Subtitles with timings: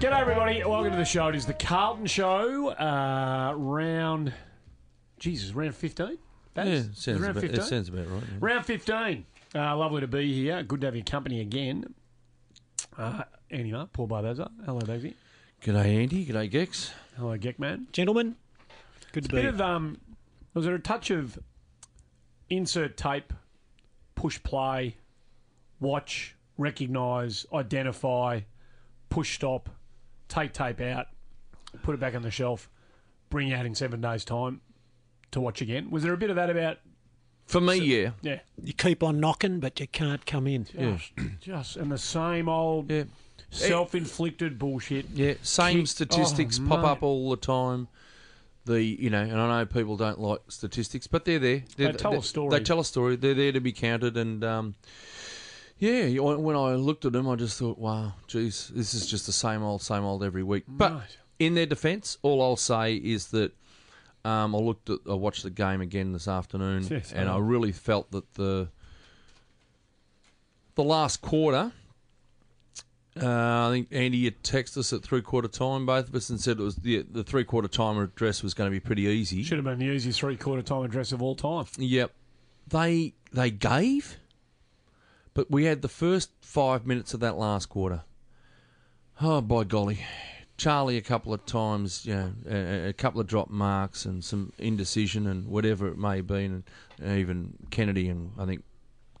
[0.00, 0.64] G'day, everybody.
[0.64, 1.28] Welcome to the show.
[1.28, 2.70] It is the Carlton Show.
[2.70, 4.32] Uh, round,
[5.18, 6.16] Jesus, round 15?
[6.54, 6.68] Babs?
[6.68, 7.60] Yeah, Is it sounds round about, 15?
[7.60, 8.22] it sounds about right.
[8.22, 8.36] yeah.
[8.40, 9.26] Round 15.
[9.54, 10.62] Uh, lovely to be here.
[10.62, 11.94] Good to have your company again.
[12.96, 14.50] Uh, Andy Mark, Paul Barbazza.
[14.64, 15.12] Hello, Bagsy.
[15.62, 16.24] G'day, Andy.
[16.24, 16.92] G'day, Gex.
[17.18, 17.92] Hello, Geckman.
[17.92, 18.36] Gentlemen,
[19.12, 19.36] good to be.
[19.36, 19.98] Bit be of, um,
[20.54, 21.38] was there a touch of
[22.48, 23.34] insert tape,
[24.14, 24.96] push play,
[25.78, 28.40] watch, recognise, identify,
[29.10, 29.68] push stop,
[30.30, 31.06] take tape out,
[31.82, 32.70] put it back on the shelf,
[33.28, 34.60] bring out in seven days' time
[35.32, 35.90] to watch again?
[35.90, 36.78] Was there a bit of that about,
[37.46, 38.10] For me, yeah.
[38.22, 40.64] yeah, You keep on knocking, but you can't come in.
[40.64, 43.04] just, just and the same old Yeah.
[43.50, 45.06] self inflicted bullshit.
[45.12, 46.88] Yeah, same Kick- statistics oh, pop mate.
[46.88, 47.88] up all the time.
[48.66, 51.64] The you know, and I know people don't like statistics, but they're there.
[51.76, 52.50] They're, They tell a story.
[52.50, 53.16] They tell a story.
[53.16, 54.74] They're there to be counted, and um,
[55.80, 59.32] yeah, when I looked at them, I just thought, wow, geez, this is just the
[59.32, 60.64] same old, same old every week.
[60.68, 61.16] But Right.
[61.38, 63.52] in their defence, all I'll say is that
[64.24, 67.72] um, I looked at, I watched the game again this afternoon, Yes, and I really
[67.72, 68.68] felt that the
[70.74, 71.72] the last quarter.
[73.20, 76.40] Uh, I think Andy, you texted us at three quarter time, both of us, and
[76.40, 79.42] said it was the the three quarter time address was going to be pretty easy.
[79.42, 81.66] Should have been the easiest three quarter time address of all time.
[81.76, 82.12] Yep,
[82.68, 84.16] they they gave,
[85.34, 88.02] but we had the first five minutes of that last quarter.
[89.20, 90.00] Oh by golly,
[90.56, 94.52] Charlie a couple of times, you know, a, a couple of drop marks and some
[94.58, 96.64] indecision and whatever it may be, and
[97.04, 98.62] even Kennedy and I think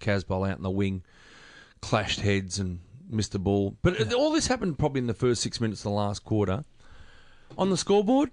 [0.00, 1.02] Casboult out in the wing
[1.82, 3.76] clashed heads and missed the ball.
[3.82, 6.64] But all this happened probably in the first six minutes of the last quarter.
[7.58, 8.30] On the scoreboard,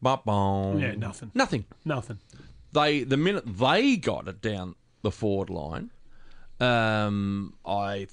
[0.00, 0.78] bop-bom.
[0.78, 1.30] Yeah, nothing.
[1.34, 2.18] Nothing Nothing.
[2.72, 5.90] they the minute they got it down the forward line,
[6.60, 8.06] um, I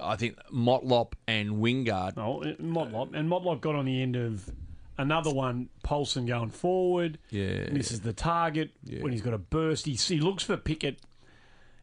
[0.00, 2.14] I think Motlop and Wingard.
[2.16, 3.14] Oh, uh, Motlop.
[3.14, 4.50] And Motlop got on the end of
[4.98, 7.18] another one, Polson going forward.
[7.30, 7.68] Yeah.
[7.70, 8.70] Misses the target
[9.00, 9.86] when he's got a burst.
[9.86, 11.00] He, he looks for Pickett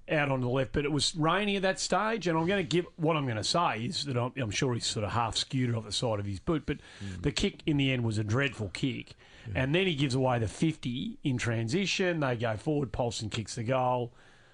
[0.10, 2.28] out on the left, but it was raining at that stage.
[2.28, 4.74] And I'm going to give what I'm going to say is that I'm, I'm sure
[4.74, 6.78] he's sort of half skewed off the side of his boot, but
[7.22, 9.14] the kick in the end was a dreadful kick.
[9.56, 12.22] And then he gives away the 50 in transition.
[12.22, 12.94] They go forward.
[12.94, 14.14] Polson kicks the goal.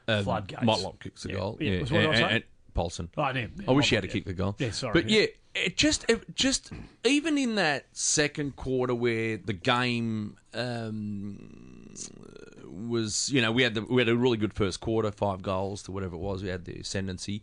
[0.10, 0.64] Um, Floodgates.
[0.64, 1.58] Motlop kicks the Yeah, goal.
[1.60, 2.32] yeah, was what I and, saying.
[2.32, 2.44] and
[2.74, 3.10] Polson.
[3.18, 4.56] Oh, yeah, I wish he had to kick the goal.
[4.58, 4.94] Yeah, sorry.
[4.94, 5.26] But yeah,
[5.56, 6.72] it just it just
[7.04, 11.94] even in that second quarter where the game um,
[12.66, 15.84] was, you know, we had the we had a really good first quarter, five goals
[15.84, 16.44] to whatever it was.
[16.44, 17.42] We had the ascendancy.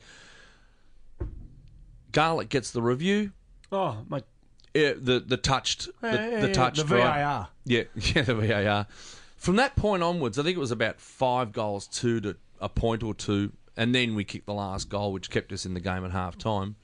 [2.13, 3.33] Garlic gets the review.
[3.73, 4.23] Oh, my.
[4.75, 6.85] Yeah, the the touched the, Yeah, yeah, the touched the?
[6.85, 7.49] VAR.
[7.65, 8.87] Yeah, yeah, the VAR.
[9.37, 13.03] From that point onwards, I think it was about five goals, two to a point
[13.03, 16.05] or two, and then we kicked the last goal, which kept us in the game
[16.05, 16.77] at half time.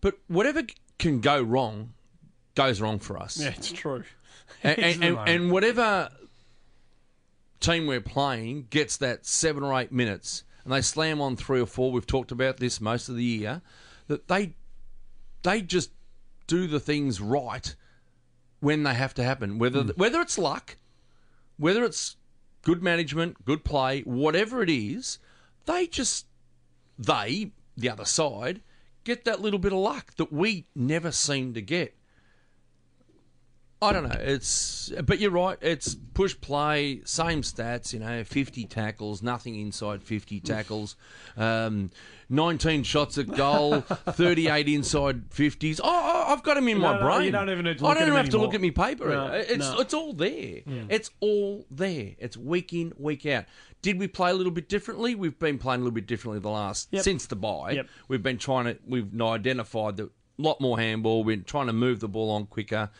[0.00, 0.62] But whatever
[0.98, 1.94] can go wrong,
[2.54, 3.38] goes wrong for us.
[3.38, 4.04] Yeah, it's true.
[4.62, 6.10] and, and, and, and whatever
[7.60, 11.66] team we're playing gets that seven or eight minutes, and they slam on three or
[11.66, 11.92] four.
[11.92, 13.62] We've talked about this most of the year
[14.08, 14.54] that they
[15.42, 15.90] they just
[16.46, 17.74] do the things right
[18.60, 19.58] when they have to happen.
[19.58, 19.90] Whether hmm.
[19.90, 20.76] whether it's luck,
[21.56, 22.16] whether it's
[22.62, 25.18] good management, good play, whatever it is,
[25.66, 26.26] they just
[26.98, 28.60] they the other side
[29.04, 31.94] get that little bit of luck that we never seem to get.
[33.82, 34.16] I don't know.
[34.20, 35.58] It's but you're right.
[35.60, 37.92] It's push play, same stats.
[37.92, 40.94] You know, fifty tackles, nothing inside fifty tackles,
[41.36, 41.90] um,
[42.28, 45.80] nineteen shots at goal, thirty-eight inside fifties.
[45.82, 47.24] Oh, I've got them in my no, brain.
[47.24, 49.08] you don't even need to I don't even have to look at me paper.
[49.08, 49.80] No, it's no.
[49.80, 50.60] it's all there.
[50.88, 52.12] It's all there.
[52.18, 53.46] It's week in, week out.
[53.82, 55.16] Did we play a little bit differently?
[55.16, 57.02] We've been playing a little bit differently the last Yep.
[57.02, 57.72] since the buy.
[57.72, 57.88] Yep.
[58.06, 58.78] We've been trying to.
[58.86, 61.24] We've identified that a lot more handball.
[61.24, 62.90] We're trying to move the ball on quicker.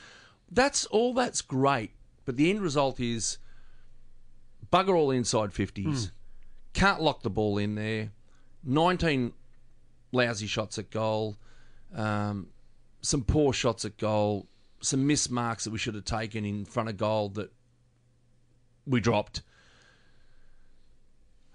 [0.52, 1.14] That's all.
[1.14, 1.92] That's great.
[2.24, 3.38] But the end result is
[4.70, 6.12] bugger all inside fifties.
[6.74, 8.12] Can't lock the ball in there.
[8.62, 9.32] Nineteen
[10.12, 11.36] lousy shots at goal.
[11.94, 12.48] Um,
[13.00, 14.46] some poor shots at goal.
[14.80, 17.50] Some missed marks that we should have taken in front of goal that
[18.86, 19.42] we dropped.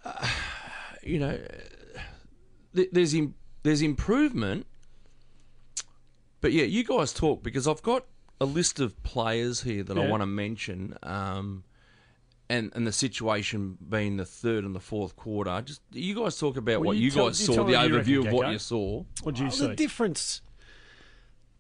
[0.04, 0.28] Uh,
[1.04, 1.40] you know,
[2.76, 4.66] th- there's Im- there's improvement,
[6.42, 8.06] but yeah, you guys talk because I've got
[8.40, 11.64] a list of players here that I want to mention, um,
[12.50, 15.62] and and the situation being the third and the fourth quarter.
[15.66, 17.74] Just you guys talk about Well, what you you, tell- guys you saw, the me
[17.76, 18.52] what you overview reckon, of what Gecko.
[18.52, 19.04] you saw.
[19.24, 19.68] What do you Well, see?
[19.68, 20.42] the difference.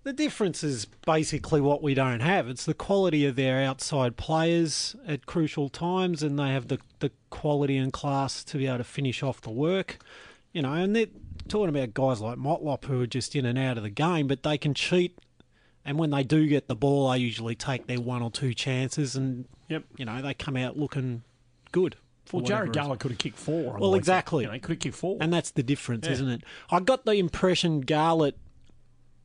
[0.03, 2.47] The difference is basically what we don't have.
[2.47, 7.11] It's the quality of their outside players at crucial times, and they have the, the
[7.29, 9.97] quality and class to be able to finish off the work.
[10.53, 11.07] You know, and they're
[11.49, 14.43] talking about guys like Motlop who are just in and out of the game, but
[14.43, 15.19] they can cheat.
[15.87, 19.15] And when they do get the ball, they usually take their one or two chances,
[19.15, 19.85] and Yep.
[19.97, 21.23] you know they come out looking
[21.71, 21.95] good.
[22.25, 22.83] for Well, Jared whatever reason.
[22.83, 23.73] Garlick could have kicked four.
[23.75, 24.43] on Well, the exactly.
[24.43, 25.17] You know, he could have kicked four.
[25.21, 26.11] And that's the difference, Yeah.
[26.11, 26.41] isn't it?
[26.69, 28.35] I got the impression Garlett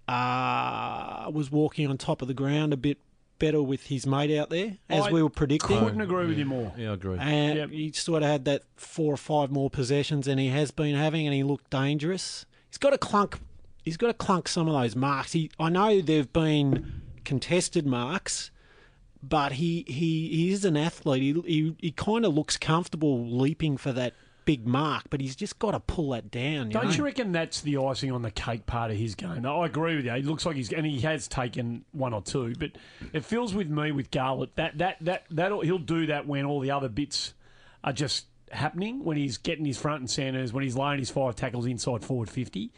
[0.09, 2.99] uh, was walking on top of the ground a bit
[3.39, 5.79] better with his mate out there, as I we were predicting.
[5.81, 6.73] Couldn't agree with you more.
[6.77, 7.19] Yeah, I agree.
[7.19, 7.71] And Yep.
[7.71, 11.27] he sort of had that four or five more possessions than he has been having,
[11.27, 12.47] and he looked dangerous.
[12.71, 13.41] He's got a clunk.
[13.83, 15.33] He's got to clunk some of those marks.
[15.33, 18.51] He, I know there've been contested marks,
[19.23, 21.23] but he he, he is an athlete.
[21.23, 24.15] He he, he kind of looks comfortable leaping for that
[24.45, 26.67] big mark, but he's just got to pull that down.
[26.67, 26.91] You Don't know?
[26.91, 29.47] you reckon that's the icing on the cake part of his game?
[29.47, 30.13] I agree with you.
[30.13, 32.73] He looks like he's and he has taken one or two, but
[33.13, 36.61] it feels with me with Garlett that that that that he'll do that when all
[36.61, 37.35] the other bits
[37.85, 39.05] are just happening.
[39.05, 42.29] When he's getting his front and centres, when he's laying his five tackles inside forward
[42.29, 42.73] fifty,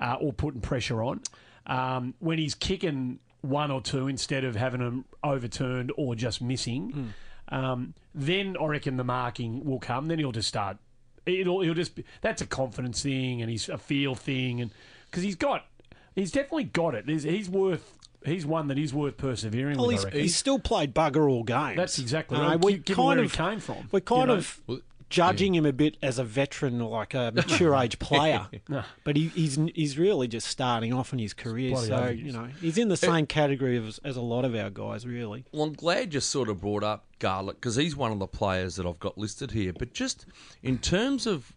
[0.00, 1.20] uh, or putting pressure on.
[1.66, 7.12] Um, when he's kicking one or two instead of having them overturned or just missing,
[7.48, 10.06] um, then I reckon the marking will come.
[10.06, 10.78] Then he'll just start.
[11.26, 14.70] It'll he'll just be, that's a confidence thing and he's a feel thing and
[15.10, 15.66] because he's got
[16.14, 17.04] he's definitely got it.
[17.06, 17.94] There's, he's worth
[18.24, 19.96] he's one that is worth persevering Well, with.
[19.96, 20.20] He's, reckon.
[20.20, 21.76] he's still played bugger all games.
[21.76, 22.64] That's exactly Uh, right.
[22.64, 24.34] we Gi- kind where of he came from, We're kind you know?
[24.34, 24.60] of
[25.08, 28.46] judging him a bit as a veteran, like a mature age player.
[28.68, 28.82] No.
[29.04, 31.76] But he, he's he's really just starting off in his career.
[31.76, 32.26] So obvious.
[32.26, 35.44] you know he's in the same category as, as a lot of our guys, really.
[35.52, 38.76] Well, I'm glad you sort of brought up Garlick because he's one of the players
[38.76, 39.72] that I've got listed here.
[39.72, 40.26] But just
[40.62, 41.52] in terms of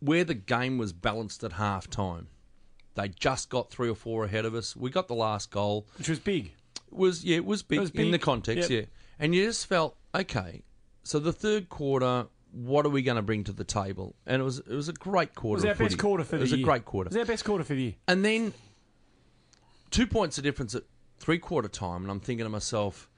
[0.00, 2.28] where the game was balanced at half time,
[2.94, 4.76] they just got three or four ahead of us.
[4.76, 5.86] We got the last goal.
[5.98, 6.52] which was big.
[6.92, 8.80] It was yeah, it was big, was in the context, Yep.
[8.80, 8.86] yeah.
[9.18, 10.62] And you just felt okay.
[11.02, 14.14] So the third quarter, what are we going to bring to the table?
[14.26, 15.56] And it was it was a great It quarter.
[15.56, 16.40] was our best quarter for the year.
[16.40, 16.60] It was year.
[16.60, 17.08] a great quarter.
[17.08, 17.94] It was our best quarter for the year.
[18.06, 18.54] And then
[19.90, 20.84] two points of difference at
[21.18, 23.08] three quarter time, and I'm thinking to myself,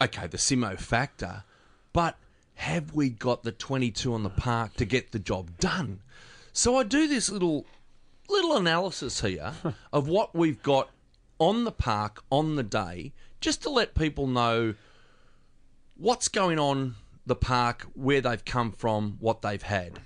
[0.00, 1.44] okay, the Simo factor,
[1.92, 2.16] but
[2.54, 6.00] have we got the 22 on the park to get the job done?
[6.52, 7.66] So I do this little
[8.28, 9.52] little analysis here
[9.92, 10.90] of what we've got
[11.38, 14.74] on the park on the day, just to let people know
[15.96, 16.94] what's going on
[17.26, 20.00] the park, where they've come from, what they've had.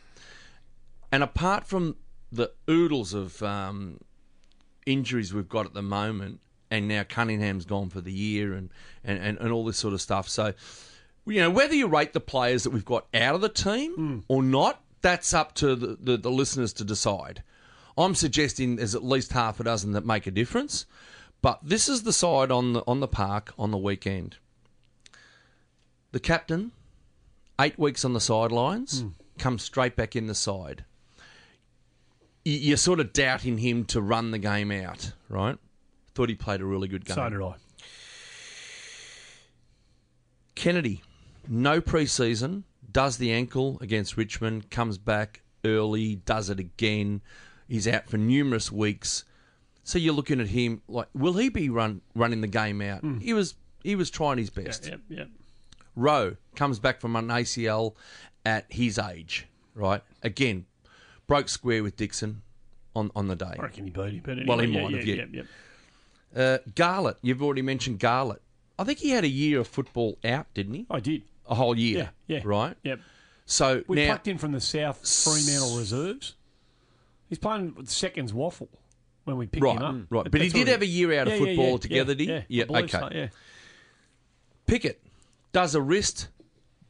[1.13, 1.97] And apart from
[2.33, 4.01] the oodles of um,
[4.87, 6.41] injuries we've got at the moment,
[6.71, 8.71] and now Cunningham's gone for the year, and,
[9.05, 10.29] and, and, and all this sort of stuff.
[10.29, 10.55] So,
[11.27, 14.43] you know, whether you rate the players that we've got out of the team or
[14.43, 17.43] not, that's up to the, the, the listeners to decide.
[17.97, 20.87] I'm suggesting there's at least half a dozen that make a difference,
[21.43, 24.39] but this is the side on the on the park on the weekend.
[26.11, 26.73] The captain,
[27.61, 29.09] eight weeks on the sidelines, hmm.
[29.39, 30.85] comes straight back in the side
[32.45, 35.59] you- you're sort of doubting him to run the game out, right?
[36.15, 37.15] Thought he played a really good game.
[37.15, 37.55] So did I.
[40.55, 41.03] Kennedy,
[41.49, 47.23] no preseason, does the ankle against Richmond, comes back early, does it again.
[47.67, 49.25] He's out for numerous weeks.
[49.83, 53.01] So you're looking at him like, will he be run running the game out?
[53.01, 53.19] Hmm.
[53.19, 54.87] He was he was trying his best.
[54.87, 55.29] Yep, yep.
[55.97, 57.95] Rowe comes back from an ACL
[58.45, 60.03] at his age, right?
[60.23, 60.67] Again,
[61.27, 62.43] broke square with Dixon
[62.95, 63.55] on, on the day.
[63.59, 64.23] I reckon he beat him.
[64.25, 65.15] But anyway, Well, he yeah, might yeah, have, yeah.
[65.15, 65.47] Yep, yep.
[66.37, 68.43] Uh, Garlett, you've already mentioned Garlett.
[68.79, 70.87] I think he had a year of football out, didn't he?
[70.91, 71.23] I did.
[71.49, 72.11] A whole year.
[72.27, 72.43] Yeah, yeah.
[72.45, 72.77] Right?
[72.83, 73.01] Yep.
[73.47, 76.35] So We now, plucked in from the South Fremantle reserves.
[77.29, 78.69] He's playing with seconds waffle
[79.25, 79.97] when we picked Right, him up.
[80.11, 80.31] right.
[80.31, 82.27] But he did have a year out of Yeah, yeah, football yeah, yeah, did he?
[82.27, 82.87] Yeah, Yeah, okay.
[82.89, 83.29] so, yeah.
[84.67, 85.01] Pickett
[85.55, 86.29] does a wrist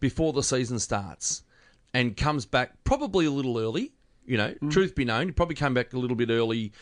[0.00, 1.44] before the season starts
[1.92, 3.92] and comes back probably a little early.
[4.26, 4.72] You know, Mm.
[4.72, 6.72] truth be known, he probably came back a little bit early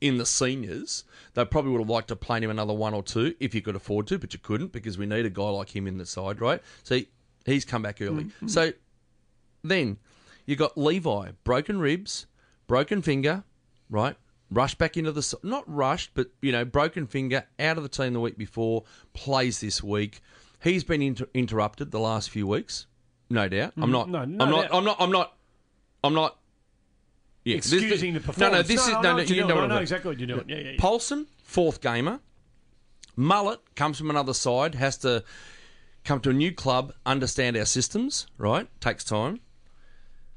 [0.00, 3.34] in the seniors, they probably would have liked to play him another one or two
[3.38, 5.86] if you could afford to, but you couldn't because we need a guy like him
[5.86, 6.60] in the side, right?
[6.82, 7.08] So he,
[7.46, 8.26] he's come back early.
[8.46, 8.72] So
[9.62, 9.98] then
[10.46, 12.26] you got Levi, broken ribs,
[12.66, 13.44] broken finger,
[13.88, 14.16] right?
[14.50, 18.14] Rushed back into the not rushed, but you know, broken finger out of the team
[18.14, 20.20] the week before, plays this week.
[20.62, 22.86] He's been inter- interrupted the last few weeks,
[23.30, 23.74] no doubt.
[23.76, 24.08] I'm mm, not.
[24.08, 24.62] no, no I'm not.
[24.62, 24.74] doubt.
[24.74, 24.96] I'm not.
[25.00, 25.36] I'm not.
[26.04, 26.38] I'm not.
[27.44, 28.52] Yeah, this- Excusing the performance.
[28.52, 28.56] no.
[28.58, 28.62] No.
[28.62, 29.14] This is I no, know no.
[29.16, 29.56] what You you're know doing.
[29.56, 30.44] what I I'm know exactly what you're doing.
[30.48, 30.76] Yeah, yeah, yeah.
[30.78, 32.20] Polson, fourth gamer.
[33.16, 35.24] Mullet comes from another side, has to
[36.04, 38.68] come to a new club, understand our systems, right?
[38.80, 39.40] Takes time.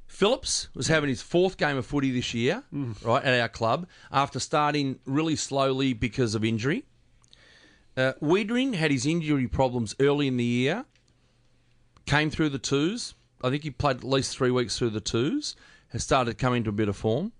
[0.08, 3.04] Phillips was having his fourth game of footy this year, mm.
[3.06, 6.84] right, at our club, after starting really slowly because of injury.
[7.98, 10.86] Uh, Weitering had his injury problems early in the year,
[12.06, 13.16] came through the twos.
[13.44, 15.56] I think he played at least three weeks through the twos,
[15.90, 17.32] has started coming to a bit of form.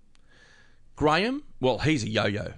[0.96, 2.52] Graham, well, he's a yo-yo.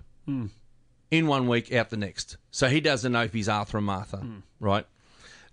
[1.11, 2.37] In one week, out the next.
[2.51, 4.27] So he doesn't know if he's Arthur or Martha,
[4.59, 4.87] right?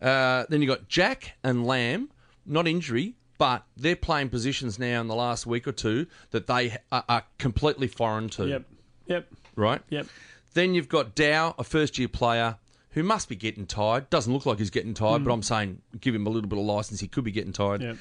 [0.02, 2.10] Uh, then you got Jack and Lamb,
[2.46, 6.78] not injury, but they're playing positions now in the last week or two that they
[6.92, 8.64] are, are completely foreign to, Yep.
[9.08, 9.28] Yep.
[9.56, 9.82] right?
[9.90, 10.08] Yep.
[10.54, 12.58] Then you've got Dow, a first year player
[12.92, 14.10] who must be getting tired.
[14.10, 16.66] Doesn't look like he's getting tired, but I'm saying give him a little bit of
[16.66, 17.00] license.
[17.00, 17.82] He could be getting tired.
[17.82, 17.98] Yep.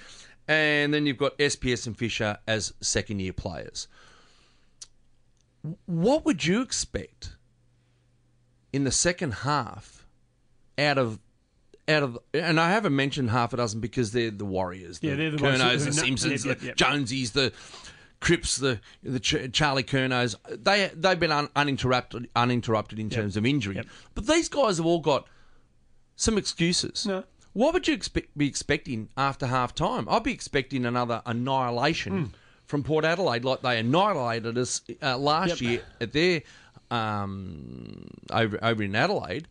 [0.48, 3.86] And then you've got SPS and Fisher as second year players.
[5.86, 7.36] What would you expect
[8.72, 10.06] in the second half
[10.78, 11.18] out of
[11.86, 15.14] out of and I haven't mentioned half a dozen because they're the Warriors, the Yeah,
[15.16, 16.76] they're the ones Curnows, who- the Simpsons, yep, the yep, yep.
[16.76, 17.52] Joneses, the
[18.20, 20.36] Cripps, the the Ch- Charlie Curnows.
[20.48, 23.86] They they've been un, uninterrupted uninterrupted in terms of injury, Yep.
[24.14, 25.26] but these guys have all got
[26.16, 27.06] some excuses.
[27.06, 27.24] No.
[27.52, 30.06] What would you expect, be expecting after half time?
[30.08, 32.30] I'd be expecting another annihilation Hmm.
[32.66, 35.60] from Port Adelaide, like they annihilated us uh, last Yep.
[35.62, 36.42] year at their
[36.90, 39.48] um, over over in Adelaide.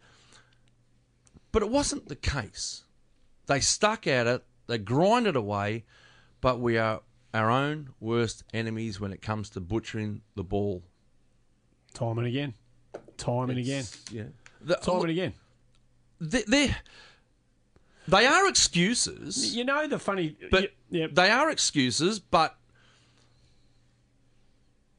[1.52, 2.84] But it wasn't the case.
[3.48, 4.44] They stuck at it.
[4.68, 5.86] They grinded away.
[6.42, 7.02] But we are
[7.34, 10.84] our own worst enemies when it comes to butchering the ball.
[11.94, 12.54] Time and again.
[13.18, 13.84] Time and again.
[14.12, 14.24] Yeah.
[14.62, 15.34] The, Time and again.
[16.20, 16.76] they, they,
[18.08, 19.56] they are excuses.
[19.56, 20.36] You know the funny.
[20.52, 22.56] But yeah, they are excuses, but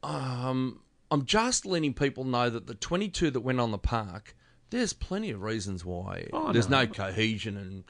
[0.03, 4.35] um, I'm just letting people know that the 22 that went on the park,
[4.71, 6.83] there's plenty of reasons why Oh, there's no.
[6.83, 7.85] no cohesion and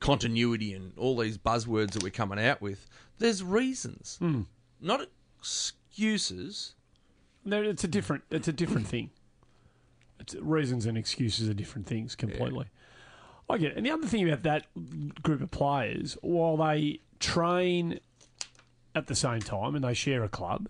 [0.00, 2.86] continuity and all these buzzwords that we're coming out with.
[3.18, 4.42] There's reasons, Hmm.
[4.80, 5.06] not
[5.38, 6.74] excuses.
[7.44, 8.24] No, it's a different.
[8.30, 9.10] It's a different thing.
[10.20, 12.66] It's, reasons and excuses are different things completely.
[13.48, 13.76] I get it.
[13.76, 14.66] And the other thing about that
[15.22, 18.00] group of players, while they train
[18.94, 20.68] at the same time and they share a club,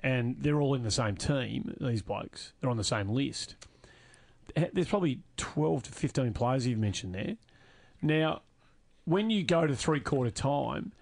[0.00, 3.56] and they're all in the same team, these blokes, they're on the same list.
[4.72, 7.36] There's probably 12 to 15 players you've mentioned there.
[8.02, 8.42] Now,
[9.04, 10.92] when you go to three quarter time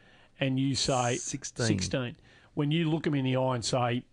[0.41, 1.67] and you say 16.
[1.67, 2.17] 16,
[2.55, 4.05] when you look them in the eye and say,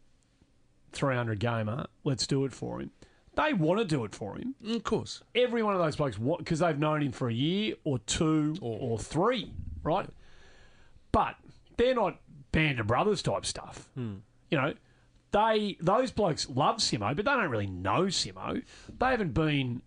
[0.91, 2.91] 300 gamer, let's do it for him.
[3.35, 4.55] They want to do it for him.
[4.67, 5.21] Of course.
[5.35, 8.55] Every one of those blokes want because they've known him for a year or two
[8.61, 9.51] or, three,
[9.83, 10.09] right?
[11.11, 11.35] But
[11.77, 12.19] they're not
[12.51, 13.87] band of brothers type stuff.
[13.95, 14.15] Hmm.
[14.49, 14.73] You know,
[15.31, 18.63] they those blokes love Simo, but they don't really know Simo.
[18.97, 19.83] They haven't been,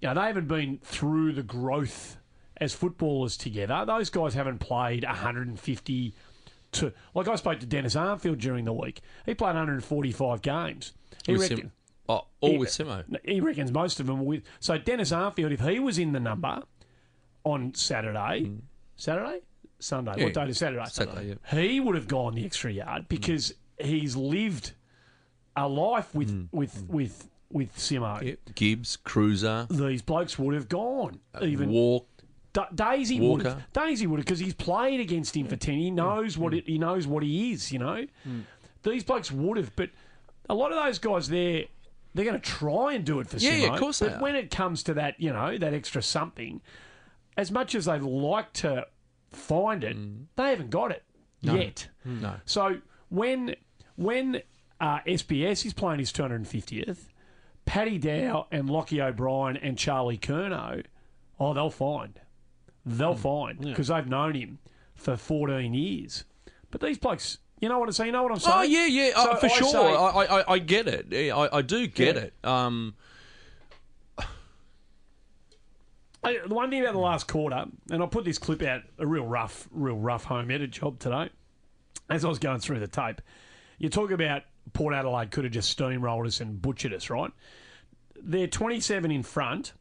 [0.00, 2.18] you know, they haven't been through the growth
[2.58, 3.84] as footballers together.
[3.86, 6.14] Those guys haven't played 150
[6.72, 9.00] to like I spoke to Dennis Armfield during the week.
[9.24, 10.92] He played 145 games.
[11.24, 11.72] He With reckon- Sim-
[12.08, 13.04] oh, all he- with Simo.
[13.24, 14.42] He reckons most of them were with.
[14.60, 16.62] So Dennis Armfield, if he was in the number
[17.44, 18.56] on Saturday, hmm.
[18.96, 19.40] Saturday,
[19.78, 20.18] Sunday, Hmm.
[20.18, 20.84] Yeah, what day is Saturday?
[20.86, 23.06] Saturday, He would have gone the extra yard hmm.
[23.08, 24.72] because he's lived
[25.54, 26.44] a life with hmm.
[26.56, 28.22] with with with Simo.
[28.22, 28.34] Yeah.
[28.54, 31.20] Gibbs, Cruiser, These blokes would have gone.
[31.34, 32.08] Uh, even Walk.
[32.56, 33.48] Da- Daisy would Walker.
[33.50, 33.72] have.
[33.74, 35.74] Daisy would have because he's played against him for ten.
[35.74, 35.94] He mm.
[35.96, 36.58] knows what mm.
[36.58, 37.70] it, he knows what he is.
[37.70, 38.44] You know, mm.
[38.82, 39.90] these blokes would have, but
[40.48, 41.64] a lot of those guys there,
[42.14, 43.60] they're going to try and do it for Yeah, Simo.
[43.60, 44.22] yeah, of course they But are.
[44.22, 46.62] when it comes to that, you know, that extra something,
[47.36, 48.86] as much as they'd like to
[49.32, 49.94] find it,
[50.36, 51.02] they haven't got it
[51.42, 51.88] yet.
[52.06, 52.36] No.
[52.46, 52.78] So
[53.10, 53.54] when
[53.96, 54.40] when
[54.80, 57.00] uh, SPS is playing his 250th,
[57.66, 60.84] Paddy Dow and Lochie O'Brien and Charlie Curnow,
[61.38, 62.18] oh, they'll find.
[62.86, 64.58] They'll find because they've known him
[64.94, 66.24] for 14 years.
[66.70, 68.06] But these blokes, you know what I'm saying?
[68.06, 68.56] You know what I'm saying?
[68.56, 69.68] Oh yeah, yeah, So uh, for I sure.
[69.68, 70.08] say- I,
[70.40, 71.32] I, I get it.
[71.32, 72.22] I, I do get Yeah.
[72.22, 72.34] it.
[72.44, 72.94] Um,
[76.24, 79.06] I- the one thing about the last quarter, and I put this clip out, a
[79.06, 81.30] real rough, real rough home edit job today.
[82.08, 83.20] As I was going through the tape,
[83.78, 87.30] you talk about Port Adelaide could have just steamrolled us and butchered us, right?
[88.20, 89.72] They're 27 in front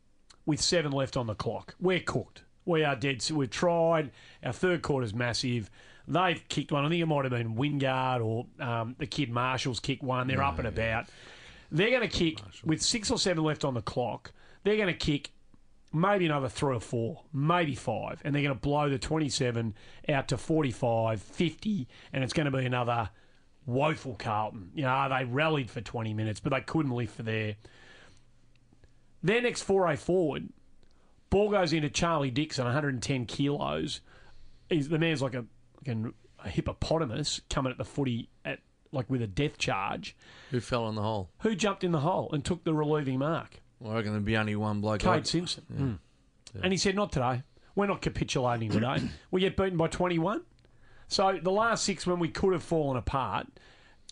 [0.46, 1.76] with seven left on the clock.
[1.80, 2.44] We're cooked.
[2.66, 3.22] We are dead.
[3.22, 4.12] So we've tried.
[4.44, 5.70] Our third quarter's massive.
[6.08, 6.86] They've kicked one.
[6.86, 10.28] I think it might have been Wingard or um, the kid Marshall's kicked one.
[10.28, 11.06] They're up and about.
[11.72, 14.32] They're going to kick with six or seven left on the clock.
[14.64, 15.32] They're going to kick
[15.96, 19.74] maybe another three or four, maybe five, and they're going to blow the 27
[20.10, 23.10] out to 45, 50, and it's going to be another
[23.66, 24.72] woeful Carlton.
[24.76, 27.56] You know, they rallied for 20 minutes, but they couldn't live for there.
[29.24, 30.50] Their next foray forward,
[31.30, 34.02] ball goes into Charlie Dixon, 110 kilos.
[34.70, 35.46] He's, the man's like a,
[35.86, 35.98] like
[36.44, 38.60] a hippopotamus coming at the footy at
[38.92, 40.16] like with a death charge.
[40.52, 41.30] Who fell in the hole?
[41.40, 43.62] Who jumped in the hole and took the relieving mark?
[43.80, 45.02] Well, I reckon there'd be only one bloke.
[45.02, 45.66] Cade like- Simpson.
[45.74, 46.64] Mm.
[46.64, 47.44] And he said, not today.
[47.76, 48.98] We're not capitulating today.
[49.32, 50.42] we get beaten by 21.
[51.10, 53.48] So the last six, when we could have fallen apart,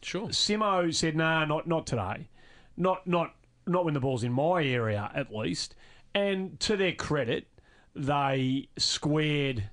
[0.03, 0.27] Sure.
[0.27, 2.27] Simo said, "Nah, not not today,
[2.75, 3.34] not not
[3.65, 5.75] not when the ball's in my area, at least."
[6.15, 7.48] And to their credit,
[7.96, 9.63] they squared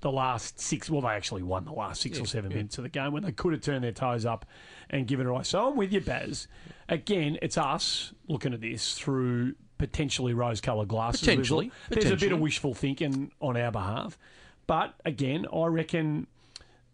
[0.00, 0.88] the last six.
[0.90, 3.32] Well, they actually won the last six or seven minutes of the game when they
[3.32, 4.44] could have turned their toes up
[4.90, 5.42] and given it away.
[5.44, 6.46] So I'm with you, Baz.
[6.88, 11.20] Again, it's us looking at this through potentially rose-coloured glasses.
[11.22, 11.72] There's a- Potentially.
[11.90, 14.18] there's a bit of wishful thinking on our behalf,
[14.66, 16.26] but again, I reckon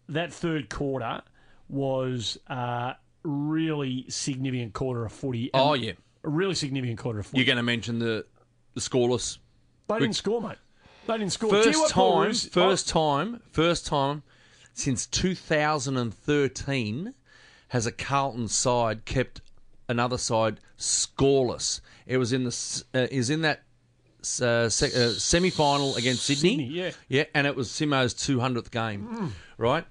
[0.08, 1.22] that third quarter
[1.68, 5.50] was a really significant quarter of footy.
[5.54, 5.92] Oh, yeah.
[6.24, 7.38] A really significant quarter of footy.
[7.38, 8.26] You're going to mention the
[8.76, 9.38] scoreless
[9.88, 10.56] they didn't score, mate.
[11.06, 11.50] They didn't score.
[11.50, 14.22] Do you know first time, Roos- first time, first time
[14.72, 17.14] since 2013
[17.68, 19.40] has a Carlton side kept
[19.88, 21.80] another side scoreless.
[22.06, 23.62] It was in the uh, is in that
[24.40, 26.50] uh, se- uh, semi final against Sydney.
[26.50, 26.90] Sydney, yeah.
[27.08, 29.32] yeah, and it was Simo's 200th game.
[29.58, 29.84] Right,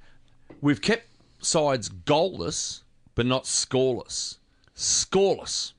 [0.62, 1.08] we've kept
[1.40, 2.82] sides goalless
[3.16, 4.38] but not scoreless.
[4.76, 5.74] Scoreless.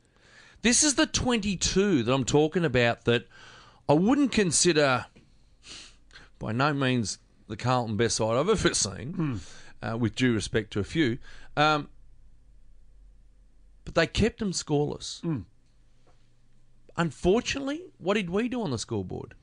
[0.65, 3.29] This is the 22 that I'm talking about that
[3.87, 5.05] I wouldn't consider
[6.39, 9.43] by no means the Carlton best side I've ever seen,
[9.83, 11.19] uh, with due respect to a few.
[11.55, 11.91] Um,
[13.85, 15.21] but they kept them scoreless.
[16.97, 19.35] Unfortunately, what did we do on the scoreboard?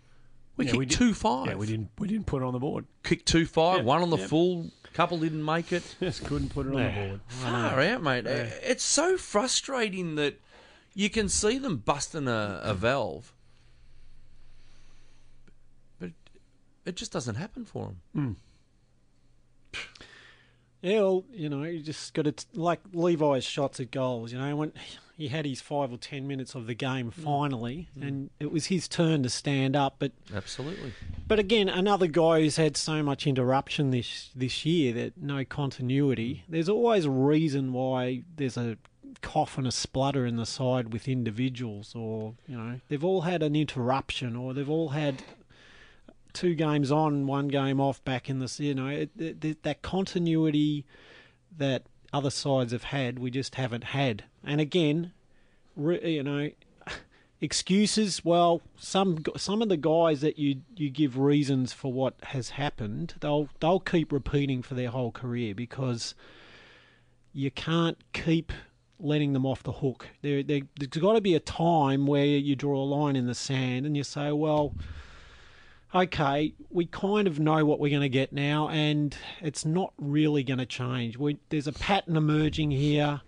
[0.58, 1.46] We Yeah, kicked we did- two five.
[1.46, 1.90] Yeah, we didn't.
[2.00, 2.86] We didn't put it on the board.
[3.04, 3.78] Kicked two five.
[3.78, 4.26] Yeah, one on the yeah.
[4.26, 4.72] full.
[4.94, 5.84] Couple didn't make it.
[6.00, 7.20] Just couldn't put it on the board.
[7.28, 8.26] Far out, mate.
[8.26, 10.40] It's so frustrating that
[10.94, 13.34] you can see them busting a, a valve,
[16.00, 16.12] but
[16.86, 18.38] it just doesn't happen for them.
[19.74, 19.80] Hmm.
[20.82, 24.34] Yeah, well, you know, you just got to like Levi's shots at goals.
[24.34, 24.74] You know, when
[25.18, 27.22] he had his five or ten minutes of the game hmm.
[27.22, 28.04] finally, hmm.
[28.04, 29.96] and it was his turn to stand up.
[30.00, 30.94] But Absolutely.
[31.28, 36.44] but again, another guy who's had so much interruption this this year that no continuity.
[36.50, 38.78] There's always a reason why there's a
[39.22, 43.44] cough and a splutter in the side with individuals, or you know, they've all had
[43.44, 45.24] an interruption, or they've all had
[46.34, 50.86] two games on, one game off back in the you know it, it, that continuity
[51.58, 54.24] that other sides have had, we just haven't had.
[54.44, 55.14] And again,
[55.76, 56.50] re, you know,
[57.42, 58.26] excuses.
[58.26, 63.16] Well, some some of the guys that you you give reasons for what has happened,
[63.20, 66.16] they'll they'll keep repeating for their whole career because
[67.34, 68.52] you can't keep
[69.02, 70.08] letting them off the hook.
[70.22, 73.36] There, there, there's got to be a time where you draw a line in the
[73.36, 74.76] sand and you say, well,
[75.94, 80.44] okay, we kind of know what we're going to get now, and it's not really
[80.44, 81.18] going to change.
[81.18, 83.22] We, there's a pattern emerging here,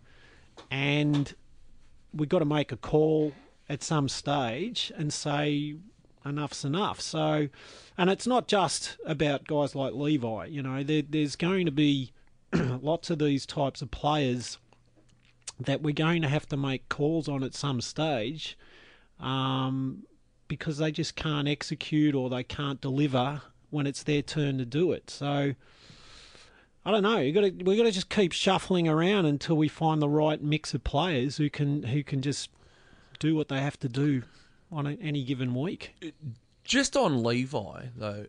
[0.72, 1.34] and
[2.14, 3.34] we've got to make a call
[3.68, 5.76] at some stage and say
[6.26, 7.02] enough's enough.
[7.02, 7.50] So,
[7.98, 10.46] and it's not just about guys like Levi.
[10.46, 12.14] You know, there, there's going to be
[12.54, 14.58] lots of these types of players
[15.60, 18.58] that we're going to have to make calls on at some stage.
[19.20, 20.04] Um,
[20.48, 24.92] because they just can't execute or they can't deliver when it's their turn to do
[24.92, 25.10] it.
[25.10, 25.56] So
[26.86, 27.32] I don't know.
[27.32, 30.74] Got to we got to just keep shuffling around until we find the right mix
[30.74, 32.50] of players who can who can just
[33.20, 34.24] do what they have to do
[34.72, 35.96] on any given week.
[36.64, 38.28] Just on Levi though,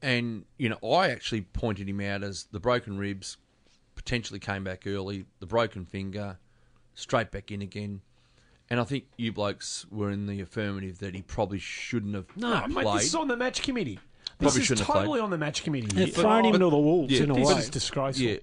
[0.00, 3.36] and you know, I actually pointed him out as the broken ribs,
[4.06, 6.38] potentially came back early, the broken finger,
[6.94, 8.00] straight back in again.
[8.70, 12.60] And I think you blokes were in the affirmative that he probably shouldn't have No,
[12.62, 12.84] played.
[12.86, 13.98] mate, this is on the match committee.
[14.38, 15.88] This Probably is shouldn't have totally on the match committee.
[15.88, 16.14] They've here.
[16.22, 17.54] thrown him but- to the wolves yeah, in a this way.
[17.54, 18.26] This is disgraceful.
[18.26, 18.36] Yeah.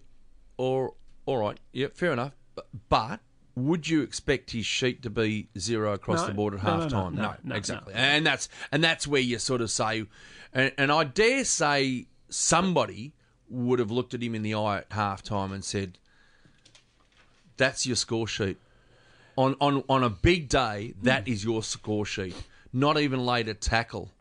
[0.57, 0.93] Or
[1.25, 1.57] all right.
[1.71, 2.33] Yeah, fair enough.
[2.55, 3.19] But, but
[3.55, 6.27] would you expect his sheet to be zero across No.
[6.27, 7.15] the board at No, no, half no, time?
[7.15, 7.93] no, no, exactly.
[7.93, 7.99] no.
[7.99, 10.05] And that's and that's where you sort of say,
[10.53, 13.13] and, and I dare say somebody
[13.53, 15.97] would have looked at him in the eye at half time and said,
[17.57, 18.57] that's your score sheet.
[19.35, 21.05] On on on a big day, Hmm.
[21.05, 22.35] that is your score sheet.
[22.71, 24.11] Not even laid a tackle.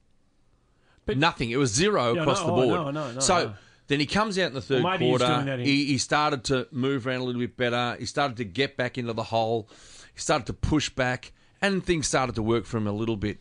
[1.06, 1.50] But- Nothing.
[1.50, 2.68] It was zero across no, the oh, board.
[2.68, 3.54] no, no, no, so
[3.88, 5.52] then he comes out in the third Well, maybe he's doing quarter.
[5.54, 7.96] in- He, he started to move around a little bit better.
[7.98, 9.68] He started to get back into the hole.
[10.14, 13.40] He started to push back, and things started to work for him a little bit.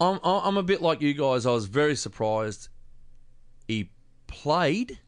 [0.00, 1.44] I'm I'm a bit like you guys.
[1.46, 2.68] I was very surprised.
[4.32, 4.98] He played.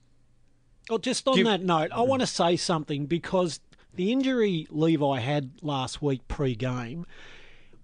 [0.89, 3.61] Well, just on Give- that note, I want to say something because
[3.95, 7.07] the injury Levi had last week pre-game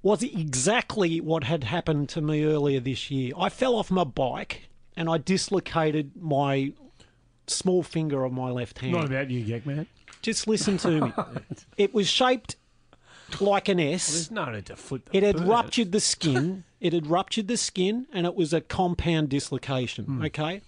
[0.03, 3.33] was exactly what had happened to me earlier this year.
[3.39, 6.73] I fell off my bike and I dislocated my
[7.47, 8.93] small finger of my left hand.
[8.93, 9.87] Not about you, Geck, man.
[10.23, 11.13] Just listen to me.
[11.77, 12.57] it was shaped
[13.41, 14.11] like an S.
[14.11, 15.49] There's no need to flip the It had bird.
[15.49, 16.65] ruptured the skin.
[16.81, 20.05] It had ruptured the skin, and it was a compound dislocation.
[20.07, 20.23] Hmm.
[20.25, 20.63] Okay.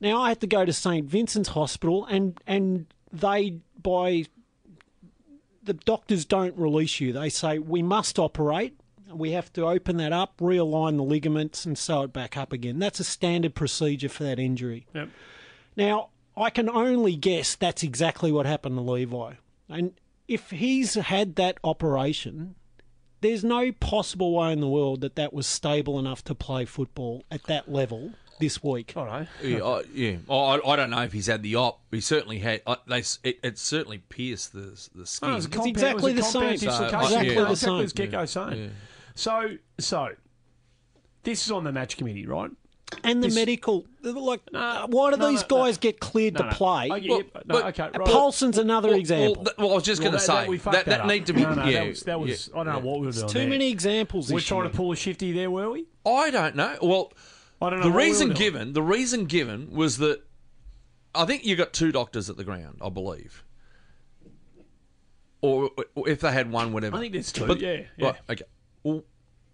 [0.00, 4.24] Now I had to go to St Vincent's Hospital, and and they by
[5.62, 7.12] the doctors don't release you.
[7.12, 8.74] They say we must operate.
[9.12, 12.78] We have to open that up, realign the ligaments, and sew it back up again.
[12.78, 14.86] That's a standard procedure for that injury.
[14.94, 15.08] Yep.
[15.76, 19.34] Now, I can only guess that's exactly what happened to Levi.
[19.68, 19.94] And
[20.28, 22.54] if he's had that operation,
[23.20, 27.24] there's no possible way in the world that that was stable enough to play football
[27.30, 28.92] at that level this week.
[28.96, 29.28] All right.
[29.42, 30.16] Yeah, I, yeah.
[30.28, 31.80] Oh, I, I don't know if he's had the op.
[31.90, 32.62] He certainly had.
[32.66, 34.60] I, they it, it certainly pierced the
[34.94, 35.28] the oh, skin.
[35.28, 36.58] Oh, it was a It's compound- exactly it was a the same.
[36.58, 37.80] So, exactly Yeah, the exactly same.
[37.84, 38.70] as Gecko's saying.
[39.14, 40.08] So, so
[41.22, 42.50] this is on the match committee, right?
[43.04, 45.64] And the This- medical, like, No, uh, why do no, these no, no.
[45.64, 46.52] guys get cleared No, to no.
[46.56, 46.88] play?
[46.90, 48.08] Oh, yeah, Well, no, but- okay, right.
[48.08, 49.34] Polson's another Well, example.
[49.36, 51.06] Well, th- well, I was just going to that- that- say we fucked that, that,
[51.06, 51.42] need to be.
[51.42, 53.28] No, no, yeah, that was, that was yeah, I don't know what we were doing.
[53.28, 53.48] Too there.
[53.48, 54.70] many examples We're this trying year.
[54.72, 55.86] to pull a shifty there, were we?
[56.04, 56.78] I don't know.
[56.82, 57.12] Well,
[57.60, 57.84] I don't know.
[57.84, 60.22] the what we reason given, the reason given was that
[61.14, 63.44] I think you got two doctors at the ground, I believe,
[65.40, 66.96] or, or if they had one, whatever.
[66.96, 68.06] I think there's two, But- yeah, yeah.
[68.06, 68.44] Right, okay.
[68.82, 69.04] Well,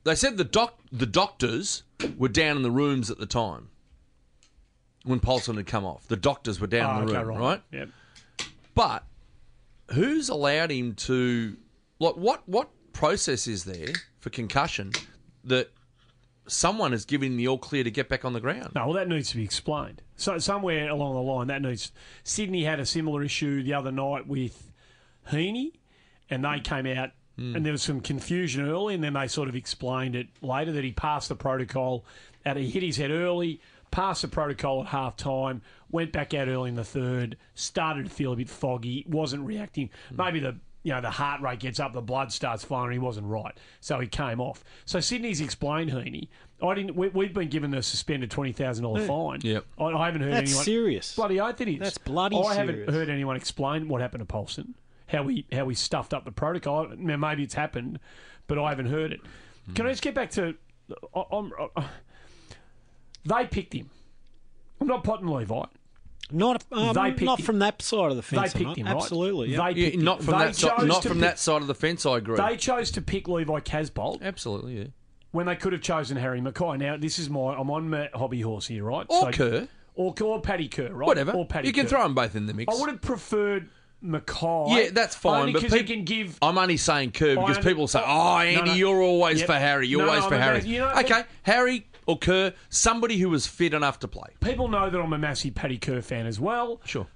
[0.04, 1.82] they said the doc, the doctors
[2.16, 3.70] were down in the rooms at the time
[5.04, 6.06] when Polson had come off.
[6.06, 7.44] The doctors were down Oh, in ah, the okay, room, right.
[7.48, 7.62] right?
[7.72, 7.88] Yep.
[8.74, 9.04] But
[9.92, 11.56] who's allowed him to
[11.98, 13.88] like what what process is there
[14.20, 14.92] for concussion
[15.44, 15.70] that
[16.48, 18.72] someone is giving the all clear to get back on the ground?
[18.74, 20.02] No, well, that needs to be explained.
[20.16, 21.92] So somewhere along the line, that needs.
[22.24, 24.72] Sydney had a similar issue the other night with
[25.30, 25.72] Heeney,
[26.30, 27.56] and they came out, hmm.
[27.56, 30.84] and there was some confusion early, and then they sort of explained it later that
[30.84, 32.04] he passed the protocol,
[32.44, 36.48] and he hit his head early, passed the protocol at half time, went back out
[36.48, 39.90] early in the third, started to feel a bit foggy, wasn't reacting.
[40.10, 40.16] Hmm.
[40.16, 40.56] Maybe the
[40.86, 42.92] you know, the heart rate gets up, the blood starts flowing.
[42.92, 44.62] He wasn't right, so he came off.
[44.84, 46.30] So Sydney's explained Heeney.
[46.62, 46.94] I didn't.
[46.94, 49.40] We, we've been given a suspended twenty thousand dollar fine.
[49.42, 49.64] Yep.
[49.78, 50.64] I, I haven't heard That's anyone.
[50.64, 51.16] serious.
[51.16, 51.80] Bloody oath it is.
[51.80, 52.94] That's bloody I haven't serious.
[52.94, 54.76] heard anyone explain what happened to Polson.
[55.08, 56.86] How we how we stuffed up the protocol.
[56.96, 57.98] Now, maybe it's happened,
[58.46, 59.20] but I haven't heard it.
[59.74, 60.54] Can I just get back to?
[61.16, 61.84] I, I'm, I,
[63.24, 63.90] they picked him.
[64.80, 65.64] I'm not potting Levi.
[66.32, 67.44] Not um, They picked not him.
[67.46, 68.52] from that side of the fence.
[68.52, 68.64] They fence.
[68.74, 68.96] picked him, right?
[68.96, 69.50] Absolutely.
[69.52, 69.64] yeah.
[69.68, 70.04] They picked him.
[70.04, 70.76] not from They that side.
[70.78, 72.04] chose Not from pick- that side of the fence.
[72.04, 72.36] I agree.
[72.36, 74.84] They chose to pick Levi Casboult Absolutely, yeah.
[75.30, 76.78] when they could have chosen Harry McKay.
[76.78, 79.06] Now, this is my I'm on my hobby horse here, right?
[79.08, 81.06] Or Kerr, or, or Paddy Kerr, right?
[81.06, 81.30] whatever.
[81.32, 81.90] Or Paddy you can Kerr.
[81.90, 82.74] throw them both in the mix.
[82.76, 83.68] I would have preferred
[84.04, 84.76] McKay.
[84.84, 85.40] Yeah, that's fine.
[85.40, 86.38] Only but because he can give.
[86.42, 88.74] I'm only saying Kerr because I- people say, "Oh, Andy, no.
[88.74, 89.46] you're always Yep.
[89.46, 89.88] for Harry.
[89.88, 92.52] You're No, always no, for I'm a Harry." mass- you know, okay, Harry or Kerr,
[92.68, 94.30] somebody who was fit enough to play.
[94.40, 96.80] People know that I'm a massive Paddy Kerr fan as well.
[96.84, 97.06] Sure.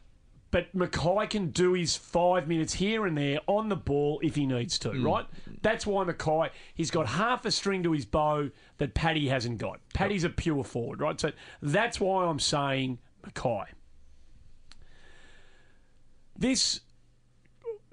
[0.51, 4.47] But McKay can do his five minutes here and there on the ball if he
[4.47, 5.07] needs to, hmm.
[5.07, 5.27] right?
[5.63, 9.81] That's why McKay, he's got half a string to his bow that Paddy hasn't got.
[9.95, 11.21] Paddy's a pure forward, right?
[11.21, 11.31] So
[11.63, 13.67] that's why I'm saying McKay.
[16.37, 16.81] This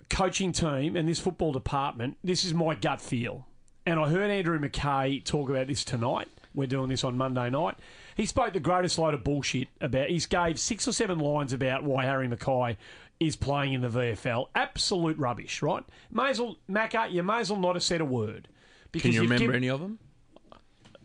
[0.10, 3.46] coaching team and this football department, this is my gut feel.
[3.86, 6.30] And I heard Andrew McKay talk about this tonight.
[6.58, 7.76] We're doing this on Monday night.
[8.15, 10.10] He spoke the greatest load of bullshit about.
[10.10, 12.78] He gave six or seven lines about why Harry McKay
[13.20, 14.48] is playing in the VFL.
[14.56, 15.84] Absolute rubbish, right?
[16.12, 18.48] May as well, Macca, you may as well not have said a word.
[18.91, 20.00] Because Can you remember given- any of them?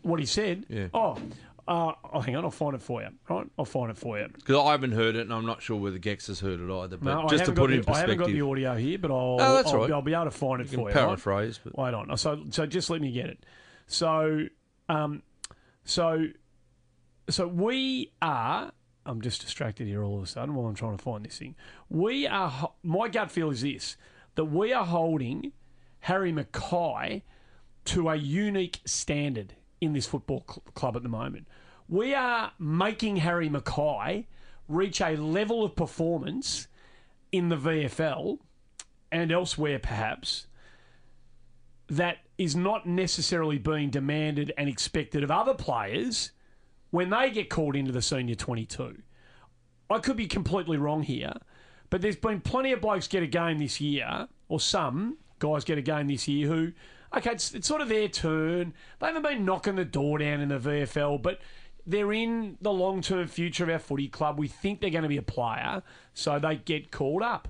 [0.01, 0.65] what he said?
[0.69, 0.87] Yeah.
[0.93, 1.17] Oh,
[1.67, 3.07] uh, oh, hang on, I'll find it for you.
[3.29, 4.27] Right, I'll find it for you.
[4.33, 6.97] Because I haven't heard it, and I'm not sure whether Gex has heard it either.
[6.97, 8.97] But No, just to put it in the, I haven't got the perspective, audio here,
[8.97, 9.91] but I'll, Oh, that's I'll, right.
[9.91, 10.95] I'll be able to find it you can for you.
[10.95, 11.05] right?
[11.05, 11.59] paraphrase.
[11.63, 12.17] But Wait on.
[12.17, 13.45] So, so just let me get it.
[13.87, 14.47] So,
[14.89, 15.21] um,
[15.83, 16.27] so,
[17.29, 18.71] so we are.
[19.05, 21.55] I'm just distracted here all of a sudden while I'm trying to find this thing.
[21.89, 22.71] We are.
[22.83, 23.97] My gut feel is this:
[24.35, 25.51] that we are holding
[26.01, 27.23] Harry McKay
[27.85, 31.47] to a unique standard in this football cl- club at the moment.
[31.89, 34.25] We are making Harry McKay
[34.69, 36.67] reach a level of performance
[37.31, 38.39] in the VFL
[39.11, 40.47] and elsewhere perhaps
[41.97, 46.31] that is not necessarily being demanded and expected of other players
[46.89, 49.01] when they get called into the senior 22.
[49.89, 51.33] I could be completely wrong here,
[51.89, 55.77] but there's been plenty of blokes get a game this year, or some guys get
[55.77, 56.71] a game this year who,
[57.15, 58.73] okay, it's, it's sort of their turn.
[58.99, 61.39] They haven't been knocking the door down in the VFL, but
[61.85, 64.39] they're in the long term future of our footy club.
[64.39, 67.49] We think they're going to be a player, so they get called up.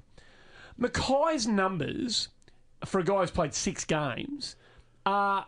[0.80, 2.30] McKay's numbers
[2.86, 4.56] for a guy who's played six games
[5.06, 5.46] are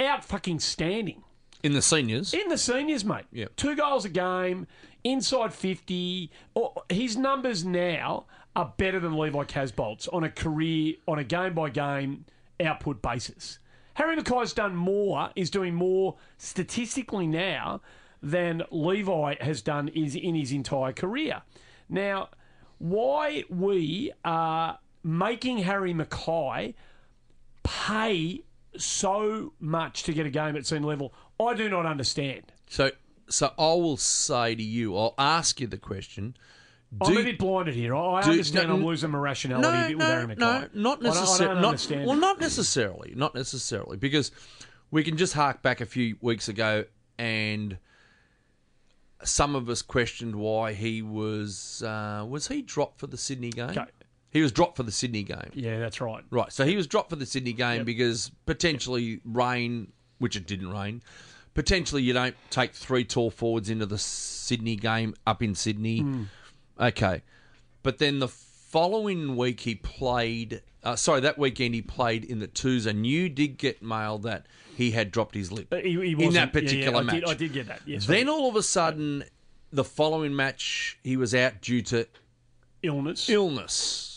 [0.00, 1.22] out fucking standing.
[1.62, 2.34] In the seniors.
[2.34, 3.24] In the seniors, mate.
[3.32, 3.56] Yep.
[3.56, 4.66] Two goals a game,
[5.04, 6.30] inside 50.
[6.56, 11.54] Oh, His numbers now are better than Levi Casboult's on a career, on a game
[11.54, 12.24] by game
[12.60, 13.58] output basis.
[13.94, 17.80] Harry McKay's done more, is doing more statistically now
[18.22, 21.42] than Levi has done is in his entire career.
[21.88, 22.30] Now,
[22.78, 26.74] why we are making Harry McKay
[27.62, 28.42] pay
[28.76, 32.52] so much to get a game at senior level, I do not understand.
[32.68, 32.90] So,
[33.28, 36.36] so I will say to you, I'll ask you the question.
[37.00, 37.94] I'm Do- a bit blinded here.
[37.94, 40.38] I do- understand no, I'm losing my rationality a no, bit with no, Harry McKay.
[40.38, 41.60] no, not I don't- I necessarily.
[41.60, 43.12] Not, well, not necessarily.
[43.16, 44.30] Not necessarily, because
[44.90, 46.84] we can just hark back a few weeks ago,
[47.18, 47.78] and
[49.24, 53.70] some of us questioned why he was uh, was he dropped for the Sydney game.
[53.70, 53.84] Okay.
[54.32, 55.50] He was dropped for the Sydney game.
[55.52, 56.24] yeah, that's right.
[56.30, 56.50] Right.
[56.50, 61.02] So he was dropped for the Sydney game because potentially rain, which it didn't rain.
[61.52, 66.00] Potentially you don't take three tall forwards into the Sydney game up in Sydney.
[66.00, 66.22] Hmm.
[66.80, 67.22] Okay.
[67.82, 70.62] But then the following week he played.
[70.82, 74.46] Uh, sorry, that weekend he played in the twos, and you did get mail that
[74.74, 77.14] he had dropped his lip he, he in that yeah, yeah, particular I match.
[77.16, 77.82] Did, I did get that.
[77.84, 78.06] Yes.
[78.06, 79.24] Then all of a sudden,
[79.70, 82.06] the following match he was out due to
[82.82, 83.28] illness.
[83.28, 84.11] illness.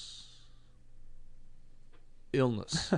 [2.38, 2.94] Illness.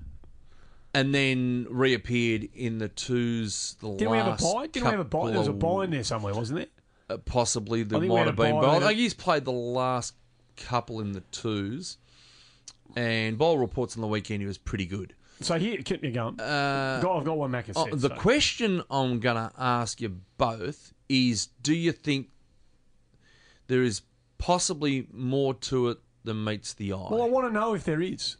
[0.94, 4.66] and then reappeared in the twos the Didn't we have a last buy?
[4.66, 5.30] Didn't we have a buy?
[5.30, 6.68] There was a buy in there somewhere, wasn't there?
[7.08, 8.60] uh, possibly there I think we might had have a been.
[8.60, 8.86] But I later.
[8.86, 10.14] think he's played the last
[10.56, 11.98] couple in the twos.
[12.96, 15.14] And Bowl reports on the weekend he was pretty good.
[15.40, 16.40] So here, keep me going.
[16.40, 18.14] Uh, I've got one Mac Oh, the so.
[18.14, 22.28] question I'm going to ask you both is do you think
[23.66, 24.00] there is
[24.38, 27.08] possibly more to it than meets the eye?
[27.10, 28.38] Well, I want to know if there is.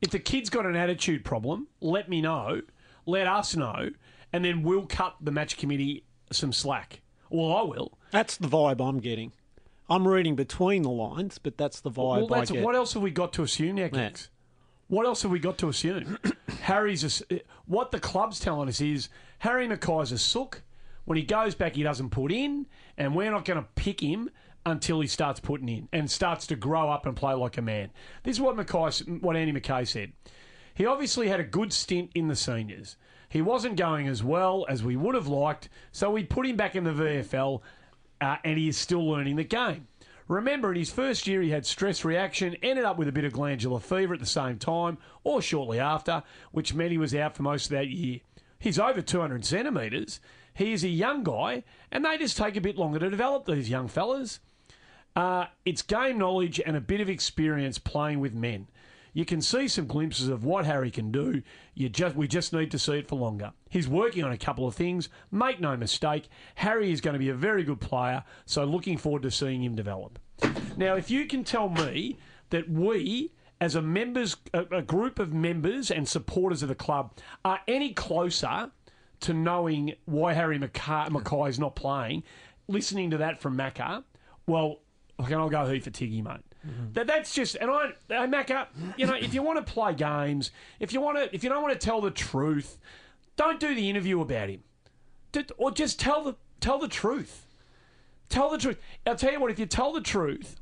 [0.00, 2.62] If the kid's got an attitude problem, let me know.
[3.06, 3.90] Let us know,
[4.32, 7.00] and then we'll cut the match committee some slack.
[7.30, 7.98] Well, I will.
[8.10, 9.32] That's the vibe I'm getting.
[9.88, 13.10] I'm reading between the lines, but that's the vibe Well, that's what else have we
[13.10, 13.88] got to assume now.
[13.88, 14.28] Kicks?
[14.88, 16.18] What else have we got to assume?
[16.62, 20.62] Harry's a what the club's telling us is Harry McKay's a sook.
[21.04, 22.66] When he goes back, he doesn't put in,
[22.98, 24.28] and we're not going to pick him
[24.66, 27.90] until he starts putting in and starts to grow up and play like a man.
[28.24, 30.12] This is what McKay, what Andy McKay said.
[30.74, 32.96] He obviously had a good stint in the seniors.
[33.28, 36.74] He wasn't going as well as we would have liked, so we put him back
[36.74, 37.62] in the VFL,
[38.20, 39.86] uh, and he is still learning the game.
[40.28, 43.32] Remember, in his first year, he had stress reaction, ended up with a bit of
[43.32, 47.44] glandular fever at the same time or shortly after, which meant he was out for
[47.44, 48.20] most of that year.
[48.58, 50.18] He's over 200 centimetres.
[50.52, 53.70] He is a young guy, and they just take a bit longer to develop, these
[53.70, 54.40] young fellas.
[55.16, 58.68] Uh, it's game knowledge and a bit of experience playing with men.
[59.14, 61.42] You can see some glimpses of what Harry can do.
[61.74, 63.52] You just we just need to see it for longer.
[63.70, 65.08] He's working on a couple of things.
[65.32, 68.24] Make no mistake, Harry is going to be a very good player.
[68.44, 70.18] So looking forward to seeing him develop.
[70.76, 72.18] Now, if you can tell me
[72.50, 77.14] that we, as a members, a, a group of members and supporters of the club,
[77.42, 78.70] are any closer
[79.20, 82.22] to knowing why Harry McKay, McKay is not playing,
[82.68, 84.04] listening to that from Macca,
[84.46, 84.80] well,
[85.20, 86.40] okay, I'll go he for Tiggy, mate.
[86.66, 86.92] Mm-hmm.
[86.92, 90.50] That that's just and I, hey, Macca, you know, if you want to play games,
[90.80, 92.78] if you want to, if you don't want to tell the truth,
[93.36, 94.62] don't do the interview about him,
[95.56, 97.46] or just tell the tell the truth.
[98.28, 98.78] Tell the truth.
[99.06, 100.56] I'll tell you what, if you tell the truth,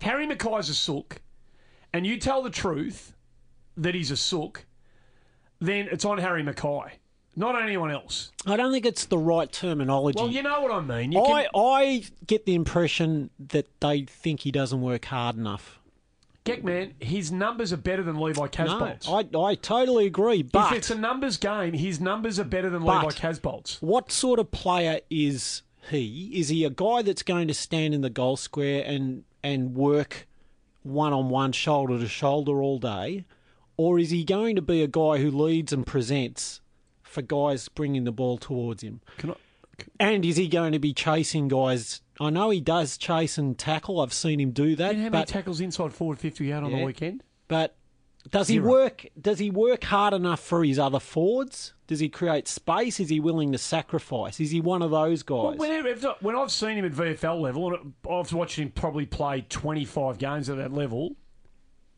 [0.00, 1.20] Harry McKay's a sook,
[1.92, 3.14] and you tell the truth
[3.76, 4.66] that he's a sook,
[5.60, 6.92] then it's on Harry Mackay,
[7.38, 8.32] not anyone else.
[8.46, 10.20] I don't think it's the right terminology.
[10.20, 11.12] Well, you know what I mean.
[11.12, 15.78] You I, can, I get the impression that they think he doesn't work hard enough.
[16.44, 19.08] Geck man, his numbers are better than Levi No, Casboult's.
[19.08, 20.42] I, I totally agree.
[20.42, 23.80] But if it's a numbers game, his numbers are better than Levi Casboult's.
[23.80, 26.32] what sort of player is he?
[26.34, 30.26] Is he a guy that's going to stand in the goal square and and work
[30.82, 33.26] one on one, shoulder to shoulder all day,
[33.76, 36.62] or is he going to be a guy who leads and presents
[37.18, 39.00] for guys bringing the ball towards him?
[39.18, 39.34] Can I,
[40.00, 42.00] And is he going to be chasing guys?
[42.20, 44.00] I know he does chase and tackle.
[44.00, 44.94] I've seen him do that.
[44.94, 47.22] And how many tackles inside forward 50 out on the weekend?
[47.48, 47.76] but
[48.30, 49.06] does he work?
[49.18, 51.72] Does he work hard enough for his other forwards?
[51.86, 53.00] Does he create space?
[53.00, 54.38] Is he willing to sacrifice?
[54.40, 55.56] Is he one of those guys?
[55.56, 59.46] Well, whenever, when I've seen him at VFL level, and I've watched him probably play
[59.48, 61.16] 25 games at that level,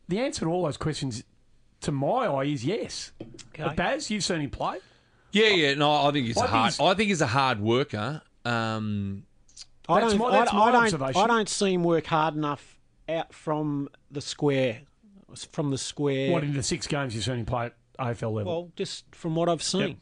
[0.07, 1.25] the answer to all those questions,
[1.81, 3.11] to my eye, is yes.
[3.59, 4.79] But Baz, you've seen him play.
[5.33, 5.75] Yeah, yeah.
[5.75, 6.73] No, I think he's I a think hard.
[6.73, 8.23] he's- I think he's a hard worker.
[8.45, 9.25] Um,
[9.89, 10.19] I don't.
[10.19, 10.83] my- that's I, my I don't.
[10.85, 11.21] observation.
[11.23, 14.83] I don't see him work hard enough out from the square.
[15.53, 16.33] From the square.
[16.33, 18.45] What in the six games you've seen him play at AFL level?
[18.53, 19.81] Well, just from what I've seen.
[19.89, 19.97] Yep.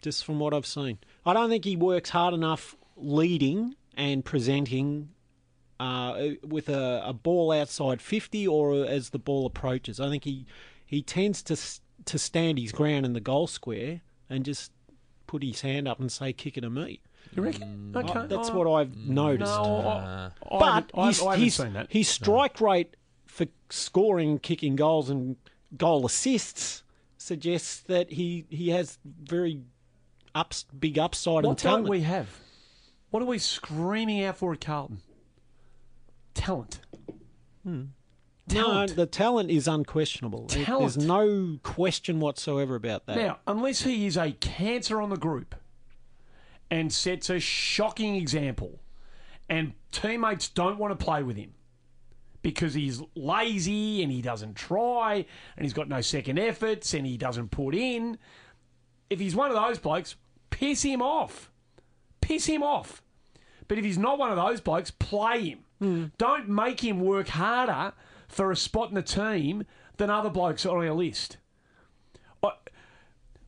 [0.00, 0.98] Just from what I've seen.
[1.26, 5.10] I don't think he works hard enough leading and presenting
[5.80, 10.00] uh, with a, a ball outside 50 or as the ball approaches.
[10.00, 10.46] I think he,
[10.86, 11.56] he tends to,
[12.04, 14.72] to stand his ground in the goal square and just
[15.26, 17.00] put his hand up and say, kick it to me.
[17.34, 17.92] you reckon?
[17.96, 18.12] Okay.
[18.18, 19.52] Uh, That's Oh, what I've noticed.
[19.52, 21.86] No, I, I but haven't- I, his, I haven't his, seen that.
[21.92, 25.36] his strike rate for scoring, kicking goals, and
[25.76, 26.82] goal assists
[27.18, 29.62] suggests that he, he has very
[30.34, 31.84] ups, big upside and talent.
[31.84, 32.28] What don't we have?
[33.10, 35.00] What are we screaming out for at Carlton?
[36.34, 36.80] Talent.
[37.64, 37.86] No,
[38.48, 38.96] Talent.
[38.96, 40.46] the talent is unquestionable.
[40.46, 40.94] Talent.
[40.94, 43.16] There's no question whatsoever about that.
[43.16, 45.54] Now, unless he is a cancer on the group
[46.70, 48.80] and sets a shocking example,
[49.48, 51.54] and teammates don't want to play with him
[52.42, 55.24] because he's lazy and he doesn't try
[55.56, 58.18] and he's got no second efforts and he doesn't put in,
[59.08, 60.16] if he's one of those blokes,
[60.50, 61.50] piss him off.
[62.20, 63.02] Piss him off.
[63.68, 65.58] But if he's not one of those blokes, play him.
[65.78, 66.04] Hmm.
[66.18, 67.94] Don't make him work harder
[68.34, 69.64] for a spot in the team
[69.96, 71.36] than other blokes on our list.
[72.42, 72.50] I,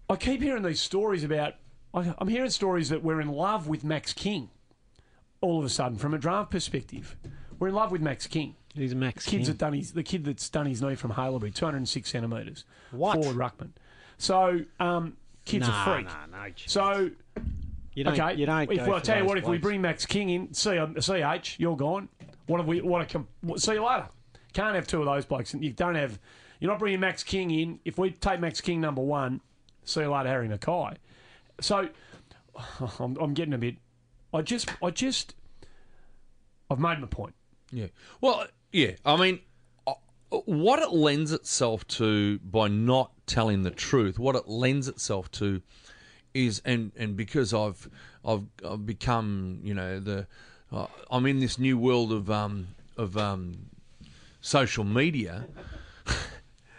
[0.08, 1.54] I keep hearing these stories about.
[1.92, 4.50] I, I'm hearing stories that we're in love with Max King.
[5.40, 7.16] All of a sudden, from a draft perspective,
[7.58, 8.54] we're in love with Max King.
[8.74, 9.44] He's Max Kids King.
[9.46, 12.64] that done his, the kid that's done his knee from Haileybury, 206 centimetres.
[12.90, 13.14] What?
[13.22, 13.70] Forward ruckman.
[14.18, 16.06] So, um, kid's Nah, a freak.
[16.06, 16.52] nah, no.
[16.66, 17.10] So,
[17.94, 18.34] You don't, okay.
[18.34, 20.54] you don't if, go well, I'll tell you what, if we bring Max King in,
[20.54, 22.08] see, um, CH, you're gone.
[22.46, 22.80] What have we?
[22.80, 24.08] What a com- see you later.
[24.56, 25.52] Can't have two of those blokes.
[25.52, 26.18] And you don't have.
[26.60, 27.78] You're not bringing Max King in.
[27.84, 29.42] If we take Max King number one,
[29.84, 30.96] see you later, Harry McKay.
[31.60, 31.90] So,
[32.98, 33.74] I'm, I'm getting a bit.
[34.32, 35.34] I just, I just,
[36.70, 37.34] I've made my point.
[37.70, 37.88] Yeah.
[38.22, 38.92] Well, yeah.
[39.04, 39.40] I mean,
[39.86, 39.92] uh,
[40.30, 45.60] what it lends itself to by not telling the truth, what it lends itself to
[46.32, 47.90] is, and and because I've
[48.24, 50.26] I've, I've become, you know, the
[50.72, 53.66] uh, I'm in this new world of um of um
[54.46, 55.46] social media.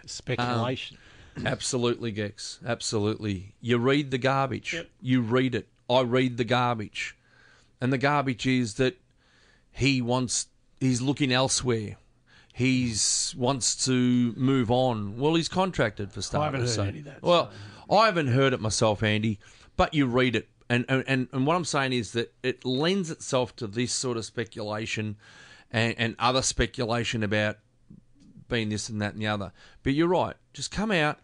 [0.05, 0.97] speculation.
[1.35, 2.59] Um, absolutely, Gex.
[2.65, 3.53] Absolutely.
[3.61, 4.75] You read the garbage.
[5.01, 5.67] You read it.
[5.89, 7.15] I read the garbage.
[7.81, 8.97] And the garbage is that
[9.71, 10.47] he wants
[10.79, 11.97] he's looking elsewhere.
[12.53, 15.17] He's wants to move on.
[15.19, 16.45] Well, he's contracted for starters.
[16.45, 17.51] haven't heard so- any of that, Well,
[17.89, 19.39] I haven't heard it myself, Andy,
[19.75, 20.47] but you read it.
[20.69, 24.25] And, and and what I'm saying is that it lends itself to this sort of
[24.25, 25.15] speculation
[25.71, 27.57] and, and other speculation about
[28.47, 29.51] being this and that and the other.
[29.83, 30.35] But you're right.
[30.53, 31.19] Just come out,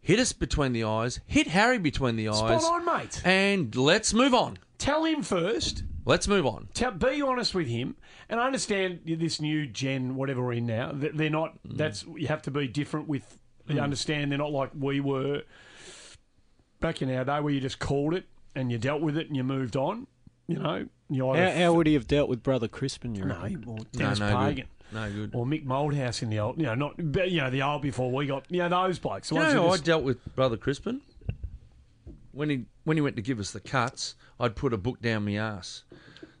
[0.00, 3.22] hit us between the eyes, hit Harry between the Spot eyes, on, mate.
[3.24, 4.58] and let's move on.
[4.78, 5.84] Tell him first.
[6.04, 6.68] Let's move on.
[6.74, 7.96] Tell, be honest with him,
[8.28, 10.90] and I understand this new gen, whatever we're in now.
[10.92, 11.62] that They're not.
[11.62, 11.76] Mm.
[11.76, 13.38] That's you have to be different with.
[13.68, 13.82] You mm.
[13.82, 15.42] understand they're not like we were
[16.80, 18.24] back in our day, where you just called it
[18.56, 20.08] and you dealt with it and you moved on.
[20.46, 23.14] You know, you either How, how would he have dealt with Brother Crispin?
[23.14, 23.64] You no, reckon?
[23.66, 24.66] or Dennis no, no good.
[24.92, 25.30] No good.
[25.34, 28.26] Or Mick Malthouse in the old, you know, not you know the old before we
[28.26, 29.28] got, you know, those blokes.
[29.28, 31.00] The You know, who I dealt with Brother Crispin.
[32.32, 35.24] When he when he went to give us the cuts, I'd put a book down
[35.24, 35.84] my ass.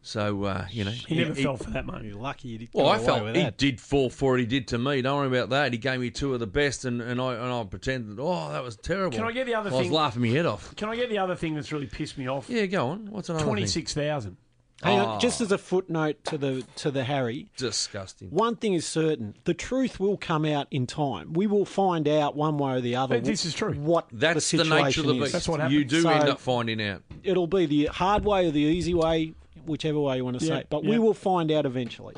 [0.04, 2.02] So uh, you know, he never fell for that, mate.
[2.02, 4.40] You're lucky you did Well, got I felt he did fall for it.
[4.40, 5.00] He did to me.
[5.00, 5.72] Don't worry about that.
[5.72, 8.18] He gave me two of the best, and, and I and I pretended.
[8.20, 9.16] Oh, that was terrible.
[9.16, 9.78] Can I get the other thing?
[9.78, 10.74] I was laughing my head off.
[10.74, 12.50] Can I get the other thing that's really pissed me off?
[12.50, 13.06] Yeah, go on.
[13.12, 14.02] What's another Twenty six thousand.
[14.02, 14.04] thing?
[14.06, 14.36] six thousand.
[14.82, 15.18] Hang Oh.
[15.20, 18.30] just as a footnote to the to the Harry, Disgusting.
[18.30, 21.32] one thing is certain: the truth will come out in time.
[21.34, 23.20] We will find out one way or the other.
[23.20, 23.74] This is true.
[23.74, 25.20] What That's the the, nature of the is.
[25.20, 25.32] beast.
[25.34, 25.78] That's what happens.
[25.78, 27.02] You do So- end up finding out.
[27.22, 29.34] It'll be the hard way or the easy way,
[29.66, 30.66] whichever way you want to Yeah, say it.
[30.70, 30.90] But yeah.
[30.90, 32.14] we will find out eventually.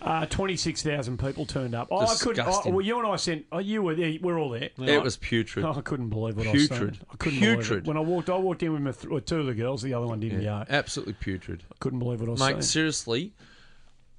[0.00, 1.88] Uh, Twenty six thousand people turned up.
[1.90, 2.46] Oh, I couldn't.
[2.46, 3.46] Oh, well, you and I sent.
[3.50, 4.14] Oh, you were there.
[4.20, 4.68] We're all there.
[4.78, 5.64] It was putrid.
[5.64, 6.80] Oh, I couldn't believe what I was saying.
[6.80, 6.98] Putrid.
[7.10, 7.78] I couldn't believe Putrid.
[7.84, 7.88] it.
[7.88, 9.80] When I walked, I walked in with, my th- with two of the girls.
[9.80, 10.74] The other one didn't Yeah, go.
[10.76, 11.64] absolutely putrid.
[11.72, 12.62] I couldn't believe what I was Mate, saying.
[12.62, 13.32] seriously,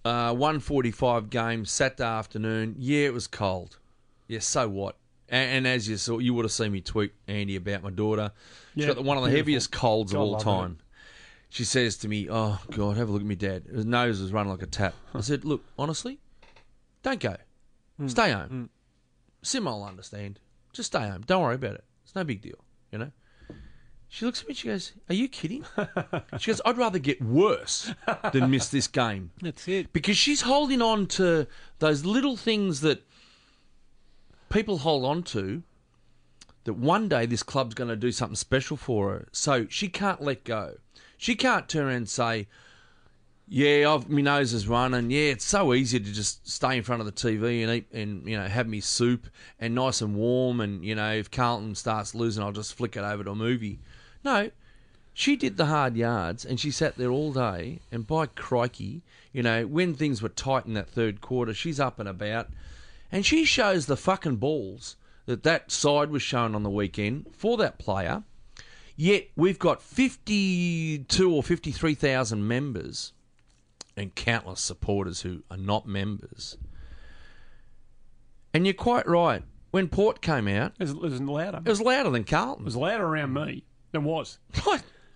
[0.03, 2.75] uh, 145 game, Saturday afternoon.
[2.79, 3.77] Yeah, it was cold.
[4.27, 4.97] Yeah, so what?
[5.29, 8.31] And, and as you saw, you would have seen me tweet Andy about my daughter.
[8.73, 9.37] She's Yeah, got the- one of the beautiful.
[9.51, 10.77] heaviest colds God of all love time.
[11.55, 13.63] She says to me, "Oh God, have a look at me dad.
[13.73, 16.19] His nose is running like a tap." I said, "Look, honestly,
[17.01, 17.37] don't go.
[17.97, 18.09] Hmm.
[18.09, 18.47] Stay home.
[18.49, 18.65] Hmm.
[19.41, 20.41] Sim, will understand.
[20.73, 21.23] Just stay home.
[21.25, 21.85] Don't worry about it.
[22.03, 22.57] It's no big deal.
[22.91, 23.11] You know."
[24.09, 24.53] She looks at me.
[24.53, 25.63] She goes, "Are you kidding?"
[26.39, 27.93] she goes, "I'd rather get worse
[28.33, 29.93] than miss this game." That's it.
[29.93, 31.47] because she's holding on to
[31.79, 33.01] those little things that
[34.49, 35.63] people hold on to
[36.65, 40.21] that one day this club's going to do something special for her so she can't
[40.21, 40.75] let go
[41.25, 42.47] she can't turn and say
[43.47, 47.01] yeah I've, my nose is running yeah it's so easy to just stay in front
[47.01, 49.27] of the TV and eat and you know have me soup
[49.59, 53.03] and nice and warm and you know if Carlton starts losing I'll just flick it
[53.03, 53.79] over to a movie
[54.23, 54.51] no
[55.17, 57.79] she did the hard yards and she sat there all day.
[57.89, 59.01] And by crikey,
[59.31, 62.49] you know, when things were tight in that third quarter, she's up and about.
[63.13, 67.55] And she shows the fucking balls that that side was shown on the weekend for
[67.55, 68.23] that player.
[68.95, 73.11] Yet we've got 52 or 53,000 members
[73.97, 76.57] and countless supporters who are not members.
[78.53, 79.43] And you're quite right.
[79.71, 81.61] When Port came out, It was, it was louder.
[81.65, 82.63] it was louder than Carlton.
[82.63, 84.39] It was louder around me than was.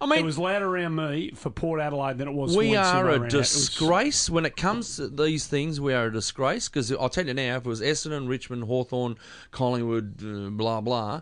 [0.02, 2.56] I mean, It was louder around me for Port Adelaide than it was.
[2.56, 3.16] We are a it.
[3.16, 5.80] It was- disgrace when it comes to these things.
[5.80, 9.18] We are a disgrace because I'll tell you now, if it was Essendon, Richmond, Hawthorn,
[9.52, 11.22] Collingwood, uh, blah blah,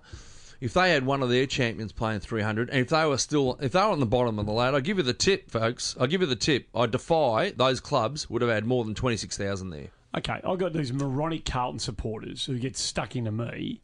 [0.60, 3.72] if they had one of their champions playing 300, and if they were still, if
[3.74, 5.96] they were on the bottom of the ladder, I'll give you the tip, folks.
[6.00, 6.68] I'll give you the tip.
[6.74, 9.88] I defy those clubs would have had more than 26,000 there.
[10.18, 13.82] Okay, I've got these moronic Carlton supporters who get stuck into me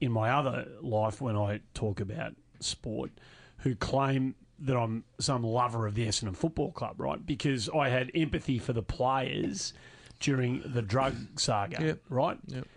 [0.00, 3.10] in my other life when I talk about sport,
[3.58, 7.24] who claim that I'm some lover of the Essendon Football Club, right?
[7.24, 9.72] Because I had empathy for the players
[10.20, 12.00] during the drug saga, Yep.
[12.08, 12.38] right?
[12.46, 12.68] Yep.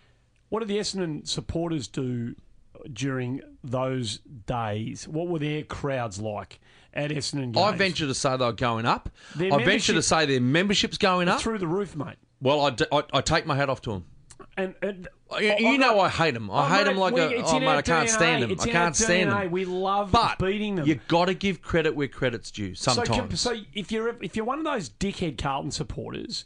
[0.50, 2.36] What did the Essendon supporters do
[2.94, 5.08] during those days?
[5.08, 6.60] What were their crowds like
[6.94, 7.58] at Essendon games?
[7.58, 9.10] I venture to say they're going up.
[9.36, 11.42] Their I venture to say their membership's going up.
[11.42, 12.16] through the roof, mate.
[12.42, 14.06] Well, I, d- I- I take my hat off to them.
[14.58, 15.08] And, and
[15.40, 16.50] You, you I'm know not- I hate them.
[16.52, 17.30] I hate mate, them like we- a.
[17.30, 18.12] it's Oh in mate, our I can't DNA.
[18.12, 18.52] stand them.
[18.52, 19.42] It's I in our can't stand DNA.
[19.44, 19.52] them.
[19.52, 20.88] We love but beating them.
[20.88, 22.76] You got to give credit where credit's due.
[22.76, 23.40] So, Sometimes.
[23.42, 26.46] so if you're if you're one of those dickhead Carlton supporters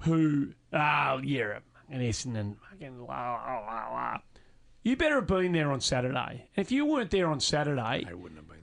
[0.00, 4.18] who ah, oh you're a- an Essendon fucking la la la la,
[4.82, 6.48] you better have been there on Saturday.
[6.56, 8.04] If you weren't there on Saturday,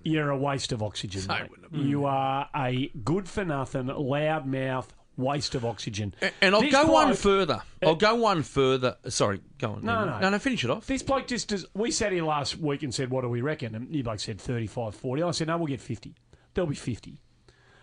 [0.03, 1.23] you're a waste of oxygen.
[1.27, 1.49] mate.
[1.71, 6.13] You are a good for nothing, loud mouth waste of oxygen.
[6.41, 7.61] and I'll This go one bloke- further.
[7.83, 8.97] Uh, I'll go one further.
[9.03, 9.83] Uh, sorry, go on.
[9.83, 10.05] No, Ian.
[10.09, 10.19] no.
[10.19, 10.39] no, no.
[10.39, 10.85] Finish it off.
[10.85, 11.65] This bloke just does.
[11.73, 14.39] We sat here last week and said, "What do we reckon?" And you bloke said
[14.39, 15.23] 35, 40.
[15.23, 16.15] I said, "No, we'll get 50.
[16.53, 17.19] There'll be 50.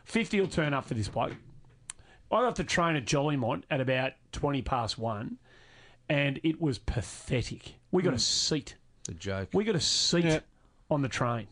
[0.04, 1.34] 50 will turn up for this bloke."
[2.30, 5.38] I got to train at Jolimont at about 20 past one,
[6.08, 7.74] and it was pathetic.
[7.94, 8.18] We got a hmm.
[8.18, 8.74] seat.
[9.04, 9.50] The joke.
[9.52, 10.40] We got a seat Yeah.
[10.90, 11.46] on the train.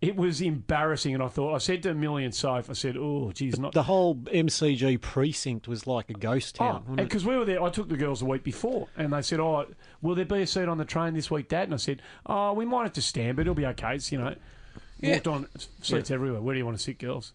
[0.00, 3.32] It was embarrassing, and I thought I said to Millie and Soph, I said, "Oh,
[3.32, 6.84] geez, not The whole MCG precinct was like a ghost oh, town.
[6.90, 9.40] Oh, because we were there, I took the girls a week before, and they said,
[9.40, 9.66] "Oh,
[10.02, 12.52] will there be a seat on the train this week, Dad?" And I said, "Oh,
[12.52, 14.36] we might have to stand, but it'll be okay." It's you know,
[15.00, 15.14] Yeah.
[15.14, 15.48] walked on
[15.80, 16.42] seats everywhere.
[16.42, 17.32] Where do you want to sit, girls?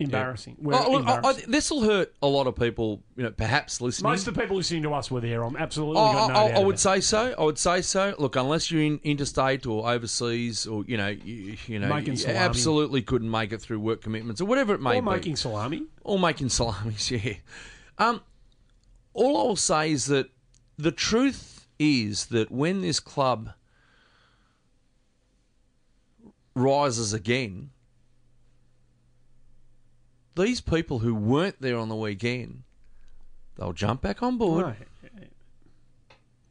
[0.00, 0.56] Embarrassing.
[0.60, 3.00] We're Oh, look, I, I, this will hurt a lot of people.
[3.16, 4.10] You know, perhaps listening.
[4.10, 5.44] Most of the people listening to us were there.
[5.44, 7.34] I'm absolutely Oh, got no I, doubt I would about say so.
[7.38, 8.14] I would say so.
[8.18, 12.18] Look, unless you're in interstate or overseas, or you know, you, you know, Making you
[12.18, 12.38] salami.
[12.38, 14.98] absolutely couldn't make it through work commitments or whatever it may it.
[14.98, 15.10] Or be.
[15.10, 15.84] making salami.
[16.02, 17.34] or making salamis, yeah.
[17.98, 18.20] Um,
[19.12, 20.28] all I will say is that
[20.76, 23.50] the truth is that when this club
[26.54, 27.70] rises again,
[30.36, 32.62] these people who weren't there on the weekend,
[33.56, 34.66] they'll jump back on board.
[34.66, 34.74] No.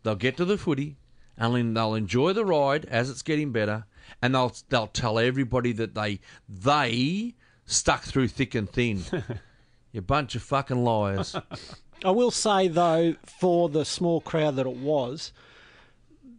[0.04, 0.98] They'll get to the footy,
[1.38, 3.86] and then they'll enjoy the ride as it's getting better,
[4.22, 9.04] and they'll they'll tell everybody that they they stuck through thick and thin.
[9.92, 11.36] you bunch of fucking liars.
[12.06, 15.32] I will say though, for the small crowd that it was,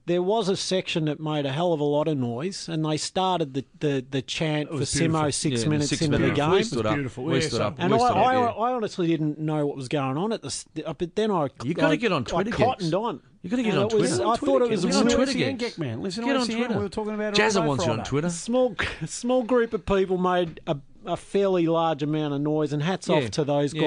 [0.06, 2.96] there was a section that made a hell of a lot of noise, and they
[2.96, 6.38] started the, the, the chant for was Simo six Yeah, minutes six into minutes.
[6.38, 6.64] the We game.
[6.64, 6.94] stood up.
[6.94, 7.24] beautiful.
[7.24, 7.74] We Yeah, stood up.
[7.78, 8.40] And We I, stood up, I, yeah.
[8.40, 11.48] I honestly didn't know what was going on at the, st- uh, but then I
[11.64, 12.56] You gotta get on Twitter, I Gex.
[12.58, 13.20] cottoned on.
[13.42, 14.26] You gotta get on it was- Twitter.
[14.30, 15.74] I thought it was a Get on Twitter, SEN, Gex.
[15.74, 16.02] Geck man.
[16.02, 16.74] Listen Get on Twitter.
[16.76, 18.30] We were talking about it all Jazza day wants you on Twitter.
[18.30, 18.74] small
[19.06, 20.76] small group of people made a,
[21.06, 23.16] a fairly large amount of noise, and hats Yeah.
[23.16, 23.82] off to those Yeah.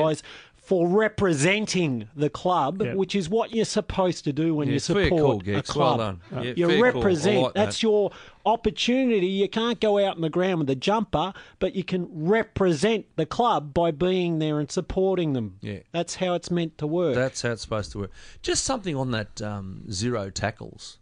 [0.67, 2.93] Guys for representing the club, Yeah.
[2.95, 5.43] which is what you're supposed to do when Yeah, you it's fair support call, a
[5.43, 5.75] Gex.
[5.75, 6.19] Well club.
[6.31, 6.43] done.
[6.45, 6.83] Yeah, you fair call.
[7.01, 7.41] Represent.
[7.41, 7.65] like that.
[7.65, 8.11] That's your
[8.45, 9.27] opportunity.
[9.27, 13.25] You can't go out in the ground with a jumper, but you can represent the
[13.25, 15.57] club by being there and supporting them.
[15.61, 15.79] Yeah.
[15.91, 17.15] That's how it's meant to work.
[17.15, 18.11] That's how it's supposed to work.
[18.41, 20.99] Just something on that um, zero tackles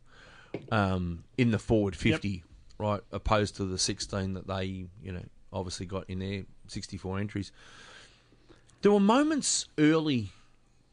[0.71, 2.43] um, in the forward 50,
[2.77, 7.51] right, opposed to the 16 that they, you know, obviously got in there 64 entries.
[8.85, 10.29] There were moments early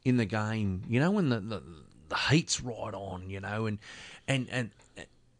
[0.03, 1.61] in the game, you know, when the, the,
[2.09, 3.77] the heat's right on, you know, and
[4.27, 4.71] and and.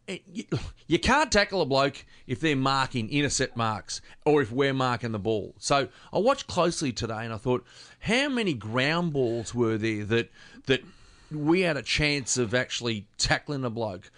[0.06, 0.44] It, you,
[0.86, 5.18] you can't tackle a bloke if they're marking intercept marks or if we're marking the
[5.18, 5.56] ball.
[5.58, 7.64] So I watched closely today and I thought,
[7.98, 10.30] how many ground balls were there that
[10.66, 10.84] that
[11.32, 14.12] we had a chance of actually tackling a bloke?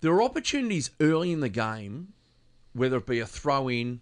[0.00, 2.14] There were opportunities early in the game,
[2.72, 4.00] whether it be a throw in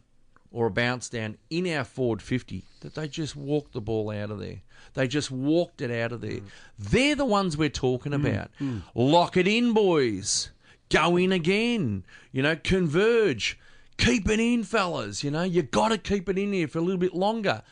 [0.50, 4.30] or a bounce down in our forward 50, that they just walked the ball out
[4.30, 4.62] of there.
[4.94, 6.40] They just walked it out of there.
[6.78, 8.50] They're the ones we're talking mm, about.
[8.60, 8.82] Mm.
[8.94, 10.50] Lock it in, boys.
[10.88, 12.04] Go in again.
[12.32, 13.58] You know, converge.
[13.98, 15.22] Keep it in, fellas.
[15.22, 17.62] You know, you got to keep it in here for a little bit longer.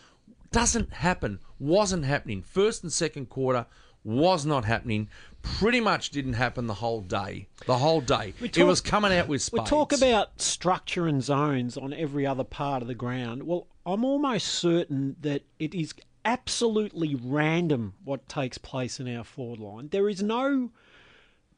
[0.51, 1.39] Doesn't happen.
[1.59, 2.43] Wasn't happening.
[2.43, 3.67] First and second quarter
[4.05, 5.09] was not happening.
[5.59, 7.49] Pretty much didn't happen the whole day.
[7.67, 8.35] The whole day.
[8.41, 12.83] it was coming out with We talk about structure and zones on every other part
[12.83, 13.45] of the ground.
[13.45, 15.95] Well, I'm almost certain that it is
[16.25, 19.89] absolutely random what takes place in our forward line.
[19.93, 20.71] There is no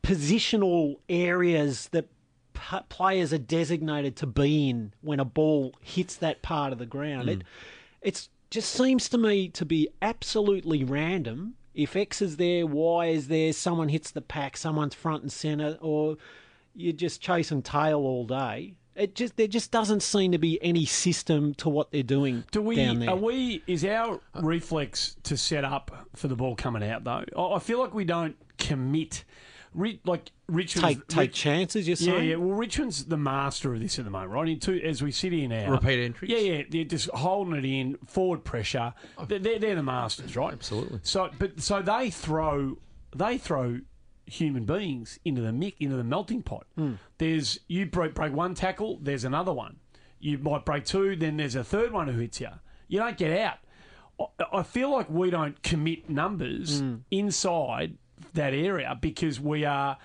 [0.02, 2.08] positional areas that
[2.54, 6.86] p- players are designated to be in when a ball hits that part of the
[6.86, 7.24] ground.
[7.24, 7.28] Hmm.
[7.30, 7.42] It
[8.00, 11.54] it's just seems to me to be absolutely random.
[11.74, 15.78] If X is there, Y is there, someone hits the pack, someone's front and centre,
[15.80, 16.16] or
[16.74, 18.74] you're just chasing tail all day.
[18.94, 22.60] It just there just doesn't seem to be any system to what they're doing Do
[22.62, 22.74] we?
[22.76, 23.10] down there.
[23.10, 23.62] Are we?
[23.68, 27.24] Is our reflex to set up for the ball coming out though?
[27.36, 29.24] I I feel like we don't commit.
[29.74, 32.28] Ri- Like Richmond's take take Rich- chances, you're Yeah, saying?
[32.30, 32.36] yeah.
[32.36, 34.48] Well, Richmond's the master of this at the moment, right?
[34.48, 36.30] In two, as we sit here now, Repeat entries?
[36.30, 36.62] Yeah, yeah.
[36.68, 38.94] They're just holding it in, forward pressure.
[39.18, 39.24] Oh.
[39.26, 40.52] They're, they're, they're the masters, right?
[40.52, 41.00] Absolutely.
[41.02, 42.78] So, but so they throw
[43.14, 43.80] they throw
[44.26, 46.66] human beings into the mic into the melting pot.
[46.76, 46.94] Hmm.
[47.18, 49.76] There's you break break one tackle, there's another one.
[50.20, 52.48] You might break two, then there's a third one who hits you.
[52.88, 53.58] You don't get out.
[54.20, 56.96] I- I feel like we don't commit numbers hmm.
[57.10, 57.96] inside
[58.34, 59.96] that area because we are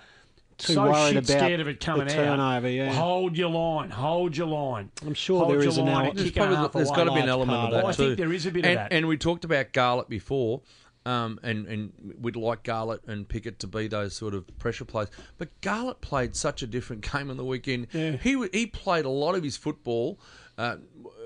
[0.58, 2.36] Too so worried shit about scared of it coming the out.
[2.36, 2.92] turnover, yeah.
[2.92, 3.90] Hold your line.
[3.90, 4.90] Hold your line.
[5.04, 6.72] I'm sure Hold there your is an line ele- and There's, kick it probably, half
[6.72, 6.96] there's away.
[6.96, 7.88] got to be an element part of of that it.
[7.88, 8.06] I too.
[8.08, 8.92] think there is a bit of and, that.
[8.92, 10.62] And we talked about Garlett before,
[11.06, 15.08] um, and and we'd like Garlett and Pickett to be those sort of pressure players.
[15.38, 17.88] But Garlett played such a different game on the weekend.
[17.92, 18.12] Yeah.
[18.12, 20.18] He w- he played a lot of his football.
[20.56, 20.76] Uh,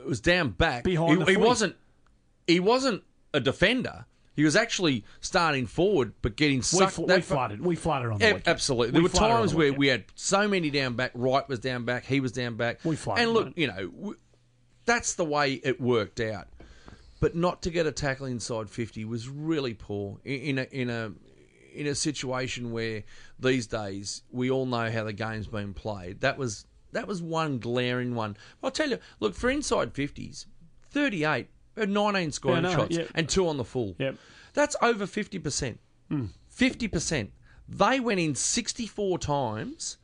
[0.00, 0.84] it was down back.
[0.84, 1.46] Behind he, the he footy.
[1.46, 1.76] wasn't.
[2.46, 3.02] He wasn't
[3.34, 4.06] a defender.
[4.38, 6.92] He was actually starting forward, but getting We, sucked.
[6.92, 7.60] fl- that we flooded.
[7.60, 8.44] We flooded on the weekend.
[8.46, 8.92] Absolutely.
[8.92, 11.10] We There were times the where we had so many down back.
[11.14, 12.04] Wright was down back.
[12.04, 12.78] He was down back.
[12.84, 14.16] We flooded, And look, you know, w-
[14.84, 16.46] that's the way it worked out.
[17.18, 20.88] But not to get a tackle inside fifty was really poor in, in a in
[20.88, 21.12] a
[21.74, 23.02] in a situation where
[23.40, 26.20] these days we all know how the game's been played.
[26.20, 28.36] That was that was one glaring one.
[28.62, 29.00] I'll tell you.
[29.18, 30.46] Look for inside fifties,
[30.92, 31.48] thirty eight.
[31.82, 33.04] Uh, nineteen scoring no, shots yeah.
[33.14, 33.94] and two on the full.
[33.98, 34.16] Yep.
[34.54, 35.78] That's over 50%.
[36.10, 37.20] 50%.
[37.20, 37.26] Hmm.
[37.68, 39.98] They went in 64 times